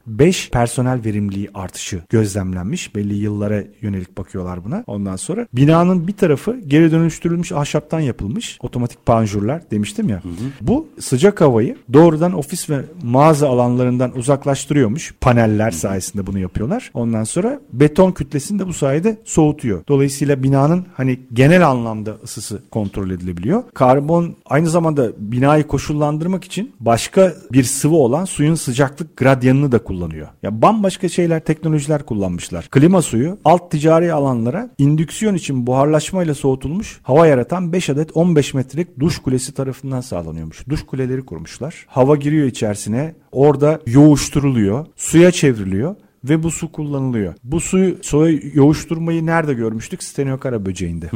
%5 0.08 0.50
personel 0.50 1.04
verimliliği 1.04 1.50
artışı 1.54 2.02
gözlemlenmiş. 2.08 2.94
Belli 2.94 3.14
yıllara 3.14 3.64
yönelik 3.80 4.18
bakıyorlar 4.18 4.64
buna. 4.64 4.84
Ondan 4.86 5.16
sonra 5.16 5.46
binanın 5.52 6.08
bir 6.08 6.16
tarafı 6.16 6.60
geri 6.66 6.92
dönüştürülmüş 6.92 7.52
ahşaptan 7.52 8.00
yapılmış. 8.00 8.58
Otomatik 8.62 9.06
panjurlar 9.06 9.70
demiştim 9.70 10.08
ya. 10.08 10.22
Bu 10.60 10.88
sıcak 11.00 11.40
havayı 11.40 11.76
doğrudan 11.92 12.32
ofis 12.32 12.70
ve 12.70 12.80
mağaza 13.02 13.48
alanlarından 13.48 14.16
uzaklaştırıyormuş. 14.16 15.14
Paneller 15.20 15.70
sayesinde 15.70 16.26
bunu 16.26 16.38
yapıyorlar. 16.38 16.90
Ondan 16.94 17.24
sonra 17.24 17.60
beton 17.72 18.12
kütlesini 18.12 18.58
de 18.58 18.66
bu 18.66 18.72
sayede 18.72 19.18
soğutuyor. 19.24 19.69
Dolayısıyla 19.88 20.42
binanın 20.42 20.86
hani 20.94 21.20
genel 21.32 21.68
anlamda 21.68 22.16
ısısı 22.24 22.62
kontrol 22.70 23.10
edilebiliyor. 23.10 23.62
Karbon 23.74 24.36
aynı 24.46 24.68
zamanda 24.68 25.08
binayı 25.18 25.66
koşullandırmak 25.66 26.44
için 26.44 26.72
başka 26.80 27.34
bir 27.52 27.64
sıvı 27.64 27.96
olan 27.96 28.24
suyun 28.24 28.54
sıcaklık 28.54 29.16
gradyanını 29.16 29.72
da 29.72 29.78
kullanıyor. 29.78 30.28
Ya 30.42 30.62
bambaşka 30.62 31.08
şeyler, 31.08 31.40
teknolojiler 31.40 32.02
kullanmışlar. 32.02 32.68
Klima 32.70 33.02
suyu 33.02 33.38
alt 33.44 33.70
ticari 33.70 34.12
alanlara 34.12 34.70
indüksiyon 34.78 35.34
için 35.34 35.66
buharlaşmayla 35.66 36.34
soğutulmuş 36.34 37.00
hava 37.02 37.26
yaratan 37.26 37.72
5 37.72 37.90
adet 37.90 38.16
15 38.16 38.54
metrelik 38.54 39.00
duş 39.00 39.18
kulesi 39.18 39.54
tarafından 39.54 40.00
sağlanıyormuş. 40.00 40.68
Duş 40.68 40.86
kuleleri 40.86 41.22
kurmuşlar. 41.22 41.86
Hava 41.88 42.16
giriyor 42.16 42.46
içerisine. 42.46 43.14
Orada 43.32 43.80
yoğuşturuluyor. 43.86 44.86
Suya 44.96 45.30
çevriliyor 45.30 45.96
ve 46.24 46.42
bu 46.42 46.50
su 46.50 46.72
kullanılıyor. 46.72 47.34
Bu 47.44 47.60
suyu 47.60 47.96
suya 48.02 48.38
yoğuşturmayı 48.54 49.26
nerede 49.26 49.54
görmüştük? 49.54 50.02
Stenokara 50.02 50.66
böceğinde. 50.66 51.10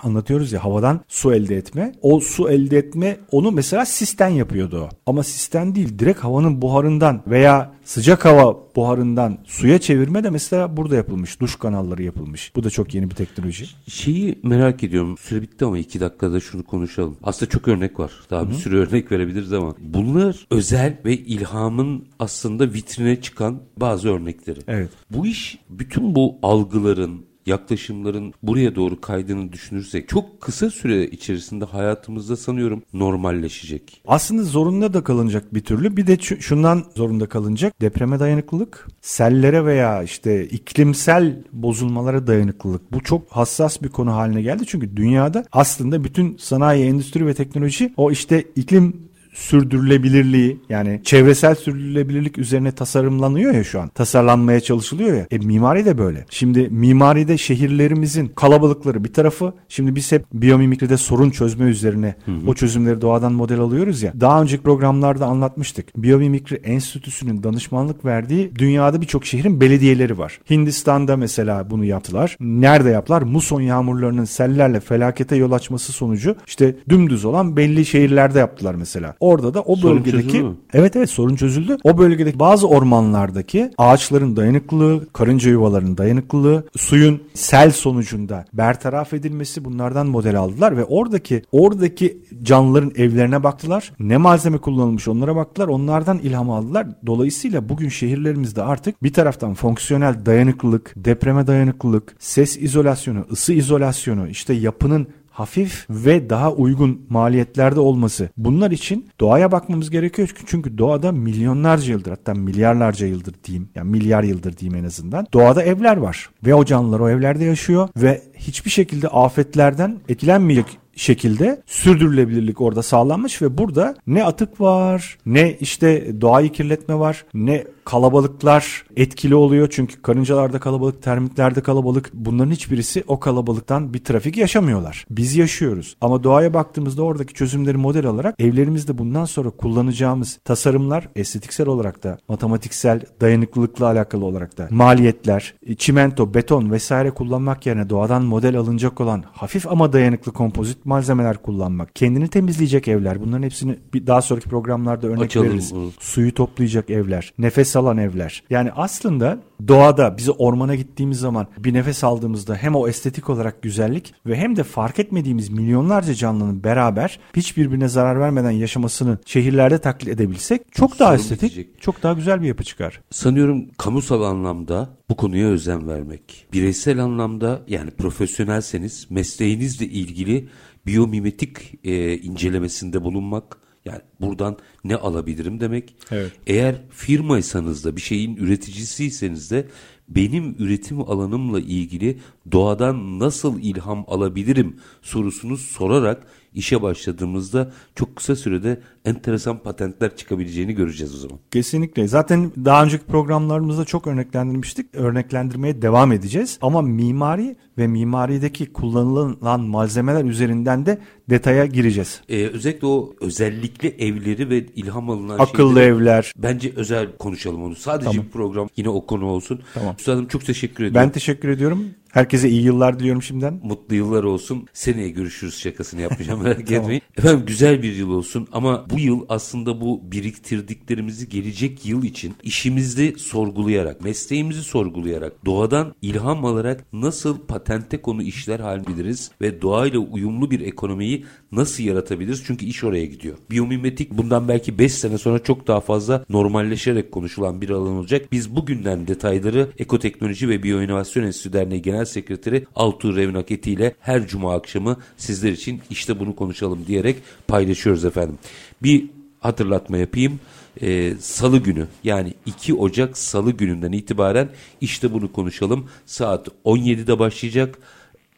Anlatıyoruz 0.00 0.52
ya 0.52 0.64
havadan 0.64 1.00
su 1.08 1.34
elde 1.34 1.56
etme. 1.56 1.92
O 2.02 2.20
su 2.20 2.50
elde 2.50 2.78
etme 2.78 3.16
onu 3.30 3.52
mesela 3.52 3.86
sisten 3.86 4.28
yapıyordu 4.28 4.80
o. 4.80 4.88
Ama 5.06 5.22
sisten 5.22 5.74
değil 5.74 5.98
direkt 5.98 6.18
havanın 6.18 6.62
buharından 6.62 7.22
veya 7.26 7.74
sıcak 7.84 8.24
hava 8.24 8.56
buharından 8.76 9.38
suya 9.44 9.78
çevirme 9.78 10.24
de 10.24 10.30
mesela 10.30 10.76
burada 10.76 10.96
yapılmış. 10.96 11.40
Duş 11.40 11.56
kanalları 11.56 12.02
yapılmış. 12.02 12.52
Bu 12.56 12.64
da 12.64 12.70
çok 12.70 12.94
yeni 12.94 13.10
bir 13.10 13.14
teknoloji. 13.14 13.66
Şeyi 13.88 14.38
merak 14.42 14.84
ediyorum. 14.84 15.18
Süre 15.18 15.42
bitti 15.42 15.64
ama 15.64 15.78
iki 15.78 16.00
dakikada 16.00 16.40
şunu 16.40 16.64
konuşalım. 16.64 17.16
Aslında 17.22 17.50
çok 17.50 17.68
örnek 17.68 17.98
var. 17.98 18.12
Daha 18.30 18.48
bir 18.50 18.54
sürü 18.54 18.76
örnek 18.76 19.12
verebiliriz 19.12 19.52
ama. 19.52 19.74
Bunlar 19.80 20.46
özel 20.50 20.98
ve 21.04 21.16
ilhamın 21.16 22.04
aslında 22.18 22.72
vitrine 22.72 23.20
çıkan 23.20 23.62
bazı 23.76 24.08
örnekleri. 24.08 24.60
Evet. 24.68 24.90
Bu 25.10 25.26
iş 25.26 25.58
bütün 25.70 26.14
bu 26.14 26.38
algıların, 26.42 27.26
yaklaşımların 27.46 28.34
buraya 28.42 28.74
doğru 28.74 29.00
kaydığını 29.00 29.52
düşünürsek 29.52 30.08
çok 30.08 30.40
kısa 30.40 30.70
süre 30.70 31.06
içerisinde 31.06 31.64
hayatımızda 31.64 32.36
sanıyorum 32.36 32.82
normalleşecek. 32.92 34.02
Aslında 34.06 34.42
zorunda 34.42 34.94
da 34.94 35.04
kalınacak 35.04 35.54
bir 35.54 35.60
türlü. 35.60 35.96
Bir 35.96 36.06
de 36.06 36.16
şu- 36.18 36.42
şundan 36.42 36.84
zorunda 36.96 37.26
kalınacak. 37.26 37.80
Depreme 37.80 38.20
dayanıklılık, 38.20 38.88
sellere 39.00 39.64
veya 39.64 40.02
işte 40.02 40.44
iklimsel 40.46 41.42
bozulmalara 41.52 42.26
dayanıklılık. 42.26 42.92
Bu 42.92 43.00
çok 43.00 43.30
hassas 43.30 43.82
bir 43.82 43.88
konu 43.88 44.12
haline 44.14 44.42
geldi. 44.42 44.64
Çünkü 44.66 44.96
dünyada 44.96 45.44
aslında 45.52 46.04
bütün 46.04 46.36
sanayi, 46.36 46.84
endüstri 46.84 47.26
ve 47.26 47.34
teknoloji 47.34 47.92
o 47.96 48.10
işte 48.10 48.44
iklim 48.56 48.96
sürdürülebilirliği 49.34 50.60
yani 50.68 51.00
çevresel 51.04 51.54
sürdürülebilirlik 51.54 52.38
üzerine 52.38 52.72
tasarımlanıyor 52.72 53.54
ya 53.54 53.64
şu 53.64 53.80
an. 53.80 53.88
Tasarlanmaya 53.88 54.60
çalışılıyor 54.60 55.16
ya. 55.16 55.26
E 55.30 55.38
mimari 55.38 55.84
de 55.84 55.98
böyle. 55.98 56.24
Şimdi 56.30 56.68
mimaride 56.70 57.38
şehirlerimizin 57.38 58.26
kalabalıkları 58.26 59.04
bir 59.04 59.12
tarafı. 59.12 59.52
Şimdi 59.68 59.96
biz 59.96 60.12
hep 60.12 60.24
biyomimikride 60.32 60.96
sorun 60.96 61.30
çözme 61.30 61.64
üzerine 61.64 62.14
o 62.46 62.54
çözümleri 62.54 63.00
doğadan 63.00 63.32
model 63.32 63.60
alıyoruz 63.60 64.02
ya. 64.02 64.12
Daha 64.20 64.42
önceki 64.42 64.62
programlarda 64.62 65.26
anlatmıştık. 65.26 65.96
Biyomimikri 65.96 66.56
Enstitüsü'nün 66.56 67.42
danışmanlık 67.42 68.04
verdiği 68.04 68.56
dünyada 68.56 69.00
birçok 69.00 69.26
şehrin 69.26 69.60
belediyeleri 69.60 70.18
var. 70.18 70.40
Hindistan'da 70.50 71.16
mesela 71.16 71.70
bunu 71.70 71.84
yaptılar. 71.84 72.36
Nerede 72.40 72.90
yaptılar? 72.90 73.22
Muson 73.22 73.60
yağmurlarının 73.60 74.24
sellerle 74.24 74.80
felakete 74.80 75.36
yol 75.36 75.52
açması 75.52 75.92
sonucu 75.92 76.36
işte 76.46 76.76
dümdüz 76.88 77.24
olan 77.24 77.56
belli 77.56 77.86
şehirlerde 77.86 78.38
yaptılar 78.38 78.74
mesela. 78.74 79.14
Orada 79.24 79.54
da 79.54 79.62
o 79.62 79.76
Sorun 79.76 79.96
bölgedeki 79.96 80.28
çözüldü? 80.28 80.56
Evet 80.72 80.96
evet 80.96 81.10
sorun 81.10 81.36
çözüldü. 81.36 81.76
O 81.84 81.98
bölgedeki 81.98 82.38
bazı 82.38 82.68
ormanlardaki 82.68 83.70
ağaçların 83.78 84.36
dayanıklılığı, 84.36 85.06
karınca 85.12 85.50
yuvalarının 85.50 85.98
dayanıklılığı, 85.98 86.64
suyun 86.76 87.22
sel 87.34 87.70
sonucunda 87.70 88.44
bertaraf 88.52 89.12
edilmesi 89.12 89.64
bunlardan 89.64 90.06
model 90.06 90.38
aldılar 90.38 90.76
ve 90.76 90.84
oradaki 90.84 91.42
oradaki 91.52 92.18
canlıların 92.42 92.92
evlerine 92.96 93.42
baktılar. 93.42 93.92
Ne 93.98 94.16
malzeme 94.16 94.58
kullanılmış 94.58 95.08
onlara 95.08 95.36
baktılar. 95.36 95.68
Onlardan 95.68 96.18
ilham 96.18 96.50
aldılar. 96.50 96.86
Dolayısıyla 97.06 97.68
bugün 97.68 97.88
şehirlerimizde 97.88 98.62
artık 98.62 99.02
bir 99.02 99.12
taraftan 99.12 99.54
fonksiyonel 99.54 100.26
dayanıklılık, 100.26 100.92
depreme 100.96 101.46
dayanıklılık, 101.46 102.16
ses 102.18 102.56
izolasyonu, 102.56 103.26
ısı 103.32 103.52
izolasyonu, 103.52 104.28
işte 104.28 104.54
yapının 104.54 105.06
hafif 105.34 105.86
ve 105.90 106.30
daha 106.30 106.52
uygun 106.52 107.06
maliyetlerde 107.08 107.80
olması. 107.80 108.28
Bunlar 108.36 108.70
için 108.70 109.08
doğaya 109.20 109.52
bakmamız 109.52 109.90
gerekiyor. 109.90 110.30
Çünkü- 110.46 110.78
doğada 110.78 111.12
milyonlarca 111.12 111.92
yıldır 111.92 112.10
hatta 112.10 112.34
milyarlarca 112.34 113.06
yıldır 113.06 113.34
diyeyim. 113.44 113.68
Yani 113.74 113.90
milyar 113.90 114.22
yıldır 114.22 114.56
diyeyim 114.56 114.84
en 114.84 114.86
azından. 114.86 115.26
Doğada 115.32 115.62
evler 115.62 115.96
var. 115.96 116.30
Ve 116.46 116.54
o 116.54 116.64
canlılar 116.64 117.00
o 117.00 117.08
evlerde 117.08 117.44
yaşıyor 117.44 117.88
ve 117.96 118.22
hiçbir 118.36 118.70
şekilde 118.70 119.08
afetlerden 119.08 119.96
etkilenmeyecek 120.08 120.78
şekilde 120.96 121.62
sürdürülebilirlik 121.66 122.60
orada 122.60 122.82
sağlanmış 122.82 123.42
ve 123.42 123.58
burada 123.58 123.94
ne 124.06 124.24
atık 124.24 124.60
var, 124.60 125.18
ne 125.26 125.56
işte 125.60 126.20
doğayı 126.20 126.52
kirletme 126.52 126.98
var, 126.98 127.24
ne 127.34 127.64
kalabalıklar 127.84 128.84
etkili 128.96 129.34
oluyor. 129.34 129.68
Çünkü 129.70 130.02
karıncalarda 130.02 130.58
kalabalık, 130.60 131.02
termitlerde 131.02 131.60
kalabalık. 131.60 132.10
Bunların 132.14 132.50
hiçbirisi 132.50 133.04
o 133.06 133.20
kalabalıktan 133.20 133.94
bir 133.94 134.04
trafik 134.04 134.36
yaşamıyorlar. 134.36 135.06
Biz 135.10 135.36
yaşıyoruz. 135.36 135.96
Ama 136.00 136.24
doğaya 136.24 136.54
baktığımızda 136.54 137.02
oradaki 137.02 137.34
çözümleri 137.34 137.76
model 137.76 138.06
alarak 138.06 138.34
evlerimizde 138.38 138.98
bundan 138.98 139.24
sonra 139.24 139.50
kullanacağımız 139.50 140.38
tasarımlar 140.44 141.08
estetiksel 141.16 141.68
olarak 141.68 142.04
da 142.04 142.18
matematiksel 142.28 143.00
dayanıklılıkla 143.20 143.86
alakalı 143.86 144.24
olarak 144.24 144.58
da 144.58 144.68
maliyetler, 144.70 145.54
çimento, 145.78 146.34
beton 146.34 146.70
vesaire 146.70 147.10
kullanmak 147.10 147.66
yerine 147.66 147.90
doğadan 147.90 148.22
model 148.22 148.56
alınacak 148.56 149.00
olan 149.00 149.24
hafif 149.32 149.66
ama 149.66 149.92
dayanıklı 149.92 150.32
kompozit 150.32 150.86
malzemeler 150.86 151.42
kullanmak, 151.42 151.96
kendini 151.96 152.28
temizleyecek 152.28 152.88
evler 152.88 153.20
bunların 153.22 153.42
hepsini 153.42 153.78
daha 153.94 154.22
sonraki 154.22 154.48
programlarda 154.48 155.06
örnek 155.06 155.22
Açalım 155.22 155.48
veririz. 155.48 155.74
bunu. 155.74 155.90
Suyu 156.00 156.34
toplayacak 156.34 156.90
evler, 156.90 157.32
nefes 157.38 157.73
nefes 157.74 157.76
alan 157.76 157.98
evler. 157.98 158.42
Yani 158.50 158.70
aslında 158.76 159.38
doğada 159.68 160.16
bizi 160.16 160.30
ormana 160.30 160.74
gittiğimiz 160.74 161.18
zaman 161.18 161.46
bir 161.58 161.74
nefes 161.74 162.04
aldığımızda 162.04 162.54
hem 162.54 162.74
o 162.74 162.88
estetik 162.88 163.30
olarak 163.30 163.62
güzellik 163.62 164.14
ve 164.26 164.36
hem 164.36 164.56
de 164.56 164.62
fark 164.64 164.98
etmediğimiz 164.98 165.50
milyonlarca 165.50 166.14
canlının 166.14 166.64
beraber 166.64 167.18
hiç 167.36 167.56
birbirine 167.56 167.88
zarar 167.88 168.20
vermeden 168.20 168.50
yaşamasını 168.50 169.18
şehirlerde 169.26 169.78
taklit 169.78 170.08
edebilsek 170.08 170.62
çok 170.72 170.98
daha 170.98 171.08
Sorun 171.18 171.20
estetik, 171.20 171.42
bitecek. 171.42 171.82
çok 171.82 172.02
daha 172.02 172.12
güzel 172.12 172.40
bir 172.42 172.46
yapı 172.48 172.64
çıkar. 172.64 173.00
Sanıyorum 173.10 173.66
kamusal 173.78 174.22
anlamda 174.22 174.88
bu 175.10 175.16
konuya 175.16 175.48
özen 175.48 175.88
vermek. 175.88 176.46
Bireysel 176.52 176.98
anlamda 176.98 177.60
yani 177.68 177.90
profesyonelseniz 177.90 179.06
mesleğinizle 179.10 179.86
ilgili 179.86 180.48
biyomimetik 180.86 181.84
e, 181.84 182.18
incelemesinde 182.18 183.02
bulunmak. 183.02 183.63
Yani 183.84 184.00
buradan 184.20 184.58
ne 184.84 184.96
alabilirim 184.96 185.60
demek. 185.60 185.96
Evet. 186.10 186.32
Eğer 186.46 186.82
firmaysanız 186.90 187.84
da 187.84 187.96
bir 187.96 188.00
şeyin 188.00 188.36
üreticisiyseniz 188.36 189.50
de 189.50 189.68
benim 190.08 190.56
üretim 190.58 191.00
alanımla 191.00 191.60
ilgili 191.60 192.18
doğadan 192.52 193.18
nasıl 193.18 193.60
ilham 193.60 194.04
alabilirim 194.08 194.76
sorusunu 195.02 195.56
sorarak 195.56 196.26
işe 196.54 196.82
başladığımızda 196.82 197.72
çok 197.94 198.16
kısa 198.16 198.36
sürede 198.36 198.80
enteresan 199.04 199.58
patentler 199.58 200.16
çıkabileceğini 200.16 200.74
göreceğiz 200.74 201.14
o 201.14 201.18
zaman. 201.18 201.38
Kesinlikle. 201.50 202.08
Zaten 202.08 202.52
daha 202.64 202.84
önceki 202.84 203.04
programlarımızda 203.04 203.84
çok 203.84 204.06
örneklendirmiştik. 204.06 204.94
Örneklendirmeye 204.94 205.82
devam 205.82 206.12
edeceğiz. 206.12 206.58
Ama 206.62 206.82
mimari 206.82 207.56
ve 207.78 207.86
mimarideki 207.86 208.72
kullanılan 208.72 209.60
malzemeler 209.60 210.24
üzerinden 210.24 210.86
de 210.86 210.98
detaya 211.30 211.66
gireceğiz. 211.66 212.20
Ee, 212.28 212.46
özellikle 212.46 212.86
o 212.86 213.14
özellikle 213.20 213.88
evleri 213.88 214.50
ve 214.50 214.66
ilham 214.66 215.10
alınan 215.10 215.38
Akıllı 215.38 215.74
şeyleri 215.74 215.94
evler. 215.94 216.32
Bence 216.36 216.72
özel 216.76 217.16
konuşalım 217.16 217.62
onu. 217.62 217.74
Sadece 217.74 218.10
Tamam. 218.10 218.26
bir 218.26 218.30
program 218.30 218.68
yine 218.76 218.88
o 218.88 219.06
konu 219.06 219.26
olsun. 219.26 219.60
Tamam. 219.74 219.94
Üstadım 219.98 220.26
çok 220.26 220.44
teşekkür 220.44 220.84
ediyorum. 220.84 221.08
Ben 221.08 221.12
teşekkür 221.12 221.48
ediyorum. 221.48 221.84
Herkese 222.14 222.48
iyi 222.48 222.62
yıllar 222.62 222.98
diliyorum 222.98 223.22
şimdiden. 223.22 223.60
Mutlu 223.62 223.94
yıllar 223.94 224.24
olsun. 224.24 224.68
Seneye 224.72 225.08
görüşürüz 225.08 225.58
şakasını 225.58 226.00
yapmayacağım 226.00 226.42
merak 226.42 226.70
etmeyin. 226.70 227.02
Efendim 227.18 227.46
güzel 227.46 227.82
bir 227.82 227.92
yıl 227.92 228.10
olsun 228.10 228.48
ama 228.52 228.86
bu 228.90 228.93
yıl 228.98 229.24
aslında 229.28 229.80
bu 229.80 230.00
biriktirdiklerimizi 230.02 231.28
gelecek 231.28 231.86
yıl 231.86 232.02
için 232.02 232.34
işimizde 232.42 233.12
sorgulayarak, 233.18 234.00
mesleğimizi 234.00 234.62
sorgulayarak, 234.62 235.44
doğadan 235.44 235.94
ilham 236.02 236.44
alarak 236.44 236.84
nasıl 236.92 237.38
patente 237.38 238.02
konu 238.02 238.22
işler 238.22 238.60
hallederiz 238.60 239.30
ve 239.40 239.62
doğayla 239.62 239.98
uyumlu 239.98 240.50
bir 240.50 240.60
ekonomiyi 240.60 241.24
nasıl 241.52 241.84
yaratabiliriz? 241.84 242.42
Çünkü 242.46 242.66
iş 242.66 242.84
oraya 242.84 243.06
gidiyor. 243.06 243.36
Biyomimetik 243.50 244.10
bundan 244.12 244.48
belki 244.48 244.78
5 244.78 244.92
sene 244.92 245.18
sonra 245.18 245.38
çok 245.38 245.66
daha 245.66 245.80
fazla 245.80 246.24
normalleşerek 246.30 247.12
konuşulan 247.12 247.60
bir 247.60 247.70
alan 247.70 247.92
olacak. 247.92 248.32
Biz 248.32 248.56
bugünden 248.56 249.06
detayları 249.06 249.68
Ekoteknoloji 249.78 250.48
ve 250.48 250.62
Biyoinovasyon 250.62 251.24
Enstitüsü 251.24 251.52
Derneği 251.52 251.82
Genel 251.82 252.04
Sekreteri 252.04 252.66
Altuğ 252.74 253.16
Revnaketi 253.16 253.70
ile 253.70 253.94
her 254.00 254.26
cuma 254.26 254.54
akşamı 254.54 254.96
sizler 255.16 255.52
için 255.52 255.80
işte 255.90 256.20
bunu 256.20 256.36
konuşalım 256.36 256.78
diyerek 256.86 257.16
paylaşıyoruz 257.48 258.04
efendim. 258.04 258.38
Bir 258.82 259.04
hatırlatma 259.40 259.96
yapayım. 259.96 260.40
Ee, 260.82 261.14
Salı 261.20 261.58
günü 261.58 261.86
yani 262.04 262.34
2 262.46 262.74
Ocak 262.74 263.18
Salı 263.18 263.52
gününden 263.52 263.92
itibaren 263.92 264.48
işte 264.80 265.12
bunu 265.12 265.32
konuşalım. 265.32 265.88
Saat 266.06 266.48
17'de 266.64 267.18
başlayacak. 267.18 267.78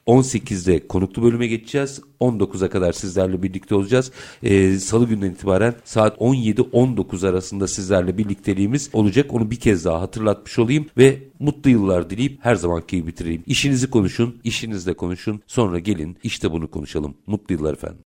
18'de 0.06 0.88
konuklu 0.88 1.22
bölüme 1.22 1.46
geçeceğiz. 1.46 2.00
19'a 2.20 2.70
kadar 2.70 2.92
sizlerle 2.92 3.42
birlikte 3.42 3.74
olacağız. 3.74 4.12
Ee, 4.42 4.78
Salı 4.78 5.08
günden 5.08 5.30
itibaren 5.30 5.74
saat 5.84 6.18
17-19 6.18 7.28
arasında 7.28 7.68
sizlerle 7.68 8.18
birlikteliğimiz 8.18 8.90
olacak. 8.92 9.34
Onu 9.34 9.50
bir 9.50 9.56
kez 9.56 9.84
daha 9.84 10.00
hatırlatmış 10.00 10.58
olayım 10.58 10.86
ve 10.98 11.18
mutlu 11.38 11.70
yıllar 11.70 12.10
dileyip 12.10 12.38
her 12.40 12.54
zamanki 12.54 12.96
gibi 12.96 13.06
bitireyim. 13.06 13.42
İşinizi 13.46 13.90
konuşun, 13.90 14.36
işinizle 14.44 14.94
konuşun. 14.94 15.40
Sonra 15.46 15.78
gelin 15.78 16.16
işte 16.22 16.52
bunu 16.52 16.70
konuşalım. 16.70 17.14
Mutlu 17.26 17.54
yıllar 17.54 17.72
efendim. 17.72 17.94